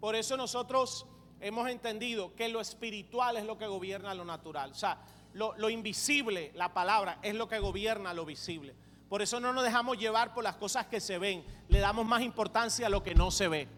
Por 0.00 0.16
eso 0.16 0.38
nosotros 0.38 1.04
hemos 1.38 1.68
entendido 1.68 2.34
que 2.34 2.48
lo 2.48 2.62
espiritual 2.62 3.36
es 3.36 3.44
lo 3.44 3.58
que 3.58 3.66
gobierna 3.66 4.14
lo 4.14 4.24
natural. 4.24 4.70
O 4.70 4.74
sea, 4.74 5.04
lo, 5.34 5.54
lo 5.58 5.68
invisible, 5.68 6.50
la 6.54 6.72
palabra, 6.72 7.18
es 7.20 7.34
lo 7.34 7.46
que 7.46 7.58
gobierna 7.58 8.14
lo 8.14 8.24
visible. 8.24 8.74
Por 9.10 9.20
eso 9.20 9.38
no 9.38 9.52
nos 9.52 9.64
dejamos 9.64 9.98
llevar 9.98 10.32
por 10.32 10.44
las 10.44 10.56
cosas 10.56 10.86
que 10.86 11.00
se 11.02 11.18
ven. 11.18 11.44
Le 11.68 11.80
damos 11.80 12.06
más 12.06 12.22
importancia 12.22 12.86
a 12.86 12.88
lo 12.88 13.02
que 13.02 13.14
no 13.14 13.30
se 13.30 13.48
ve. 13.48 13.68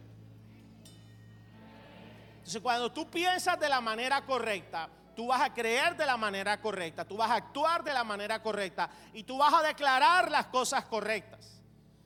Entonces 2.43 2.61
cuando 2.61 2.91
tú 2.91 3.09
piensas 3.09 3.59
de 3.61 3.69
la 3.69 3.81
manera 3.81 4.21
correcta, 4.27 4.89
tú 5.15 5.29
vas 5.29 5.41
a 5.41 5.55
creer 5.55 5.97
de 5.97 6.05
la 6.05 6.17
manera 6.17 6.61
correcta, 6.61 7.05
tú 7.05 7.17
vas 7.17 7.31
a 7.31 7.37
actuar 7.37 7.85
de 7.85 7.95
la 7.95 8.03
manera 8.03 8.43
correcta 8.43 8.91
y 9.13 9.23
tú 9.23 9.39
vas 9.39 9.55
a 9.55 9.63
declarar 9.63 10.29
las 10.29 10.47
cosas 10.47 10.85
correctas. 10.87 11.63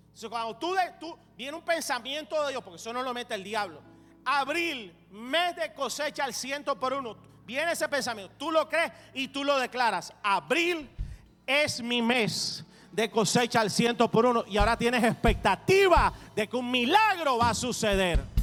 Entonces 0.09 0.29
cuando 0.29 0.55
tú, 0.59 0.77
tú 1.01 1.19
viene 1.39 1.57
un 1.57 1.63
pensamiento 1.63 2.43
de 2.45 2.51
Dios, 2.51 2.63
porque 2.63 2.77
eso 2.77 2.93
no 2.93 3.03
lo 3.03 3.15
mete 3.15 3.35
el 3.35 3.45
diablo. 3.45 3.81
Abril, 4.27 4.95
mes 5.11 5.57
de 5.57 5.73
cosecha 5.73 6.25
al 6.25 6.35
ciento 6.35 6.79
por 6.79 6.93
uno. 6.93 7.17
Viene 7.47 7.73
ese 7.73 7.89
pensamiento, 7.89 8.35
tú 8.37 8.51
lo 8.51 8.69
crees 8.69 8.93
y 9.15 9.29
tú 9.29 9.43
lo 9.43 9.59
declaras. 9.59 10.13
Abril 10.23 10.91
es 11.47 11.81
mi 11.81 12.03
mes 12.03 12.63
de 12.93 13.11
cosecha 13.11 13.63
al 13.63 13.71
ciento 13.71 14.11
por 14.11 14.27
uno 14.27 14.45
y 14.47 14.59
ahora 14.59 14.77
tienes 14.77 15.03
expectativa 15.03 16.13
de 16.35 16.47
que 16.47 16.57
un 16.57 16.71
milagro 16.71 17.39
va 17.39 17.51
a 17.51 17.55
suceder. 17.55 18.36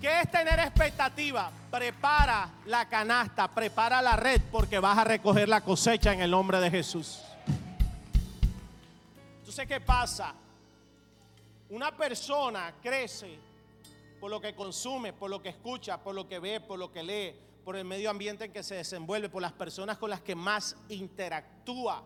¿Qué 0.00 0.20
es 0.20 0.30
tener 0.30 0.58
expectativa? 0.58 1.50
Prepara 1.70 2.50
la 2.66 2.88
canasta, 2.88 3.48
prepara 3.48 4.00
la 4.02 4.16
red 4.16 4.40
porque 4.52 4.78
vas 4.78 4.98
a 4.98 5.04
recoger 5.04 5.48
la 5.48 5.62
cosecha 5.62 6.12
en 6.12 6.20
el 6.20 6.30
nombre 6.30 6.60
de 6.60 6.70
Jesús. 6.70 7.22
Entonces, 9.38 9.66
¿qué 9.66 9.80
pasa? 9.80 10.34
Una 11.70 11.96
persona 11.96 12.74
crece 12.82 13.38
por 14.20 14.30
lo 14.30 14.40
que 14.40 14.54
consume, 14.54 15.12
por 15.12 15.30
lo 15.30 15.42
que 15.42 15.48
escucha, 15.50 15.98
por 15.98 16.14
lo 16.14 16.28
que 16.28 16.38
ve, 16.38 16.60
por 16.60 16.78
lo 16.78 16.92
que 16.92 17.02
lee, 17.02 17.34
por 17.64 17.76
el 17.76 17.84
medio 17.84 18.10
ambiente 18.10 18.44
en 18.44 18.52
que 18.52 18.62
se 18.62 18.76
desenvuelve, 18.76 19.28
por 19.28 19.42
las 19.42 19.52
personas 19.52 19.98
con 19.98 20.10
las 20.10 20.20
que 20.20 20.34
más 20.34 20.76
interactúa. 20.88 22.02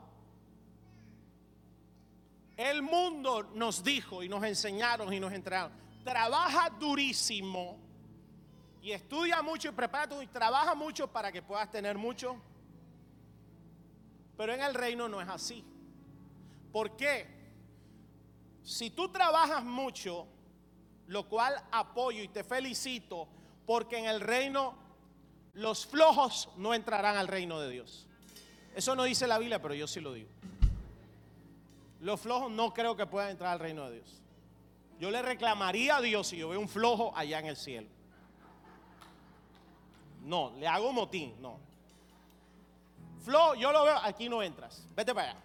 El 2.56 2.82
mundo 2.82 3.50
nos 3.54 3.84
dijo 3.84 4.22
y 4.22 4.28
nos 4.28 4.44
enseñaron 4.44 5.12
y 5.12 5.20
nos 5.20 5.32
entregaron, 5.32 5.72
trabaja 6.04 6.70
durísimo 6.70 7.78
y 8.82 8.92
estudia 8.92 9.42
mucho 9.42 9.68
y 9.68 9.72
prepara 9.72 10.22
y 10.22 10.26
trabaja 10.26 10.74
mucho 10.74 11.06
para 11.08 11.30
que 11.30 11.42
puedas 11.42 11.70
tener 11.70 11.98
mucho. 11.98 12.36
Pero 14.36 14.54
en 14.54 14.62
el 14.62 14.74
reino 14.74 15.08
no 15.08 15.20
es 15.20 15.28
así. 15.28 15.64
¿Por 16.72 16.96
qué? 16.96 17.26
Si 18.62 18.90
tú 18.90 19.08
trabajas 19.10 19.64
mucho, 19.64 20.26
lo 21.08 21.28
cual 21.28 21.54
apoyo 21.72 22.22
y 22.22 22.28
te 22.28 22.44
felicito, 22.44 23.28
porque 23.66 23.98
en 23.98 24.06
el 24.06 24.20
reino 24.20 24.74
los 25.54 25.86
flojos 25.86 26.48
no 26.56 26.72
entrarán 26.72 27.16
al 27.16 27.28
reino 27.28 27.60
de 27.60 27.70
Dios. 27.70 28.06
Eso 28.74 28.94
no 28.94 29.04
dice 29.04 29.26
la 29.26 29.38
Biblia, 29.38 29.60
pero 29.60 29.74
yo 29.74 29.86
sí 29.86 30.00
lo 30.00 30.12
digo. 30.12 30.30
Los 32.00 32.20
flojos 32.20 32.50
no 32.50 32.72
creo 32.72 32.96
que 32.96 33.06
puedan 33.06 33.30
entrar 33.30 33.52
al 33.52 33.58
reino 33.58 33.90
de 33.90 33.96
Dios. 33.96 34.22
Yo 35.00 35.10
le 35.10 35.22
reclamaría 35.22 35.96
a 35.96 36.00
Dios 36.02 36.26
si 36.26 36.36
yo 36.36 36.50
veo 36.50 36.60
un 36.60 36.68
flojo 36.68 37.10
allá 37.16 37.38
en 37.38 37.46
el 37.46 37.56
cielo. 37.56 37.88
No, 40.22 40.52
le 40.58 40.68
hago 40.68 40.92
motín, 40.92 41.34
no. 41.40 41.58
Flojo, 43.24 43.54
yo 43.54 43.72
lo 43.72 43.84
veo, 43.84 43.96
aquí 43.96 44.28
no 44.28 44.42
entras. 44.42 44.86
Vete 44.94 45.14
para 45.14 45.30
allá. 45.30 45.40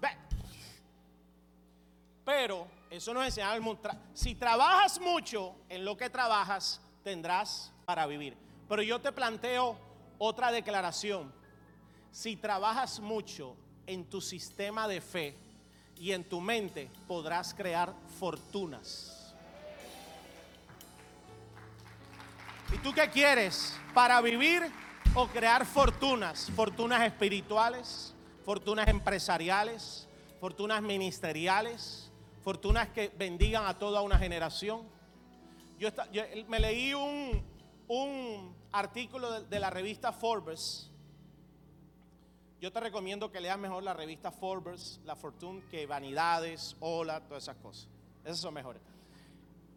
Ve. 0.00 0.08
Pero 2.24 2.68
eso 2.88 3.12
nos 3.12 3.24
enseña 3.24 3.52
el 3.52 3.60
mundo. 3.60 3.90
Si 4.14 4.36
trabajas 4.36 5.00
mucho 5.00 5.56
en 5.68 5.84
lo 5.84 5.96
que 5.96 6.08
trabajas, 6.08 6.80
tendrás 7.02 7.72
para 7.84 8.06
vivir. 8.06 8.36
Pero 8.68 8.82
yo 8.82 9.00
te 9.00 9.10
planteo 9.10 9.76
otra 10.18 10.52
declaración. 10.52 11.32
Si 12.12 12.36
trabajas 12.36 13.00
mucho 13.00 13.56
en 13.86 14.08
tu 14.08 14.20
sistema 14.20 14.86
de 14.86 15.00
fe 15.00 15.36
y 16.00 16.12
en 16.12 16.24
tu 16.24 16.40
mente, 16.40 16.90
podrás 17.06 17.54
crear 17.54 17.92
fortunas. 18.18 19.34
¿Y 22.72 22.78
tú 22.78 22.92
qué 22.92 23.08
quieres? 23.08 23.74
¿Para 23.94 24.20
vivir 24.20 24.62
o 25.14 25.26
crear 25.28 25.64
fortunas? 25.64 26.50
Fortunas 26.54 27.02
espirituales, 27.02 28.14
fortunas 28.44 28.88
empresariales, 28.88 30.06
fortunas 30.38 30.82
ministeriales, 30.82 32.10
fortunas 32.42 32.88
que 32.90 33.08
bendigan 33.16 33.66
a 33.66 33.78
toda 33.78 34.02
una 34.02 34.18
generación. 34.18 34.82
Yo, 35.78 35.90
me 36.48 36.60
leí 36.60 36.92
un, 36.94 37.42
un 37.88 38.54
artículo 38.72 39.42
de, 39.42 39.60
la 39.60 39.70
revista 39.70 40.12
Forbes. 40.12 40.90
Yo 42.60 42.72
te 42.72 42.80
recomiendo 42.80 43.30
que 43.30 43.40
leas 43.40 43.58
mejor 43.58 43.84
la 43.84 43.94
revista 43.94 44.32
Forbes, 44.32 45.00
La 45.04 45.14
Fortune, 45.14 45.62
que 45.70 45.86
Vanidades, 45.86 46.76
Hola, 46.80 47.20
todas 47.20 47.44
esas 47.44 47.56
cosas. 47.56 47.88
Esas 48.24 48.40
son 48.40 48.52
mejores. 48.52 48.82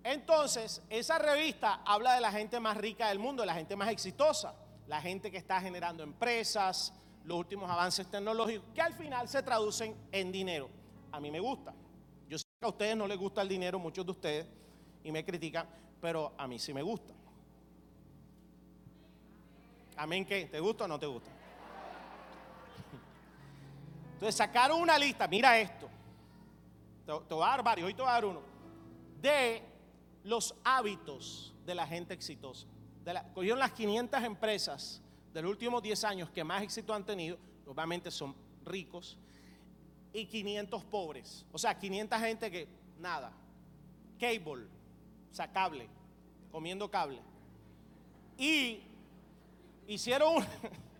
Entonces, 0.03 0.81
esa 0.89 1.19
revista 1.19 1.81
habla 1.85 2.15
de 2.15 2.21
la 2.21 2.31
gente 2.31 2.59
más 2.59 2.75
rica 2.77 3.09
del 3.09 3.19
mundo, 3.19 3.43
de 3.43 3.47
la 3.47 3.53
gente 3.53 3.75
más 3.75 3.89
exitosa, 3.89 4.55
la 4.87 4.99
gente 4.99 5.29
que 5.29 5.37
está 5.37 5.61
generando 5.61 6.01
empresas, 6.01 6.91
los 7.23 7.37
últimos 7.37 7.69
avances 7.69 8.09
tecnológicos, 8.09 8.67
que 8.73 8.81
al 8.81 8.93
final 8.93 9.27
se 9.29 9.43
traducen 9.43 9.95
en 10.11 10.31
dinero. 10.31 10.67
A 11.11 11.19
mí 11.19 11.29
me 11.29 11.39
gusta. 11.39 11.75
Yo 12.27 12.39
sé 12.39 12.45
que 12.59 12.65
a 12.65 12.69
ustedes 12.69 12.97
no 12.97 13.05
les 13.05 13.19
gusta 13.19 13.43
el 13.43 13.49
dinero, 13.49 13.77
muchos 13.77 14.03
de 14.03 14.11
ustedes, 14.11 14.47
y 15.03 15.11
me 15.11 15.23
critican, 15.23 15.67
pero 16.01 16.33
a 16.35 16.47
mí 16.47 16.57
sí 16.57 16.73
me 16.73 16.81
gusta. 16.81 17.13
Amén, 19.97 20.25
¿qué? 20.25 20.45
¿Te 20.45 20.59
gusta 20.59 20.85
o 20.85 20.87
no 20.87 20.97
te 20.97 21.05
gusta? 21.05 21.40
Entonces 24.21 24.35
sacaron 24.35 24.79
una 24.79 24.99
lista, 24.99 25.27
mira 25.27 25.59
esto. 25.59 25.89
Te, 27.07 27.33
voy 27.33 27.43
a 27.43 27.47
dar 27.47 27.63
varios, 27.63 27.87
hoy 27.87 27.95
te 27.95 28.03
voy 28.03 28.11
a 28.11 28.13
dar 28.13 28.25
uno. 28.25 28.43
De 29.19 29.63
los 30.23 30.53
hábitos 30.63 31.55
de 31.65 31.73
la 31.73 31.87
gente 31.87 32.13
exitosa. 32.13 32.67
cogieron 33.33 33.57
las 33.57 33.71
500 33.71 34.21
empresas 34.21 35.01
de 35.33 35.41
los 35.41 35.49
últimos 35.49 35.81
10 35.81 36.03
años 36.03 36.29
que 36.29 36.43
más 36.43 36.61
éxito 36.61 36.93
han 36.93 37.03
tenido, 37.03 37.35
obviamente 37.65 38.11
son 38.11 38.35
ricos, 38.63 39.17
y 40.13 40.27
500 40.27 40.83
pobres. 40.83 41.43
O 41.51 41.57
sea, 41.57 41.75
500 41.79 42.19
gente 42.19 42.51
que 42.51 42.67
nada. 42.99 43.33
Cable, 44.19 44.67
o 45.31 45.33
sea, 45.33 45.51
cable, 45.51 45.89
comiendo 46.51 46.91
cable. 46.91 47.19
Y 48.37 48.83
hicieron 49.87 50.35
un, 50.35 50.45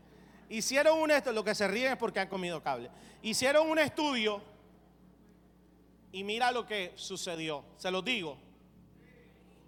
hicieron 0.52 1.00
un 1.00 1.12
esto, 1.12 1.32
lo 1.32 1.44
que 1.44 1.56
se 1.56 1.68
ríen 1.68 1.94
es 1.94 1.98
porque 1.98 2.20
han 2.20 2.28
comido 2.28 2.62
cable. 2.62 2.90
Hicieron 3.22 3.70
un 3.70 3.80
estudio 3.80 4.42
y 6.12 6.24
mira 6.24 6.52
lo 6.52 6.66
que 6.66 6.94
sucedió. 6.96 7.64
Se 7.78 7.90
los 7.90 8.04
digo. 8.04 8.38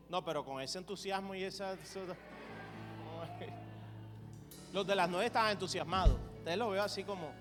No, 0.09 0.23
pero 0.23 0.45
con 0.45 0.61
ese 0.61 0.77
entusiasmo 0.77 1.33
y 1.35 1.43
esa... 1.43 1.77
Los 4.71 4.87
de 4.87 4.95
las 4.95 5.09
nueve 5.09 5.27
estaban 5.27 5.51
entusiasmados. 5.51 6.19
Ustedes 6.37 6.57
lo 6.57 6.69
veo 6.69 6.83
así 6.83 7.03
como... 7.03 7.31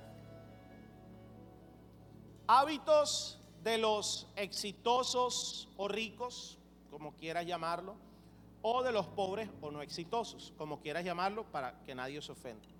Hábitos 2.47 3.39
de 3.63 3.79
los 3.79 4.27
exitosos 4.37 5.69
o 5.77 5.89
ricos, 5.89 6.59
como 6.91 7.15
quieras 7.17 7.47
llamarlo 7.47 7.97
o 8.63 8.83
de 8.83 8.93
los 8.93 9.07
pobres 9.07 9.49
o 9.61 9.71
no 9.71 9.83
exitosos, 9.83 10.53
como 10.57 10.81
quieras 10.81 11.05
llamarlo, 11.05 11.45
para 11.45 11.83
que 11.85 11.95
nadie 11.95 12.23
se 12.23 12.33
ofenda. 12.33 12.72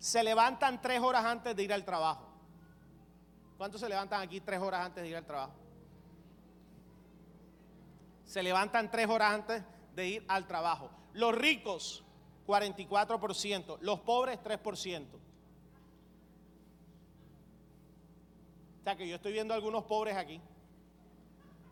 Se 0.00 0.24
levantan 0.24 0.80
tres 0.80 0.98
horas 1.00 1.24
antes 1.26 1.54
de 1.54 1.62
ir 1.62 1.72
al 1.72 1.84
trabajo. 1.84 2.26
¿Cuántos 3.58 3.82
se 3.82 3.88
levantan 3.88 4.22
aquí 4.22 4.40
tres 4.40 4.58
horas 4.58 4.86
antes 4.86 5.02
de 5.02 5.10
ir 5.10 5.16
al 5.16 5.26
trabajo? 5.26 5.52
Se 8.24 8.42
levantan 8.42 8.90
tres 8.90 9.06
horas 9.08 9.34
antes 9.34 9.62
de 9.94 10.08
ir 10.08 10.24
al 10.26 10.46
trabajo. 10.46 10.90
Los 11.12 11.34
ricos, 11.34 12.02
44%. 12.46 13.76
Los 13.82 14.00
pobres, 14.00 14.38
3%. 14.42 15.06
O 18.80 18.82
sea 18.82 18.96
que 18.96 19.06
yo 19.06 19.16
estoy 19.16 19.32
viendo 19.32 19.52
algunos 19.52 19.84
pobres 19.84 20.16
aquí. 20.16 20.40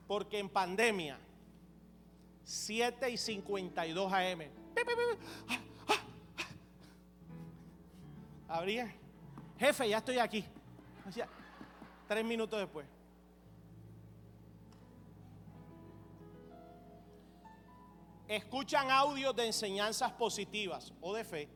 Porque 0.07 0.39
en 0.39 0.51
pandemia 0.51 1.19
7 2.45 3.09
y 3.09 3.17
52 3.17 4.13
AM. 4.13 4.43
Abría. 8.49 8.91
Jefe, 9.59 9.89
ya 9.89 9.99
estoy 9.99 10.19
aquí. 10.19 10.45
tres 12.09 12.25
minutos 12.25 12.59
después. 12.59 12.87
Escuchan 18.27 18.91
audios 18.91 19.35
de 19.37 19.47
enseñanzas 19.47 20.13
positivas 20.13 20.93
o 21.01 21.15
de 21.15 21.25
fe 21.25 21.49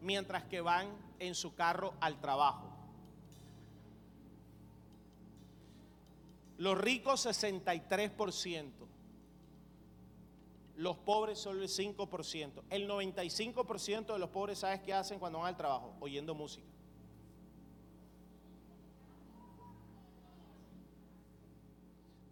mientras 0.00 0.44
que 0.44 0.60
van 0.60 0.88
en 1.18 1.34
su 1.34 1.54
carro 1.54 1.94
al 2.00 2.20
trabajo. 2.20 2.70
Los 6.56 6.78
ricos 6.78 7.26
63% 7.26 8.83
los 10.76 10.96
pobres 10.96 11.38
solo 11.38 11.62
el 11.62 11.68
5%. 11.68 12.62
El 12.70 12.88
95% 12.88 14.12
de 14.12 14.18
los 14.18 14.30
pobres, 14.30 14.58
¿sabes 14.58 14.80
qué 14.80 14.92
hacen 14.92 15.18
cuando 15.18 15.38
van 15.38 15.48
al 15.48 15.56
trabajo? 15.56 15.94
Oyendo 16.00 16.34
música. 16.34 16.66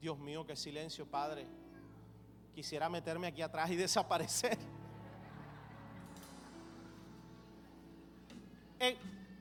Dios 0.01 0.19
mío, 0.19 0.45
qué 0.45 0.57
silencio, 0.57 1.07
Padre. 1.07 1.47
Quisiera 2.55 2.89
meterme 2.89 3.29
aquí 3.29 3.41
atrás 3.41 3.71
y 3.71 3.77
desaparecer. 3.77 4.59
Eh, 8.81 8.97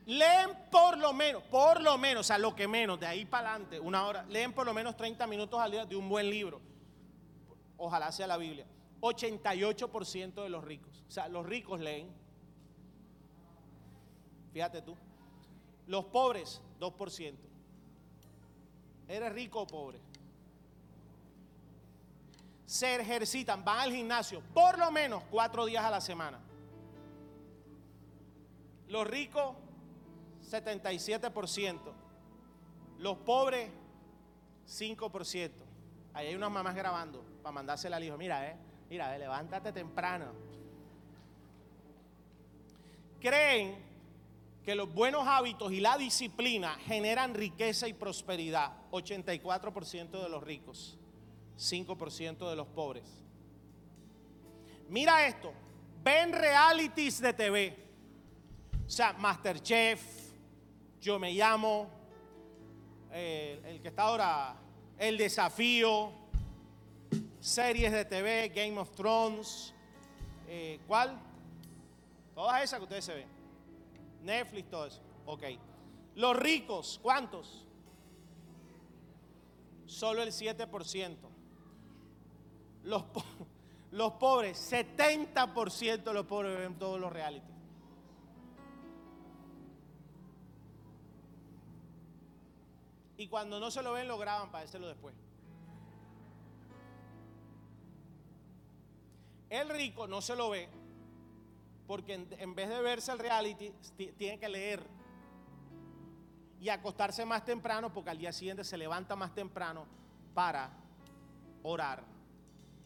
leen 0.06 0.50
por 0.70 0.96
lo 0.96 1.12
menos, 1.12 1.42
por 1.42 1.82
lo 1.82 1.98
menos, 1.98 2.20
o 2.20 2.24
sea, 2.24 2.38
lo 2.38 2.54
que 2.54 2.68
menos, 2.68 3.00
de 3.00 3.06
ahí 3.06 3.24
para 3.24 3.50
adelante, 3.50 3.80
una 3.80 4.06
hora, 4.06 4.24
leen 4.28 4.52
por 4.52 4.64
lo 4.64 4.72
menos 4.72 4.96
30 4.96 5.26
minutos 5.26 5.58
al 5.58 5.72
día 5.72 5.84
de 5.84 5.96
un 5.96 6.08
buen 6.08 6.30
libro. 6.30 6.60
Ojalá 7.76 8.12
sea 8.12 8.28
la 8.28 8.36
Biblia. 8.36 8.64
88% 9.02 10.42
de 10.44 10.48
los 10.48 10.64
ricos. 10.64 11.04
O 11.08 11.10
sea, 11.10 11.28
los 11.28 11.44
ricos 11.44 11.80
leen. 11.80 12.08
Fíjate 14.52 14.80
tú. 14.80 14.96
Los 15.88 16.04
pobres, 16.06 16.62
2%. 16.78 17.34
¿Eres 19.08 19.32
rico 19.32 19.62
o 19.62 19.66
pobre? 19.66 20.00
Se 22.64 22.94
ejercitan, 22.94 23.64
van 23.64 23.80
al 23.80 23.92
gimnasio 23.92 24.40
por 24.54 24.78
lo 24.78 24.90
menos 24.90 25.24
cuatro 25.30 25.66
días 25.66 25.84
a 25.84 25.90
la 25.90 26.00
semana. 26.00 26.40
Los 28.86 29.06
ricos, 29.06 29.56
77%. 30.48 31.80
Los 32.98 33.18
pobres, 33.18 33.68
5%. 34.66 35.50
Ahí 36.14 36.28
hay 36.28 36.34
unas 36.36 36.52
mamás 36.52 36.74
grabando 36.76 37.24
para 37.42 37.52
mandársela 37.52 37.96
al 37.96 38.04
hijo. 38.04 38.16
Mira, 38.16 38.48
eh 38.48 38.71
Mira, 38.92 39.16
levántate 39.16 39.72
temprano. 39.72 40.26
creen 43.22 43.74
que 44.62 44.74
los 44.74 44.92
buenos 44.92 45.26
hábitos 45.26 45.72
y 45.72 45.80
la 45.80 45.96
disciplina 45.96 46.74
generan 46.84 47.32
riqueza 47.32 47.88
y 47.88 47.94
prosperidad. 47.94 48.70
84% 48.90 50.22
de 50.22 50.28
los 50.28 50.42
ricos, 50.44 50.98
5% 51.56 52.50
de 52.50 52.54
los 52.54 52.66
pobres. 52.66 53.04
Mira 54.90 55.26
esto, 55.26 55.54
ven 56.04 56.30
realities 56.34 57.18
de 57.18 57.32
TV. 57.32 57.76
O 58.86 58.90
sea, 58.90 59.14
Masterchef, 59.14 60.02
yo 61.00 61.18
me 61.18 61.32
llamo, 61.32 61.88
eh, 63.10 63.58
el 63.64 63.80
que 63.80 63.88
está 63.88 64.02
ahora, 64.02 64.54
El 64.98 65.16
Desafío, 65.16 66.21
series 67.42 67.90
de 67.90 68.04
TV, 68.04 68.52
Game 68.54 68.78
of 68.78 68.92
Thrones, 68.92 69.74
eh, 70.46 70.78
¿cuál? 70.86 71.18
Todas 72.36 72.62
esas 72.62 72.78
que 72.78 72.84
ustedes 72.84 73.04
se 73.04 73.14
ven. 73.14 73.28
Netflix, 74.22 74.70
todo 74.70 74.86
eso. 74.86 75.02
Ok. 75.26 75.42
Los 76.14 76.36
ricos, 76.36 77.00
¿cuántos? 77.02 77.66
Solo 79.86 80.22
el 80.22 80.30
7%. 80.30 81.16
Los, 82.84 83.04
los 83.90 84.12
pobres, 84.12 84.72
70% 84.72 86.04
de 86.04 86.14
los 86.14 86.26
pobres 86.26 86.56
ven 86.56 86.78
todos 86.78 87.00
los 87.00 87.12
reality. 87.12 87.52
Y 93.16 93.26
cuando 93.26 93.58
no 93.58 93.70
se 93.70 93.82
lo 93.82 93.92
ven, 93.92 94.06
lo 94.06 94.16
graban 94.16 94.50
para 94.52 94.64
decirlo 94.64 94.86
después. 94.86 95.14
El 99.52 99.68
rico 99.68 100.06
no 100.06 100.22
se 100.22 100.34
lo 100.34 100.48
ve 100.48 100.66
porque 101.86 102.14
en, 102.14 102.54
vez 102.54 102.70
de 102.70 102.80
verse 102.80 103.12
el 103.12 103.18
reality, 103.18 103.70
tiene 104.16 104.38
que 104.38 104.48
leer 104.48 104.82
y 106.58 106.70
acostarse 106.70 107.26
más 107.26 107.44
temprano 107.44 107.92
porque 107.92 108.08
al 108.08 108.16
día 108.16 108.32
siguiente 108.32 108.64
se 108.64 108.78
levanta 108.78 109.14
más 109.14 109.34
temprano 109.34 109.84
para 110.32 110.70
orar, 111.62 112.02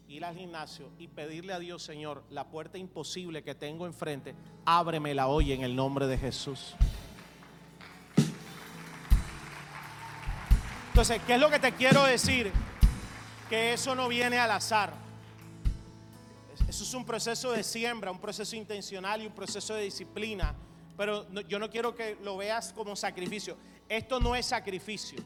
ir 0.09 0.25
al 0.25 0.35
gimnasio 0.35 0.91
y 0.99 1.07
pedirle 1.07 1.53
a 1.53 1.59
Dios, 1.59 1.83
Señor, 1.83 2.25
la 2.31 2.49
puerta 2.49 2.77
imposible 2.77 3.45
que 3.45 3.55
tengo 3.55 3.85
enfrente, 3.85 4.35
ábremela 4.65 5.27
hoy 5.27 5.53
en 5.53 5.61
el 5.61 5.73
nombre 5.73 6.05
de 6.05 6.17
Jesús. 6.17 6.75
Entonces, 10.89 11.21
¿qué 11.25 11.35
es 11.35 11.39
lo 11.39 11.49
que 11.49 11.59
te 11.59 11.71
quiero 11.71 12.03
decir? 12.03 12.51
Que 13.47 13.71
eso 13.71 13.95
no 13.95 14.09
viene 14.09 14.37
al 14.37 14.51
azar. 14.51 15.06
Eso 16.77 16.83
es 16.83 16.93
un 16.93 17.05
proceso 17.05 17.53
de 17.53 17.63
siembra, 17.63 18.11
un 18.11 18.19
proceso 18.19 18.55
intencional 18.55 19.23
y 19.23 19.25
un 19.25 19.33
proceso 19.33 19.73
de 19.73 19.81
disciplina. 19.81 20.53
Pero 20.95 21.27
yo 21.47 21.57
no 21.57 21.71
quiero 21.71 21.95
que 21.95 22.19
lo 22.21 22.37
veas 22.37 22.71
como 22.71 22.95
sacrificio. 22.95 23.57
Esto 23.89 24.19
no 24.19 24.35
es 24.35 24.45
sacrificio. 24.45 25.17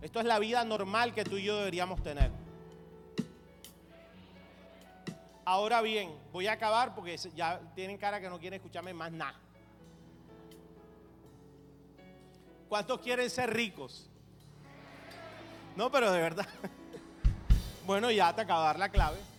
Esto 0.00 0.20
es 0.20 0.24
la 0.24 0.38
vida 0.38 0.64
normal 0.64 1.12
que 1.12 1.22
tú 1.22 1.36
y 1.36 1.42
yo 1.42 1.58
deberíamos 1.58 2.02
tener. 2.02 2.30
Ahora 5.44 5.82
bien, 5.82 6.16
voy 6.32 6.46
a 6.46 6.52
acabar 6.52 6.94
porque 6.94 7.14
ya 7.34 7.60
tienen 7.74 7.98
cara 7.98 8.18
que 8.18 8.30
no 8.30 8.38
quieren 8.38 8.56
escucharme 8.56 8.94
más 8.94 9.12
nada. 9.12 9.38
¿Cuántos 12.70 13.00
quieren 13.00 13.28
ser 13.28 13.52
ricos? 13.52 14.08
No, 15.76 15.90
pero 15.90 16.10
de 16.10 16.22
verdad. 16.22 16.48
Bueno, 17.84 18.10
ya 18.10 18.34
te 18.34 18.44
dar 18.44 18.80
la 18.80 18.88
clave. 18.88 19.35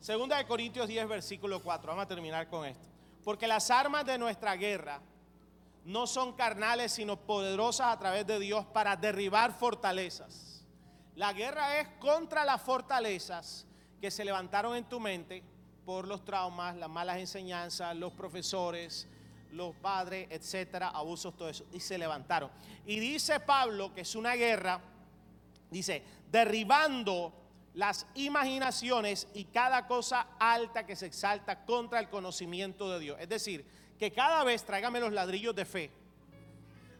Segunda 0.00 0.38
de 0.38 0.46
Corintios 0.46 0.88
10, 0.88 1.08
versículo 1.08 1.62
4. 1.62 1.88
Vamos 1.88 2.04
a 2.04 2.08
terminar 2.08 2.48
con 2.48 2.64
esto. 2.64 2.88
Porque 3.22 3.46
las 3.46 3.70
armas 3.70 4.06
de 4.06 4.16
nuestra 4.16 4.56
guerra 4.56 4.98
no 5.84 6.06
son 6.06 6.32
carnales, 6.32 6.92
sino 6.92 7.18
poderosas 7.18 7.88
a 7.88 7.98
través 7.98 8.26
de 8.26 8.38
Dios 8.40 8.64
para 8.64 8.96
derribar 8.96 9.52
fortalezas. 9.52 10.64
La 11.16 11.34
guerra 11.34 11.80
es 11.80 11.88
contra 11.98 12.46
las 12.46 12.62
fortalezas 12.62 13.66
que 14.00 14.10
se 14.10 14.24
levantaron 14.24 14.74
en 14.74 14.88
tu 14.88 14.98
mente 15.00 15.42
por 15.84 16.08
los 16.08 16.24
traumas, 16.24 16.76
las 16.76 16.88
malas 16.88 17.18
enseñanzas, 17.18 17.94
los 17.94 18.14
profesores, 18.14 19.06
los 19.52 19.74
padres, 19.76 20.28
etcétera, 20.30 20.88
abusos, 20.88 21.36
todo 21.36 21.50
eso. 21.50 21.66
Y 21.74 21.80
se 21.80 21.98
levantaron. 21.98 22.50
Y 22.86 22.98
dice 23.00 23.38
Pablo 23.40 23.92
que 23.94 24.00
es 24.00 24.14
una 24.14 24.32
guerra, 24.32 24.80
dice, 25.70 26.02
derribando 26.30 27.39
las 27.74 28.06
imaginaciones 28.14 29.28
y 29.34 29.44
cada 29.44 29.86
cosa 29.86 30.28
alta 30.38 30.84
que 30.84 30.96
se 30.96 31.06
exalta 31.06 31.64
contra 31.64 32.00
el 32.00 32.08
conocimiento 32.08 32.90
de 32.90 33.00
Dios. 33.00 33.18
Es 33.20 33.28
decir, 33.28 33.64
que 33.98 34.12
cada 34.12 34.42
vez 34.44 34.64
tráigame 34.64 35.00
los 35.00 35.12
ladrillos 35.12 35.54
de 35.54 35.64
fe. 35.64 35.90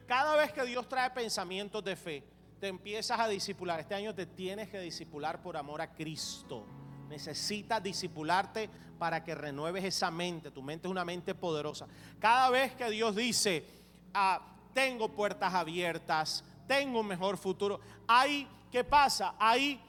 Cada 0.07 0.37
vez 0.37 0.53
que 0.53 0.64
Dios 0.64 0.89
trae 0.89 1.11
pensamientos 1.11 1.83
de 1.85 1.97
fe, 1.97 2.25
te 2.61 2.68
empiezas 2.68 3.18
a 3.18 3.29
disipular. 3.29 3.81
Este 3.81 3.95
año 3.95 4.14
te 4.14 4.27
tienes 4.27 4.68
que 4.68 4.79
disipular 4.81 5.41
por 5.41 5.57
amor 5.57 5.81
a 5.81 5.93
Cristo. 5.93 6.66
Necesitas 7.09 7.83
disipularte 7.83 8.68
para 8.99 9.25
que 9.25 9.35
renueves 9.35 9.83
esa 9.85 10.11
mente. 10.11 10.51
Tu 10.51 10.62
mente 10.62 10.87
es 10.87 10.91
una 10.91 11.05
mente 11.05 11.35
poderosa. 11.35 11.87
Cada 12.18 12.51
vez 12.51 12.75
que 12.75 12.91
Dios 12.91 13.16
dice, 13.16 13.64
ah, 14.12 14.41
tengo 14.75 15.09
puertas 15.09 15.55
abiertas, 15.55 16.45
tengo 16.66 17.01
un 17.01 17.07
mejor 17.07 17.37
futuro, 17.37 17.81
hay, 18.07 18.47
¿qué 18.71 18.85
pasa? 18.85 19.35
Hay 19.39 19.81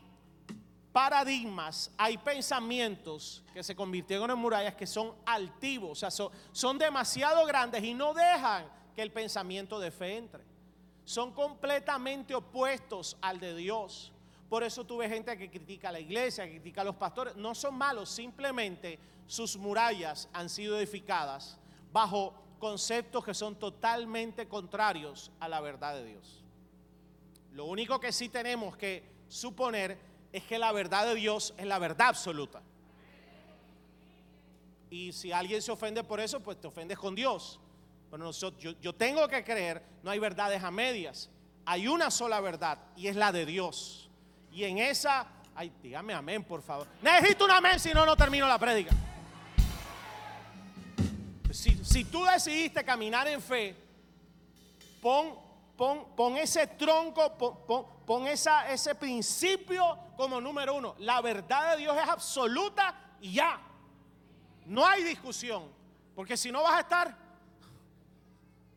paradigmas, 0.92 1.92
hay 1.98 2.18
pensamientos 2.18 3.44
que 3.54 3.64
se 3.64 3.76
convirtieron 3.76 4.30
en 4.30 4.38
murallas 4.38 4.76
que 4.76 4.88
son 4.88 5.14
altivos, 5.26 5.92
o 6.04 6.10
sea, 6.10 6.30
son, 6.52 6.78
demasiado 6.78 7.46
grandes 7.46 7.84
y 7.84 7.94
no 7.94 8.14
dejan 8.14 8.66
que 8.96 9.02
el 9.02 9.12
pensamiento 9.12 9.80
de 9.80 9.92
fe 9.92 10.18
entre. 10.18 10.44
Son 11.06 11.34
completamente 11.34 12.36
opuestos 12.36 13.18
al 13.22 13.39
de 13.39 13.56
Dios. 13.56 14.12
Por 14.50 14.64
eso 14.64 14.84
tuve 14.84 15.08
gente 15.08 15.38
que 15.38 15.50
critica 15.50 15.89
a 15.89 15.94
la 15.94 16.00
iglesia, 16.00 16.46
que 16.46 16.52
critica 16.52 16.82
a 16.82 16.86
los 16.86 16.96
pastores. 16.96 17.36
No 17.36 17.56
son 17.56 17.76
malos, 17.76 18.10
simplemente 18.10 19.00
sus 19.28 19.56
murallas 19.58 20.28
han 20.34 20.50
sido 20.50 20.78
edificadas 20.78 21.58
bajo 21.92 22.34
conceptos 22.60 23.24
que 23.24 23.34
son 23.34 23.56
totalmente 23.56 24.48
contrarios 24.48 25.32
a 25.39 25.48
la 25.48 25.62
verdad 25.62 25.96
de 25.96 26.06
Dios. 26.06 26.44
Lo 27.54 27.66
único 27.66 28.00
que 28.00 28.12
sí 28.12 28.30
tenemos 28.30 28.78
que 28.78 29.04
suponer 29.28 30.11
es 30.32 30.44
que 30.44 30.58
la 30.58 30.72
verdad 30.72 31.06
de 31.08 31.16
Dios 31.16 31.54
es 31.58 31.66
la 31.66 31.80
verdad 31.80 32.10
absoluta. 32.10 32.62
Y 34.90 35.14
si 35.14 35.32
alguien 35.32 35.62
se 35.62 35.72
ofende 35.72 36.04
por 36.04 36.20
eso, 36.20 36.42
pues 36.42 36.60
te 36.60 36.68
ofendes 36.68 36.98
con 36.98 37.16
Dios. 37.16 37.60
Pero 38.10 38.24
nosotros, 38.24 38.76
yo, 38.82 38.94
tengo 38.94 39.28
que 39.28 39.44
creer, 39.44 39.82
no 40.04 40.12
hay 40.12 40.20
verdades 40.20 40.62
a 40.64 40.70
medias. 40.70 41.30
Hay 41.66 41.88
una 41.88 42.12
sola 42.12 42.42
verdad 42.42 42.78
y 42.98 43.08
es 43.08 43.16
la 43.16 43.32
de 43.32 43.46
Dios. 43.46 44.10
Y 44.52 44.66
en 44.66 44.80
esa, 44.80 45.28
ay, 45.56 45.72
dígame 45.82 46.14
amén, 46.14 46.44
por 46.44 46.62
favor. 46.62 46.88
Necesito 47.02 47.46
un 47.46 47.52
amén, 47.52 47.80
si 47.80 47.94
no, 47.94 48.06
no 48.06 48.18
termino 48.18 48.48
la 48.48 48.60
prédica. 48.60 48.94
Si, 51.52 51.84
si 51.84 52.04
tú 52.06 52.26
decidiste 52.26 52.84
caminar 52.84 53.28
en 53.28 53.42
fe, 53.42 53.76
pon 55.02 55.51
Pon, 55.78 56.38
ese 56.38 56.68
tronco, 56.68 57.38
pon, 58.06 58.28
ese 58.28 58.96
principio 58.96 59.98
como 60.16 60.40
número 60.40 60.76
uno. 60.76 60.96
La 61.00 61.22
verdad 61.22 61.72
de 61.72 61.78
Dios 61.82 61.98
es 61.98 62.08
absoluta 62.08 63.16
y 63.20 63.34
ya. 63.34 63.60
No 64.66 64.86
hay 64.86 65.04
discusión. 65.04 65.72
Porque 66.16 66.38
si 66.38 66.52
no 66.52 66.62
vas 66.62 66.74
a 66.74 66.80
estar 66.82 67.18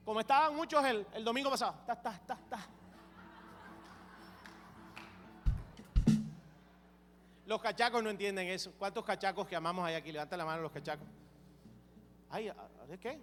como 0.05 0.21
estaban 0.21 0.55
muchos 0.55 0.85
el, 0.85 1.25
domingo 1.25 1.51
pasado. 1.51 1.75
Los 7.47 7.61
cachacos 7.61 8.03
no 8.03 8.11
entienden 8.11 8.49
eso. 8.49 8.73
¿Cuántos 8.79 9.05
cachacos 9.05 9.47
que 9.47 9.57
amamos 9.57 9.87
hay 9.87 9.95
aquí? 9.95 10.13
Levanta 10.13 10.37
la 10.37 10.45
mano 10.45 10.63
los 10.63 10.73
cachacos. 10.73 11.07
Ay, 12.31 12.51
¿de 12.89 12.99
qué? 12.99 13.21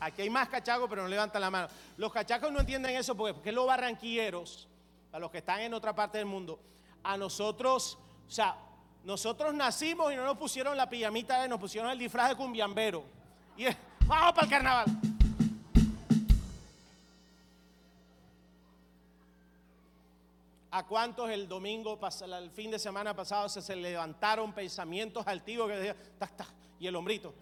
Aquí 0.00 0.22
hay 0.22 0.30
más 0.30 0.48
cachacos, 0.48 0.88
pero 0.88 1.02
no 1.02 1.08
levantan 1.08 1.42
la 1.42 1.50
mano. 1.50 1.68
Los 1.98 2.10
cachacos 2.10 2.50
no 2.50 2.60
entienden 2.60 2.96
eso 2.96 3.14
porque, 3.14 3.34
porque 3.34 3.52
los 3.52 3.66
barranquilleros, 3.66 4.66
a 5.12 5.18
los 5.18 5.30
que 5.30 5.38
están 5.38 5.60
en 5.60 5.74
otra 5.74 5.94
parte 5.94 6.18
del 6.18 6.26
mundo, 6.26 6.58
a 7.02 7.18
nosotros, 7.18 7.98
o 8.26 8.30
sea, 8.30 8.56
nosotros 9.04 9.52
nacimos 9.54 10.12
y 10.12 10.16
no 10.16 10.24
nos 10.24 10.38
pusieron 10.38 10.76
la 10.76 10.88
pijamita, 10.88 11.46
nos 11.48 11.60
pusieron 11.60 11.90
el 11.90 11.98
disfraz 11.98 12.30
de 12.30 12.36
cumbiambero. 12.36 13.04
Y 13.56 13.64
vamos 14.06 14.32
para 14.32 14.44
el 14.44 14.50
carnaval. 14.50 14.86
¿A 20.72 20.86
cuántos 20.86 21.28
el 21.30 21.48
domingo, 21.48 21.98
el 22.22 22.50
fin 22.52 22.70
de 22.70 22.78
semana 22.78 23.14
pasado, 23.14 23.48
se, 23.48 23.74
levantaron 23.74 24.52
pensamientos 24.52 25.26
altivos 25.26 25.68
que 25.68 25.76
decían, 25.76 25.96
y 26.78 26.86
el 26.86 26.94
hombrito? 26.94 27.34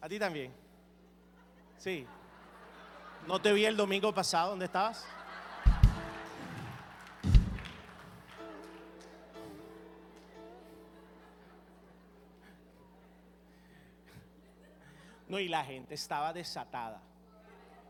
A 0.00 0.08
ti 0.08 0.18
también. 0.18 0.52
Sí. 1.76 2.06
No 3.26 3.40
te 3.40 3.52
vi 3.52 3.64
el 3.64 3.76
domingo 3.76 4.14
pasado, 4.14 4.50
¿dónde 4.50 4.66
estabas? 4.66 5.04
No, 15.28 15.40
y 15.40 15.48
la 15.48 15.64
gente 15.64 15.94
estaba 15.94 16.32
desatada. 16.32 17.00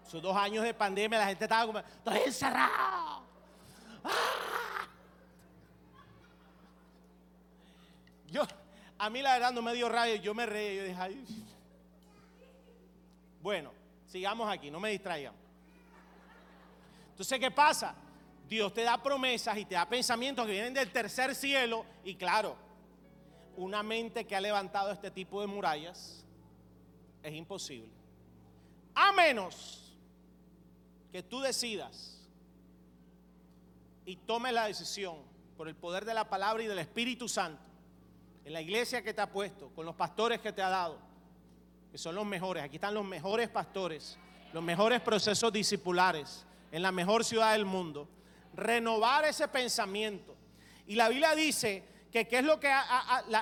Sus 0.07 0.23
dos 0.23 0.37
años 0.37 0.65
de 0.65 0.73
pandemia, 0.73 1.19
la 1.19 1.27
gente 1.27 1.45
estaba 1.45 1.67
como, 1.67 1.79
estoy 1.81 2.19
encerrado. 2.25 3.23
¡Ah! 4.05 4.66
Yo, 8.31 8.43
a 8.99 9.11
mí 9.11 9.23
la 9.23 9.35
verdad 9.35 9.53
no 9.53 9.63
me 9.63 9.75
dio 9.75 9.89
rabia, 9.89 10.17
yo 10.17 10.35
me 10.35 10.47
reí, 10.47 10.77
yo 10.77 10.85
dije, 10.85 10.97
Ay. 10.99 11.25
bueno, 13.41 13.73
sigamos 14.07 14.51
aquí, 14.51 14.71
no 14.71 14.81
me 14.81 14.91
distraigan. 14.91 15.35
Entonces, 17.11 17.39
¿qué 17.39 17.51
pasa? 17.51 17.95
Dios 18.49 18.73
te 18.73 18.83
da 18.83 19.03
promesas 19.03 19.57
y 19.59 19.65
te 19.65 19.75
da 19.75 19.89
pensamientos 19.89 20.47
que 20.47 20.53
vienen 20.53 20.75
del 20.75 20.93
tercer 20.93 21.35
cielo 21.35 21.85
y 22.05 22.15
claro, 22.15 22.57
una 23.57 23.83
mente 23.83 24.27
que 24.27 24.37
ha 24.37 24.41
levantado 24.41 24.91
este 24.93 25.11
tipo 25.11 25.41
de 25.41 25.47
murallas 25.47 26.25
es 27.23 27.35
imposible. 27.35 27.91
A 28.95 29.13
menos 29.13 29.95
que 31.11 31.23
tú 31.23 31.41
decidas 31.41 32.21
y 34.05 34.17
tomes 34.17 34.53
la 34.53 34.67
decisión 34.67 35.17
por 35.57 35.69
el 35.69 35.75
poder 35.75 36.05
de 36.05 36.15
la 36.15 36.29
palabra 36.29 36.63
y 36.63 36.67
del 36.67 36.79
Espíritu 36.79 37.29
Santo, 37.29 37.63
en 38.47 38.53
la 38.53 38.61
iglesia 38.61 39.03
que 39.03 39.13
te 39.13 39.21
ha 39.21 39.29
puesto, 39.29 39.71
con 39.75 39.85
los 39.85 39.97
pastores 39.97 40.41
que 40.41 40.53
te 40.53 40.63
ha 40.63 40.69
dado, 40.69 41.01
que 41.91 41.99
son 41.99 42.15
los 42.15 42.25
mejores, 42.25 42.63
aquí 42.63 42.77
están 42.77 42.95
los 42.95 43.05
mejores 43.05 43.49
pastores, 43.49 44.17
los 44.53 44.63
mejores 44.63 45.01
procesos 45.01 45.53
discipulares, 45.53 46.47
en 46.71 46.81
la 46.81 46.93
mejor 46.93 47.25
ciudad 47.25 47.55
del 47.55 47.65
mundo, 47.65 48.09
renovar 48.55 49.25
ese 49.25 49.49
pensamiento. 49.49 50.37
Y 50.87 50.95
la 50.95 51.09
Biblia 51.09 51.35
dice 51.35 51.89
que 52.13 52.29
qué 52.29 52.39
es 52.39 52.45
lo 52.45 52.61
que 52.61 52.73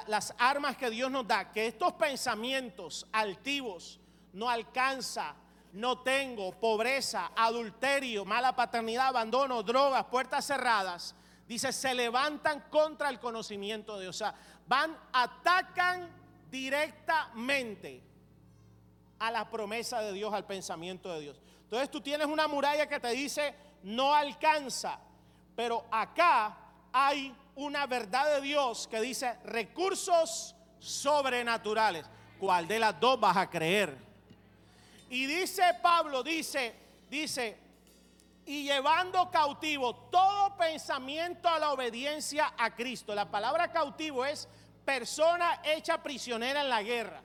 las 0.07 0.35
armas 0.39 0.79
que 0.79 0.89
Dios 0.89 1.11
nos 1.11 1.29
da, 1.29 1.53
que 1.53 1.67
estos 1.67 1.93
pensamientos 1.93 3.07
altivos 3.13 4.01
no 4.33 4.49
alcanza, 4.49 5.35
no 5.75 5.99
tengo, 5.99 6.59
pobreza, 6.59 7.31
adulterio, 7.37 8.25
mala 8.25 8.57
paternidad, 8.57 9.09
abandono, 9.09 9.63
drogas, 9.63 10.07
puertas 10.07 10.47
cerradas, 10.47 11.15
dice, 11.47 11.73
se 11.73 11.95
levantan 11.95 12.61
contra 12.71 13.09
el 13.09 13.21
conocimiento 13.21 13.97
de 13.97 14.05
Dios. 14.05 14.17
O 14.17 14.19
sea, 14.19 14.35
van, 14.67 14.97
atacan 15.13 16.09
directamente 16.51 18.03
a 19.19 19.31
la 19.31 19.49
promesa 19.49 20.01
de 20.01 20.13
Dios, 20.13 20.33
al 20.33 20.47
pensamiento 20.47 21.13
de 21.13 21.21
Dios. 21.21 21.41
Entonces 21.63 21.91
tú 21.91 22.01
tienes 22.01 22.27
una 22.27 22.47
muralla 22.47 22.87
que 22.87 23.01
te 23.01 23.09
dice, 23.09 23.55
no 23.83 24.15
alcanza, 24.15 24.99
pero 25.57 25.85
acá 25.91 26.57
hay 26.93 27.35
una 27.57 27.87
verdad 27.87 28.37
de 28.37 28.41
Dios 28.41 28.87
que 28.89 29.01
dice 29.01 29.35
recursos 29.45 30.55
sobrenaturales. 30.79 32.07
¿Cuál 32.39 32.69
de 32.69 32.79
las 32.79 32.99
dos 33.01 33.19
vas 33.19 33.37
a 33.37 33.49
creer? 33.49 33.97
Y 35.09 35.27
dice 35.27 35.63
Pablo, 35.83 36.23
dice, 36.23 36.75
dice, 37.09 37.57
y 38.47 38.65
llevando 38.65 39.31
cautivo 39.31 39.95
todo 40.11 40.57
pensamiento 40.57 41.49
a 41.49 41.59
la 41.59 41.73
obediencia 41.73 42.55
a 42.59 42.75
Cristo. 42.75 43.15
La 43.15 43.31
palabra 43.31 43.71
cautivo 43.73 44.25
es 44.25 44.49
persona 44.85 45.61
hecha 45.65 46.03
prisionera 46.03 46.61
en 46.61 46.69
la 46.69 46.83
guerra. 46.83 47.23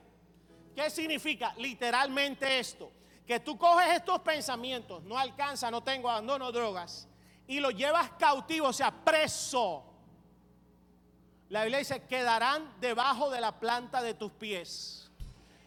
¿Qué 0.76 0.89
significa? 0.89 1.53
Literalmente 1.57 2.59
esto, 2.59 2.91
que 3.28 3.39
tú 3.39 3.57
coges 3.57 3.89
estos 3.89 4.20
pensamientos, 4.20 5.03
no 5.03 5.17
alcanza, 5.17 5.70
no 5.70 5.84
tengo 5.84 6.09
abandono, 6.09 6.51
drogas, 6.51 7.07
y 7.47 7.59
los 7.59 7.76
llevas 7.76 8.11
cautivo, 8.11 8.67
o 8.67 8.74
sea, 8.74 8.91
preso 8.91 9.89
la 11.49 11.63
Biblia 11.63 11.80
dice, 11.80 12.03
quedarán 12.03 12.76
debajo 12.80 13.32
de 13.32 13.41
la 13.41 13.59
planta 13.59 14.03
de 14.03 14.13
tus 14.13 14.32
pies. 14.32 15.11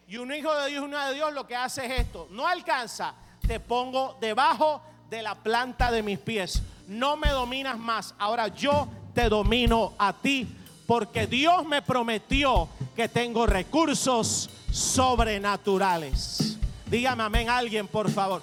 Y 0.07 0.15
un 0.15 0.33
hijo 0.33 0.53
de 0.55 0.69
Dios, 0.69 0.83
una 0.83 1.09
de 1.09 1.15
Dios, 1.15 1.33
lo 1.33 1.45
que 1.45 1.57
hace 1.57 1.85
es 1.85 1.99
esto. 2.05 2.27
No 2.31 2.47
alcanza, 2.47 3.15
te 3.45 3.59
pongo 3.59 4.17
debajo 4.21 4.81
de 4.81 4.92
la 5.21 5.35
planta 5.35 5.91
de 5.91 6.01
mis 6.03 6.19
pies. 6.19 6.61
No 6.87 7.17
me 7.17 7.29
dominas 7.29 7.77
más. 7.77 8.15
Ahora 8.17 8.47
yo 8.47 8.87
te 9.13 9.29
domino 9.29 9.93
a 9.97 10.13
ti. 10.13 10.47
Porque 10.87 11.27
Dios 11.27 11.65
me 11.65 11.81
prometió 11.81 12.67
que 12.95 13.07
tengo 13.07 13.45
recursos 13.45 14.49
sobrenaturales. 14.71 16.57
Dígame 16.87 17.23
amén 17.23 17.49
alguien, 17.49 17.87
por 17.87 18.11
favor. 18.11 18.41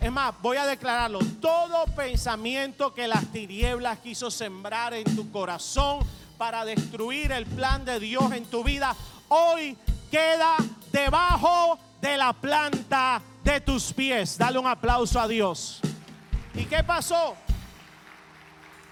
Es 0.00 0.10
más, 0.10 0.34
voy 0.42 0.56
a 0.56 0.66
declararlo. 0.66 1.20
Todo 1.40 1.84
pensamiento 1.94 2.92
que 2.92 3.06
las 3.06 3.24
tinieblas 3.26 3.98
quiso 3.98 4.30
sembrar 4.30 4.94
en 4.94 5.04
tu 5.16 5.30
corazón 5.30 6.00
para 6.36 6.64
destruir 6.64 7.32
el 7.32 7.46
plan 7.46 7.84
de 7.84 7.98
Dios 7.98 8.30
en 8.32 8.44
tu 8.44 8.62
vida, 8.62 8.94
hoy 9.28 9.76
queda 10.10 10.56
debajo 10.92 11.78
de 12.00 12.16
la 12.16 12.32
planta 12.32 13.22
de 13.42 13.60
tus 13.60 13.92
pies. 13.92 14.36
Dale 14.36 14.58
un 14.58 14.66
aplauso 14.66 15.18
a 15.18 15.26
Dios. 15.26 15.80
¿Y 16.56 16.64
qué 16.66 16.82
pasó? 16.82 17.36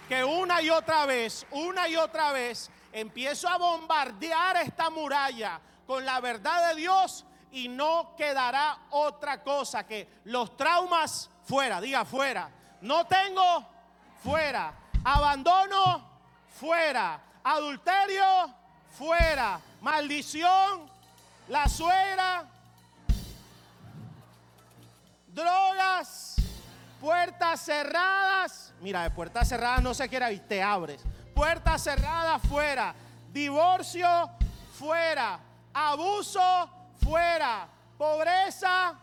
Que 0.08 0.22
una 0.22 0.60
y 0.60 0.70
otra 0.70 1.06
vez, 1.06 1.46
una 1.50 1.88
y 1.88 1.96
otra 1.96 2.32
vez, 2.32 2.70
empiezo 2.92 3.48
a 3.48 3.56
bombardear 3.56 4.58
esta 4.58 4.90
muralla 4.90 5.60
con 5.86 6.04
la 6.04 6.20
verdad 6.20 6.68
de 6.68 6.80
Dios 6.80 7.24
y 7.52 7.68
no 7.68 8.14
quedará 8.16 8.78
otra 8.90 9.42
cosa 9.42 9.86
que 9.86 10.08
los 10.24 10.56
traumas 10.56 11.30
fuera, 11.44 11.80
diga 11.80 12.04
fuera. 12.04 12.50
No 12.82 13.06
tengo 13.06 13.66
fuera. 14.22 14.74
Abandono 15.04 16.06
fuera 16.58 17.20
adulterio, 17.44 18.54
fuera. 18.96 19.60
Maldición, 19.82 20.90
la 21.48 21.68
suegra, 21.68 22.46
drogas, 25.28 26.33
puertas 27.04 27.60
cerradas. 27.60 28.72
Mira, 28.80 29.02
de 29.02 29.10
puertas 29.10 29.46
cerradas 29.46 29.82
no 29.82 29.92
se 29.92 30.08
quiere 30.08 30.32
ir, 30.32 30.40
te 30.48 30.62
abres. 30.62 31.02
Puertas 31.34 31.84
cerradas, 31.84 32.40
fuera. 32.48 32.94
Divorcio, 33.30 34.08
fuera. 34.72 35.38
Abuso, 35.74 36.40
fuera. 37.02 37.68
Pobreza, 37.98 38.94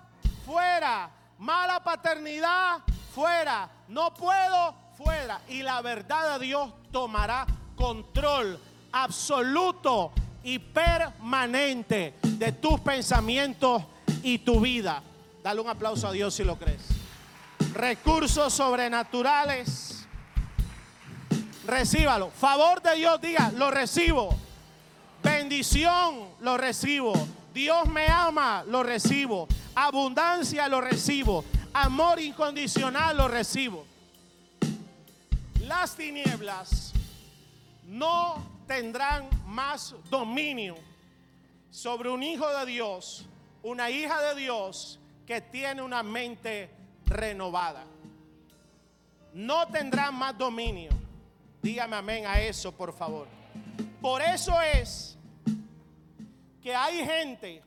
fuera. 0.44 1.12
Mala 1.38 1.84
paternidad, 1.84 2.80
fuera. 3.14 3.70
No 3.88 4.12
puedo, 4.16 4.76
fuera. 4.98 5.40
Y 5.48 5.62
la 5.62 5.80
verdad 5.84 6.40
de 6.40 6.46
Dios 6.48 6.74
tomará 6.92 7.46
control 7.76 8.60
absoluto 8.94 10.12
y 10.42 10.58
permanente 10.58 12.16
de 12.24 12.52
tus 12.54 12.80
pensamientos 12.80 13.84
y 14.24 14.40
tu 14.40 14.60
vida. 14.60 15.04
Dale 15.44 15.62
un 15.62 15.70
aplauso 15.70 16.08
a 16.08 16.12
Dios 16.12 16.34
si 16.34 16.44
lo 16.44 16.58
crees. 16.58 17.01
Recursos 17.74 18.54
sobrenaturales. 18.54 20.06
Recíbalo. 21.66 22.30
Favor 22.32 22.82
de 22.82 22.96
Dios, 22.96 23.22
diga, 23.22 23.52
lo 23.56 23.72
recibo. 23.72 24.36
Bendición, 25.24 26.30
lo 26.42 26.58
recibo. 26.58 27.14
Dios 27.54 27.88
me 27.88 28.08
ama, 28.08 28.64
lo 28.68 28.84
recibo. 28.84 29.48
Abundancia, 29.76 30.68
lo 30.68 30.82
recibo. 30.82 31.46
Amor 31.74 32.20
incondicional, 32.20 33.16
lo 33.16 33.28
recibo. 33.28 33.86
Las 35.62 35.96
tinieblas 35.96 36.92
no 37.86 38.44
tendrán 38.68 39.30
más 39.46 39.96
dominio 40.10 40.76
sobre 41.70 42.10
un 42.10 42.24
hijo 42.24 42.48
de 42.50 42.66
Dios, 42.66 43.26
una 43.64 43.90
hija 43.90 44.22
de 44.22 44.36
Dios 44.36 45.00
que 45.26 45.40
tiene 45.40 45.82
una 45.82 46.04
mente 46.04 46.70
renovada. 47.12 47.86
No 49.34 49.68
tendrán 49.68 50.16
más 50.16 50.38
dominio. 50.38 50.92
Dígame 51.62 51.96
amén 51.96 52.26
a 52.26 52.42
eso, 52.42 52.72
por 52.72 52.94
favor. 52.94 53.28
Por 54.02 54.22
eso 54.22 54.60
es 54.62 55.18
que 56.62 56.74
hay 56.76 57.06
gente 57.06 57.64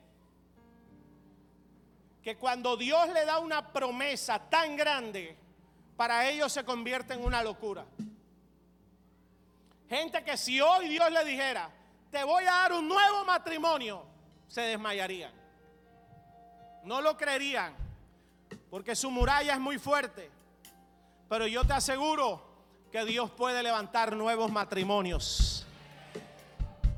que 2.23 2.37
cuando 2.37 2.77
Dios 2.77 3.09
le 3.11 3.25
da 3.25 3.39
una 3.39 3.73
promesa 3.73 4.39
tan 4.39 4.77
grande, 4.77 5.37
para 5.97 6.29
ellos 6.29 6.53
se 6.53 6.65
convierte 6.65 7.15
en 7.15 7.25
una 7.25 7.43
locura. 7.43 7.85
Gente 9.89 10.25
que 10.25 10.37
si 10.37 10.61
hoy 10.61 10.89
Dios 10.89 11.11
le 11.11 11.25
dijera, 11.25 11.71
te 12.11 12.25
voy 12.25 12.45
a 12.45 12.53
dar 12.53 12.73
un 12.73 12.89
nuevo 12.89 13.25
matrimonio, 13.25 14.05
se 14.49 14.63
desmayarían. 14.63 15.33
No 16.85 17.01
lo 17.01 17.17
creerían, 17.17 17.75
porque 18.75 18.97
su 18.97 19.09
muralla 19.09 19.53
es 19.53 19.61
muy 19.61 19.79
fuerte. 19.79 20.29
Pero 21.29 21.47
yo 21.47 21.63
te 21.63 21.75
aseguro 21.75 22.45
que 22.91 23.05
Dios 23.05 23.31
puede 23.31 23.63
levantar 23.63 24.17
nuevos 24.17 24.51
matrimonios. 24.51 25.65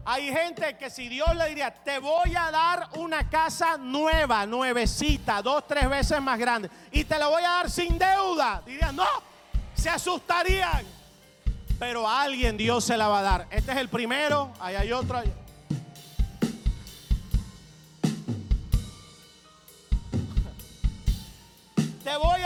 Hay 0.07 0.33
gente 0.33 0.79
que 0.79 0.89
si 0.89 1.07
Dios 1.07 1.37
le 1.37 1.51
diría, 1.51 1.71
te 1.75 1.99
voy 1.99 2.35
a 2.35 2.51
dar 2.51 2.89
una 2.97 3.29
casa 3.29 3.77
nueva, 3.77 4.47
nuevecita, 4.47 5.43
dos, 5.43 5.67
tres 5.67 5.87
veces 5.91 6.19
más 6.23 6.39
grande, 6.39 6.71
y 6.93 7.05
te 7.05 7.19
la 7.19 7.27
voy 7.27 7.43
a 7.43 7.49
dar 7.51 7.71
sin 7.71 7.99
deuda, 7.99 8.63
dirían, 8.65 8.97
no, 8.97 9.05
se 9.75 9.91
asustarían 9.91 10.83
pero 11.79 12.09
a 12.09 12.23
alguien 12.23 12.57
Dios 12.57 12.85
se 12.85 12.97
la 12.97 13.09
va 13.09 13.19
a 13.19 13.23
dar. 13.23 13.49
Este 13.51 13.73
es 13.73 13.77
el 13.77 13.91
primero, 13.91 14.51
ahí 14.61 14.77
hay 14.77 14.93
otro. 14.93 15.23
Te 22.07 22.17
voy 22.17 22.41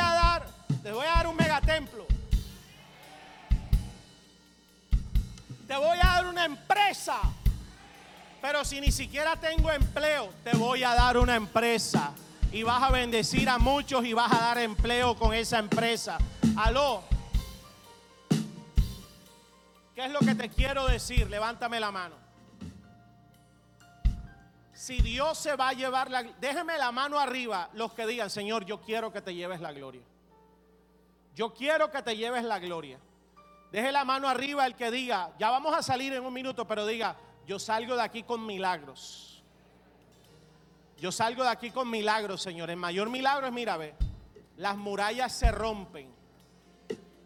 a 1.04 1.14
dar 1.16 1.26
un 1.26 1.36
megatemplo. 1.36 2.06
Te 5.68 5.76
voy 5.76 5.98
a 6.00 6.06
dar 6.06 6.26
una 6.28 6.46
empresa. 6.46 7.20
Pero 8.40 8.64
si 8.64 8.80
ni 8.80 8.90
siquiera 8.90 9.36
tengo 9.36 9.70
empleo, 9.70 10.32
te 10.42 10.56
voy 10.56 10.82
a 10.82 10.94
dar 10.94 11.18
una 11.18 11.36
empresa. 11.36 12.14
Y 12.50 12.62
vas 12.62 12.82
a 12.82 12.90
bendecir 12.90 13.50
a 13.50 13.58
muchos 13.58 14.02
y 14.06 14.14
vas 14.14 14.32
a 14.32 14.40
dar 14.40 14.58
empleo 14.58 15.14
con 15.14 15.34
esa 15.34 15.58
empresa. 15.58 16.16
Aló. 16.56 17.04
¿Qué 19.94 20.06
es 20.06 20.10
lo 20.10 20.20
que 20.20 20.34
te 20.34 20.48
quiero 20.48 20.86
decir? 20.86 21.28
Levántame 21.28 21.78
la 21.80 21.90
mano. 21.90 22.19
Si 24.80 24.98
Dios 25.02 25.36
se 25.36 25.56
va 25.56 25.68
a 25.68 25.72
llevar 25.74 26.10
la... 26.10 26.22
Déjeme 26.22 26.78
la 26.78 26.90
mano 26.90 27.18
arriba 27.18 27.68
los 27.74 27.92
que 27.92 28.06
digan, 28.06 28.30
Señor, 28.30 28.64
yo 28.64 28.80
quiero 28.80 29.12
que 29.12 29.20
te 29.20 29.34
lleves 29.34 29.60
la 29.60 29.74
gloria. 29.74 30.00
Yo 31.36 31.52
quiero 31.52 31.90
que 31.90 32.00
te 32.00 32.16
lleves 32.16 32.44
la 32.44 32.58
gloria. 32.58 32.98
Deje 33.70 33.92
la 33.92 34.06
mano 34.06 34.26
arriba 34.26 34.64
el 34.64 34.74
que 34.76 34.90
diga, 34.90 35.32
ya 35.38 35.50
vamos 35.50 35.76
a 35.76 35.82
salir 35.82 36.14
en 36.14 36.24
un 36.24 36.32
minuto, 36.32 36.66
pero 36.66 36.86
diga, 36.86 37.14
yo 37.46 37.58
salgo 37.58 37.94
de 37.94 38.00
aquí 38.00 38.22
con 38.22 38.46
milagros. 38.46 39.42
Yo 40.96 41.12
salgo 41.12 41.42
de 41.42 41.50
aquí 41.50 41.70
con 41.70 41.90
milagros, 41.90 42.40
Señor. 42.40 42.70
El 42.70 42.78
mayor 42.78 43.10
milagro 43.10 43.48
es, 43.48 43.52
mira, 43.52 43.76
ve, 43.76 43.94
las 44.56 44.78
murallas 44.78 45.30
se 45.30 45.52
rompen. 45.52 46.10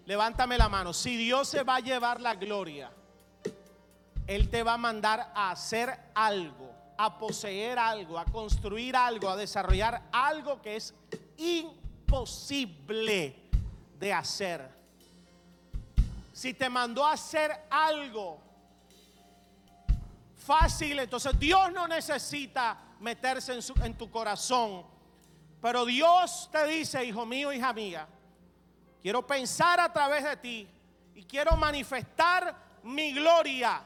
Levántame 0.07 0.59
la 0.59 0.69
mano. 0.69 0.93
Si 0.93 1.17
Dios 1.17 1.47
se 1.47 1.63
va 1.63 1.77
a 1.77 1.81
llevar 1.81 2.21
la 2.21 2.35
gloria, 2.35 2.91
Él 4.27 4.51
te 4.51 4.65
va 4.65 4.73
a 4.73 4.79
mandar 4.79 5.31
a 5.37 5.53
hacer 5.53 5.97
algo, 6.17 6.74
a 6.97 7.19
poseer 7.19 7.79
algo, 7.79 8.19
a 8.19 8.25
construir 8.25 8.97
algo, 8.97 9.29
a 9.29 9.37
desarrollar 9.37 10.03
algo 10.13 10.63
que 10.63 10.77
es 10.77 10.95
imposible 11.37 13.35
de 13.99 14.13
hacer. 14.13 14.73
Si 16.33 16.55
te 16.55 16.69
mandó 16.69 17.07
a 17.07 17.13
hacer 17.13 17.67
algo 17.71 18.39
fácil, 20.37 20.99
entonces 20.99 21.39
Dios 21.39 21.73
no 21.73 21.89
necesita 21.89 22.77
meterse 23.01 23.55
en, 23.55 23.61
en 23.85 23.97
tu 23.97 24.11
corazón. 24.11 24.85
Pero 25.61 25.85
Dios 25.85 26.49
te 26.53 26.67
dice, 26.67 27.05
hijo 27.05 27.25
mío, 27.25 27.53
hija 27.53 27.73
mía, 27.73 28.07
quiero 29.01 29.27
pensar 29.27 29.81
a 29.81 29.93
través 29.93 30.25
de 30.25 30.37
ti 30.37 30.69
y 31.15 31.23
quiero 31.25 31.57
manifestar 31.57 32.55
mi 32.83 33.13
gloria. 33.15 33.83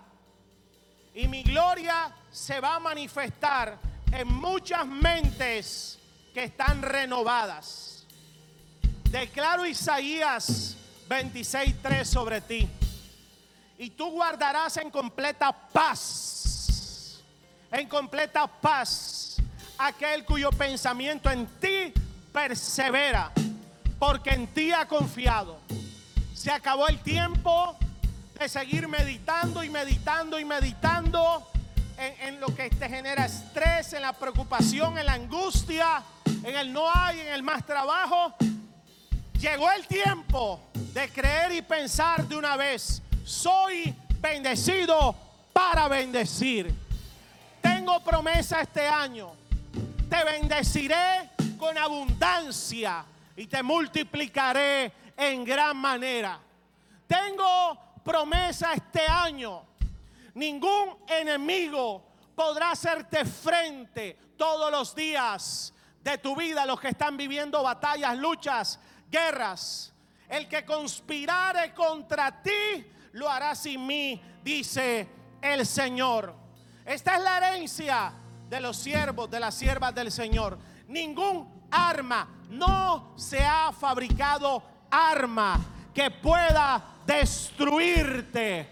Y 1.18 1.26
mi 1.26 1.42
gloria 1.42 2.14
se 2.30 2.60
va 2.60 2.76
a 2.76 2.78
manifestar 2.78 3.76
en 4.12 4.32
muchas 4.34 4.86
mentes 4.86 5.98
que 6.32 6.44
están 6.44 6.80
renovadas. 6.80 8.06
Declaro 9.10 9.66
Isaías 9.66 10.76
26:3 11.08 12.04
sobre 12.04 12.40
ti. 12.40 12.68
Y 13.78 13.90
tú 13.90 14.12
guardarás 14.12 14.76
en 14.76 14.92
completa 14.92 15.50
paz, 15.50 17.20
en 17.72 17.88
completa 17.88 18.46
paz, 18.46 19.38
aquel 19.76 20.24
cuyo 20.24 20.50
pensamiento 20.50 21.28
en 21.32 21.48
ti 21.58 21.92
persevera, 22.32 23.32
porque 23.98 24.30
en 24.30 24.46
ti 24.54 24.70
ha 24.70 24.86
confiado. 24.86 25.58
Se 26.32 26.52
acabó 26.52 26.86
el 26.86 27.02
tiempo 27.02 27.76
de 28.38 28.48
seguir 28.48 28.86
meditando 28.86 29.64
y 29.64 29.70
meditando 29.70 30.38
y 30.38 30.44
meditando 30.44 31.50
en, 31.96 32.38
lo 32.38 32.54
que 32.54 32.70
te 32.70 32.88
genera 32.88 33.26
estrés, 33.26 33.92
en 33.92 34.02
la 34.02 34.12
preocupación, 34.12 34.96
en 34.96 35.06
la 35.06 35.14
angustia, 35.14 36.02
en 36.44 36.54
el 36.54 36.72
no 36.72 36.88
hay, 36.88 37.20
en 37.20 37.28
el 37.28 37.42
más 37.42 37.66
trabajo. 37.66 38.34
Llegó 39.40 39.70
el 39.72 39.86
tiempo 39.86 40.60
de 40.72 41.08
creer 41.08 41.52
y 41.52 41.62
pensar 41.62 42.26
de 42.28 42.36
una 42.36 42.56
vez, 42.56 43.02
soy 43.24 43.94
bendecido 44.20 45.16
para 45.52 45.88
bendecir. 45.88 46.72
Tengo 47.60 48.00
promesa 48.04 48.60
este 48.60 48.86
año. 48.86 49.32
Te 50.08 50.24
bendeciré 50.24 51.30
con 51.58 51.76
abundancia 51.76 53.04
y 53.36 53.46
te 53.46 53.62
multiplicaré 53.64 54.92
en 55.16 55.44
gran 55.44 55.76
manera. 55.76 56.38
Tengo 57.08 57.87
promesa 58.08 58.72
este 58.72 59.06
año. 59.06 59.66
Ningún 60.32 60.96
enemigo 61.06 62.06
podrá 62.34 62.70
hacerte 62.70 63.26
frente 63.26 64.16
todos 64.38 64.70
los 64.70 64.94
días 64.94 65.74
de 66.02 66.16
tu 66.16 66.34
vida, 66.34 66.64
los 66.64 66.80
que 66.80 66.88
están 66.88 67.18
viviendo 67.18 67.62
batallas, 67.62 68.16
luchas 68.16 68.80
guerras. 69.10 69.92
El 70.26 70.48
que 70.48 70.64
conspirare 70.64 71.74
contra 71.74 72.42
ti, 72.42 72.86
lo 73.12 73.28
hará 73.28 73.54
sin 73.54 73.86
mí, 73.86 74.22
dice 74.42 75.06
el 75.42 75.66
Señor. 75.66 76.34
Esta 76.86 77.16
es 77.16 77.22
la 77.22 77.36
herencia 77.36 78.14
de 78.48 78.60
los 78.60 78.78
siervos, 78.78 79.30
de 79.30 79.38
las 79.38 79.54
siervas 79.54 79.94
del 79.94 80.10
Señor. 80.10 80.58
Ningún 80.86 81.68
arma, 81.70 82.26
no 82.48 83.12
se 83.18 83.44
ha 83.44 83.70
fabricado 83.70 84.62
arma 84.90 85.60
que 85.94 86.10
pueda 86.10 86.82
destruirte. 87.06 88.68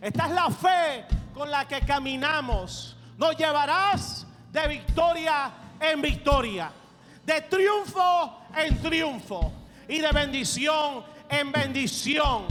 Esta 0.00 0.26
es 0.26 0.32
la 0.32 0.50
fe 0.50 1.04
con 1.32 1.50
la 1.50 1.66
que 1.66 1.80
caminamos. 1.80 2.96
Nos 3.16 3.36
llevarás 3.36 4.26
de 4.50 4.68
victoria 4.68 5.50
en 5.80 6.00
victoria, 6.00 6.70
de 7.24 7.40
triunfo 7.42 8.40
en 8.56 8.80
triunfo 8.80 9.52
y 9.88 9.98
de 9.98 10.12
bendición 10.12 11.04
en 11.28 11.52
bendición. 11.52 12.46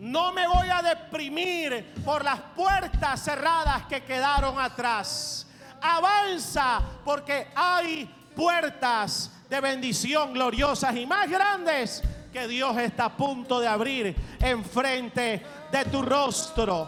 No 0.00 0.32
me 0.32 0.46
voy 0.46 0.68
a 0.68 0.82
deprimir 0.82 1.94
por 2.04 2.24
las 2.24 2.40
puertas 2.54 3.22
cerradas 3.22 3.84
que 3.86 4.02
quedaron 4.02 4.60
atrás. 4.60 5.46
Avanza 5.80 6.80
porque 7.04 7.48
hay 7.54 8.06
puertas 8.34 9.30
de 9.48 9.60
bendición 9.60 10.32
gloriosas 10.32 10.94
y 10.96 11.06
más 11.06 11.30
grandes 11.30 12.02
que 12.36 12.48
Dios 12.48 12.76
está 12.76 13.06
a 13.06 13.16
punto 13.16 13.60
de 13.60 13.66
abrir 13.66 14.14
enfrente 14.40 15.42
de 15.72 15.84
tu 15.86 16.02
rostro. 16.02 16.86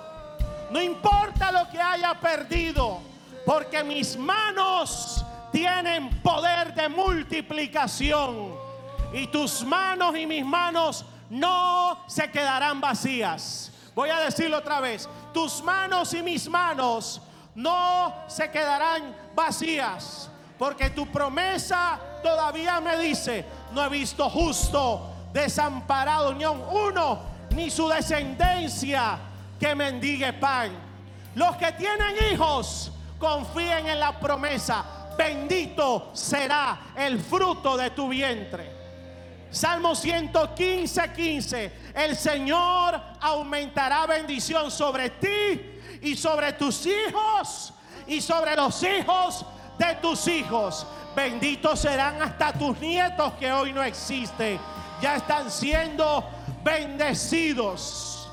No 0.71 0.79
importa 0.79 1.51
lo 1.51 1.71
que 1.71 1.81
haya 1.81 2.13
perdido, 2.21 3.01
porque 3.47 3.83
mis 3.83 4.15
manos 4.19 5.25
tienen 5.51 6.21
poder 6.21 6.75
de 6.75 6.91
multiplicación 6.91 8.57
y 9.15 9.27
tus 9.29 9.65
manos 9.65 10.15
y 10.19 10.27
mis 10.27 10.45
manos 10.45 11.07
no 11.31 12.05
se 12.09 12.31
quedarán 12.31 12.79
vacías. 12.79 13.73
Voy 13.95 14.11
a 14.11 14.21
decirlo 14.21 14.59
otra 14.59 14.81
vez, 14.81 15.09
tus 15.33 15.63
manos 15.63 16.13
y 16.13 16.23
mis 16.23 16.47
manos 16.47 17.23
no 17.55 18.15
se 18.27 18.51
quedarán 18.51 19.17
vacías, 19.35 20.31
porque 20.59 20.91
tu 20.91 21.07
promesa 21.07 21.99
todavía 22.23 22.83
me 22.83 22.99
dice, 22.99 23.47
no 23.73 23.83
he 23.83 23.89
visto 23.89 24.29
justo 24.29 25.15
desamparado 25.33 26.31
unión 26.31 26.63
uno, 26.71 27.21
ni 27.51 27.71
su 27.71 27.89
descendencia 27.89 29.19
que 29.59 29.75
mendigue 29.75 30.33
pan. 30.35 30.71
Los 31.35 31.57
que 31.57 31.73
tienen 31.73 32.15
hijos, 32.33 32.93
confíen 33.19 33.87
en 33.87 34.01
la 34.01 34.19
promesa, 34.19 34.85
bendito 35.17 36.11
será 36.13 36.93
el 36.97 37.19
fruto 37.21 37.77
de 37.77 37.91
tu 37.91 38.09
vientre. 38.09 38.79
Salmo 39.51 39.95
115, 39.95 41.13
15. 41.13 41.73
El 41.95 42.17
Señor 42.17 43.01
aumentará 43.21 44.07
bendición 44.07 44.71
sobre 44.71 45.11
ti 45.11 45.81
y 46.03 46.17
sobre 46.17 46.53
tus 46.53 46.87
hijos 46.87 47.73
y 48.07 48.21
sobre 48.21 48.55
los 48.57 48.83
hijos 48.83 49.47
de 49.79 49.95
tus 49.97 50.27
hijos. 50.29 50.87
Benditos 51.17 51.81
serán 51.81 52.21
hasta 52.21 52.53
tus 52.53 52.79
nietos 52.79 53.33
que 53.35 53.51
hoy 53.51 53.73
no 53.73 53.83
existen. 53.83 54.59
Ya 55.01 55.17
están 55.17 55.51
siendo 55.51 56.25
bendecidos. 56.65 58.31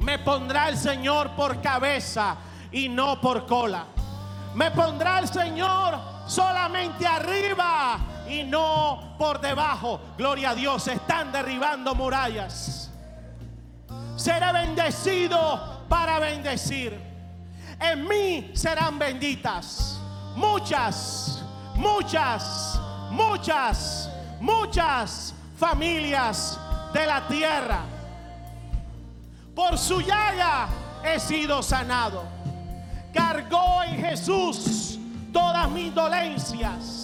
Me 0.00 0.18
pondrá 0.18 0.68
el 0.68 0.76
Señor 0.76 1.30
por 1.36 1.60
cabeza 1.60 2.36
y 2.72 2.88
no 2.88 3.20
por 3.20 3.46
cola. 3.46 3.84
Me 4.54 4.70
pondrá 4.70 5.18
el 5.18 5.28
Señor 5.28 5.98
solamente 6.26 7.06
arriba 7.06 7.98
y 8.28 8.44
no 8.44 9.14
por 9.18 9.40
debajo. 9.40 10.00
Gloria 10.16 10.50
a 10.50 10.54
Dios, 10.54 10.88
están 10.88 11.30
derribando 11.32 11.94
murallas. 11.94 12.90
Seré 14.16 14.52
bendecido 14.52 15.84
para 15.88 16.18
bendecir. 16.18 16.98
En 17.80 18.06
mí 18.06 18.50
serán 18.54 18.98
benditas 18.98 20.00
muchas, 20.34 21.42
muchas, 21.74 22.80
muchas, 23.10 23.99
muchas 24.40 25.34
familias 25.56 26.58
de 26.92 27.06
la 27.06 27.26
tierra. 27.28 27.82
Por 29.54 29.78
su 29.78 30.00
llaga 30.00 30.68
he 31.04 31.20
sido 31.20 31.62
sanado. 31.62 32.24
Cargó 33.12 33.82
en 33.84 34.00
Jesús 34.00 34.98
todas 35.32 35.70
mis 35.70 35.94
dolencias 35.94 37.00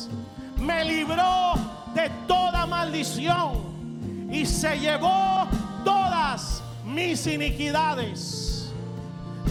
me 0.58 0.84
libró 0.84 1.54
de 1.94 2.10
toda 2.26 2.66
maldición 2.66 4.28
y 4.30 4.44
se 4.44 4.78
llevó 4.78 5.46
todas 5.84 6.62
mis 6.84 7.26
iniquidades. 7.26 8.72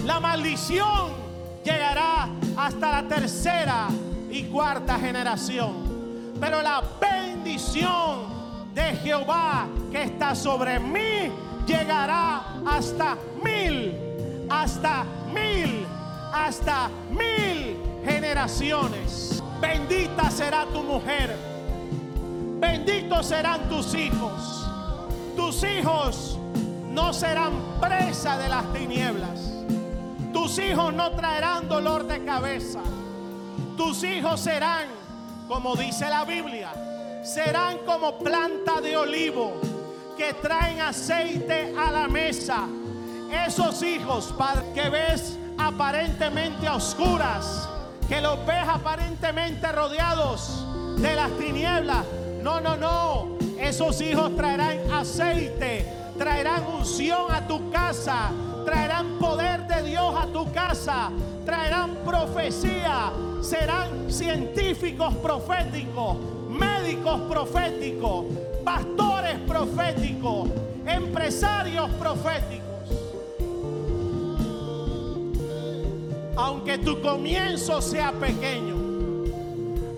La 0.05 0.19
maldición 0.19 1.13
llegará 1.63 2.27
hasta 2.57 2.91
la 2.91 3.07
tercera 3.07 3.87
y 4.29 4.43
cuarta 4.43 4.99
generación. 4.99 5.95
Pero 6.39 6.61
la 6.61 6.81
de 8.73 8.95
Jehová 9.03 9.67
que 9.91 10.01
está 10.01 10.33
sobre 10.33 10.79
mí 10.79 11.31
llegará 11.67 12.41
hasta 12.65 13.15
mil, 13.43 13.93
hasta 14.49 15.05
mil, 15.31 15.85
hasta 16.33 16.89
mil 17.11 17.77
generaciones. 18.03 19.43
Bendita 19.61 20.31
será 20.31 20.65
tu 20.65 20.81
mujer, 20.81 21.37
benditos 22.59 23.27
serán 23.27 23.69
tus 23.69 23.93
hijos. 23.93 24.67
Tus 25.35 25.63
hijos 25.63 26.39
no 26.89 27.13
serán 27.13 27.53
presa 27.79 28.39
de 28.39 28.49
las 28.49 28.73
tinieblas. 28.73 29.51
Tus 30.33 30.57
hijos 30.57 30.91
no 30.95 31.11
traerán 31.11 31.69
dolor 31.69 32.07
de 32.07 32.25
cabeza. 32.25 32.79
Tus 33.77 34.03
hijos 34.03 34.39
serán, 34.39 34.87
como 35.47 35.75
dice 35.75 36.09
la 36.09 36.25
Biblia, 36.25 36.94
serán 37.25 37.79
como 37.79 38.19
planta 38.19 38.79
de 38.81 38.95
olivo 38.95 39.53
que 40.15 40.33
traen 40.35 40.79
aceite 40.79 41.73
a 41.77 41.91
la 41.91 42.07
mesa. 42.07 42.67
Esos 43.45 43.81
hijos, 43.81 44.33
Padre, 44.37 44.63
que 44.73 44.89
ves 44.89 45.37
aparentemente 45.57 46.67
a 46.67 46.75
oscuras, 46.75 47.67
que 48.07 48.21
los 48.21 48.45
ves 48.45 48.67
aparentemente 48.67 49.69
rodeados 49.71 50.65
de 50.97 51.15
las 51.15 51.31
tinieblas. 51.31 52.05
No, 52.41 52.61
no, 52.61 52.77
no. 52.77 53.37
Esos 53.59 53.99
hijos 54.01 54.35
traerán 54.35 54.91
aceite, 54.91 55.91
traerán 56.17 56.63
unción 56.67 57.31
a 57.31 57.47
tu 57.47 57.71
casa, 57.71 58.29
traerán 58.63 59.17
poder 59.17 59.65
de 59.65 59.81
Dios 59.81 60.13
a 60.15 60.27
tu 60.27 60.51
casa, 60.51 61.09
traerán 61.43 61.95
profecía, 62.05 63.11
serán 63.41 64.11
científicos 64.11 65.15
proféticos, 65.15 66.17
médicos 66.85 67.21
proféticos, 67.21 68.25
pastores 68.63 69.39
proféticos, 69.47 70.49
empresarios 70.85 71.89
proféticos. 71.97 72.63
Aunque 76.37 76.77
tu 76.77 77.01
comienzo 77.01 77.81
sea 77.81 78.11
pequeño, 78.11 78.75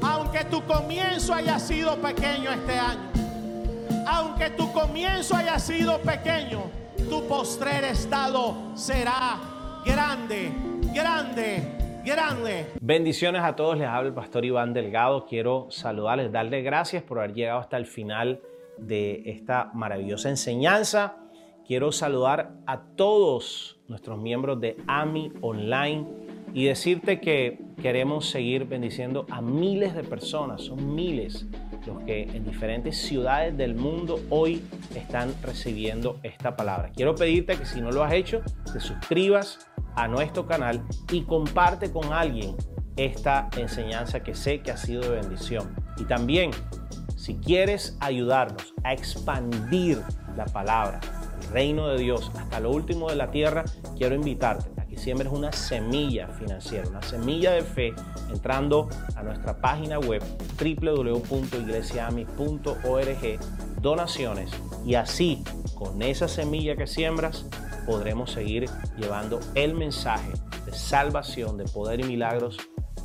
aunque 0.01 0.45
tu 0.45 0.61
comienzo 0.63 1.33
haya 1.33 1.59
sido 1.59 1.97
pequeño 1.97 2.51
este 2.51 2.79
año, 2.79 3.09
aunque 4.07 4.51
tu 4.51 4.71
comienzo 4.71 5.35
haya 5.35 5.59
sido 5.59 5.99
pequeño, 5.99 6.69
tu 7.09 7.27
postrer 7.27 7.83
estado 7.83 8.55
será 8.75 9.39
grande, 9.83 10.53
grande, 10.93 11.76
grande. 12.07 12.65
Bendiciones 12.79 13.41
a 13.43 13.55
todos, 13.55 13.77
les 13.77 13.87
habla 13.87 14.07
el 14.07 14.15
pastor 14.15 14.45
Iván 14.45 14.73
Delgado. 14.73 15.25
Quiero 15.25 15.67
saludarles, 15.69 16.31
darles 16.31 16.63
gracias 16.63 17.03
por 17.03 17.19
haber 17.19 17.33
llegado 17.33 17.59
hasta 17.59 17.77
el 17.77 17.85
final 17.85 18.41
de 18.77 19.23
esta 19.25 19.71
maravillosa 19.73 20.29
enseñanza. 20.29 21.17
Quiero 21.67 21.91
saludar 21.91 22.53
a 22.65 22.81
todos 22.95 23.79
nuestros 23.89 24.17
miembros 24.17 24.61
de 24.61 24.77
AMI 24.87 25.33
Online 25.41 26.07
y 26.53 26.65
decirte 26.65 27.19
que 27.19 27.59
queremos 27.81 28.29
seguir 28.29 28.65
bendiciendo 28.65 29.25
a 29.29 29.41
miles 29.41 29.93
de 29.93 30.03
personas, 30.03 30.61
son 30.61 30.95
miles 30.95 31.45
los 31.87 32.03
que 32.03 32.23
en 32.23 32.45
diferentes 32.45 32.97
ciudades 32.97 33.55
del 33.57 33.75
mundo 33.75 34.19
hoy 34.29 34.61
están 34.95 35.33
recibiendo 35.41 36.19
esta 36.21 36.55
palabra. 36.55 36.91
Quiero 36.93 37.15
pedirte 37.15 37.57
que 37.57 37.65
si 37.65 37.81
no 37.81 37.91
lo 37.91 38.03
has 38.03 38.13
hecho, 38.13 38.41
te 38.71 38.79
suscribas 38.79 39.59
a 39.97 40.07
nuestro 40.07 40.45
canal 40.45 40.81
y 41.11 41.23
comparte 41.23 41.91
con 41.91 42.13
alguien 42.13 42.55
esta 42.95 43.49
enseñanza 43.57 44.21
que 44.21 44.33
sé 44.33 44.61
que 44.61 44.71
ha 44.71 44.77
sido 44.77 45.01
de 45.01 45.09
bendición. 45.09 45.75
Y 45.97 46.05
también, 46.05 46.51
si 47.15 47.35
quieres 47.35 47.97
ayudarnos 47.99 48.73
a 48.83 48.93
expandir 48.93 50.01
la 50.35 50.45
palabra, 50.45 51.01
el 51.41 51.49
reino 51.49 51.87
de 51.89 51.97
Dios 51.97 52.31
hasta 52.37 52.59
lo 52.59 52.71
último 52.71 53.09
de 53.09 53.15
la 53.15 53.31
tierra, 53.31 53.65
quiero 53.97 54.15
invitarte 54.15 54.76
siembres 54.97 55.31
una 55.31 55.51
semilla 55.51 56.27
financiera, 56.27 56.87
una 56.87 57.01
semilla 57.01 57.51
de 57.51 57.61
fe, 57.61 57.93
entrando 58.29 58.89
a 59.15 59.23
nuestra 59.23 59.57
página 59.57 59.99
web 59.99 60.23
www.iglesiami.org, 60.59 63.39
donaciones, 63.81 64.51
y 64.85 64.95
así, 64.95 65.43
con 65.75 66.01
esa 66.01 66.27
semilla 66.27 66.75
que 66.75 66.87
siembras, 66.87 67.45
podremos 67.85 68.31
seguir 68.31 68.69
llevando 68.97 69.39
el 69.55 69.73
mensaje 69.73 70.31
de 70.65 70.73
salvación, 70.73 71.57
de 71.57 71.65
poder 71.65 72.01
y 72.01 72.03
milagros 72.03 72.57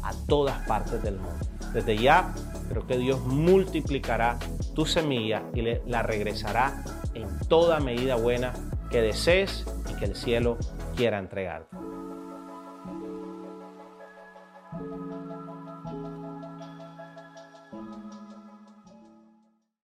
a 0.03 0.12
todas 0.26 0.66
partes 0.66 1.03
del 1.03 1.16
mundo. 1.16 1.47
Desde 1.72 1.97
ya, 1.97 2.34
creo 2.68 2.86
que 2.86 2.99
Dios 2.99 3.20
multiplicará 3.20 4.38
tu 4.74 4.84
semilla 4.84 5.43
y 5.55 5.62
la 5.62 6.03
regresará 6.03 6.84
en 7.14 7.28
toda 7.49 7.80
medida 7.80 8.16
buena 8.16 8.53
que 8.93 9.01
desees 9.01 9.64
y 9.90 9.99
que 9.99 10.05
el 10.05 10.14
cielo 10.14 10.59
quiera 10.95 11.18
entregarte. 11.18 11.74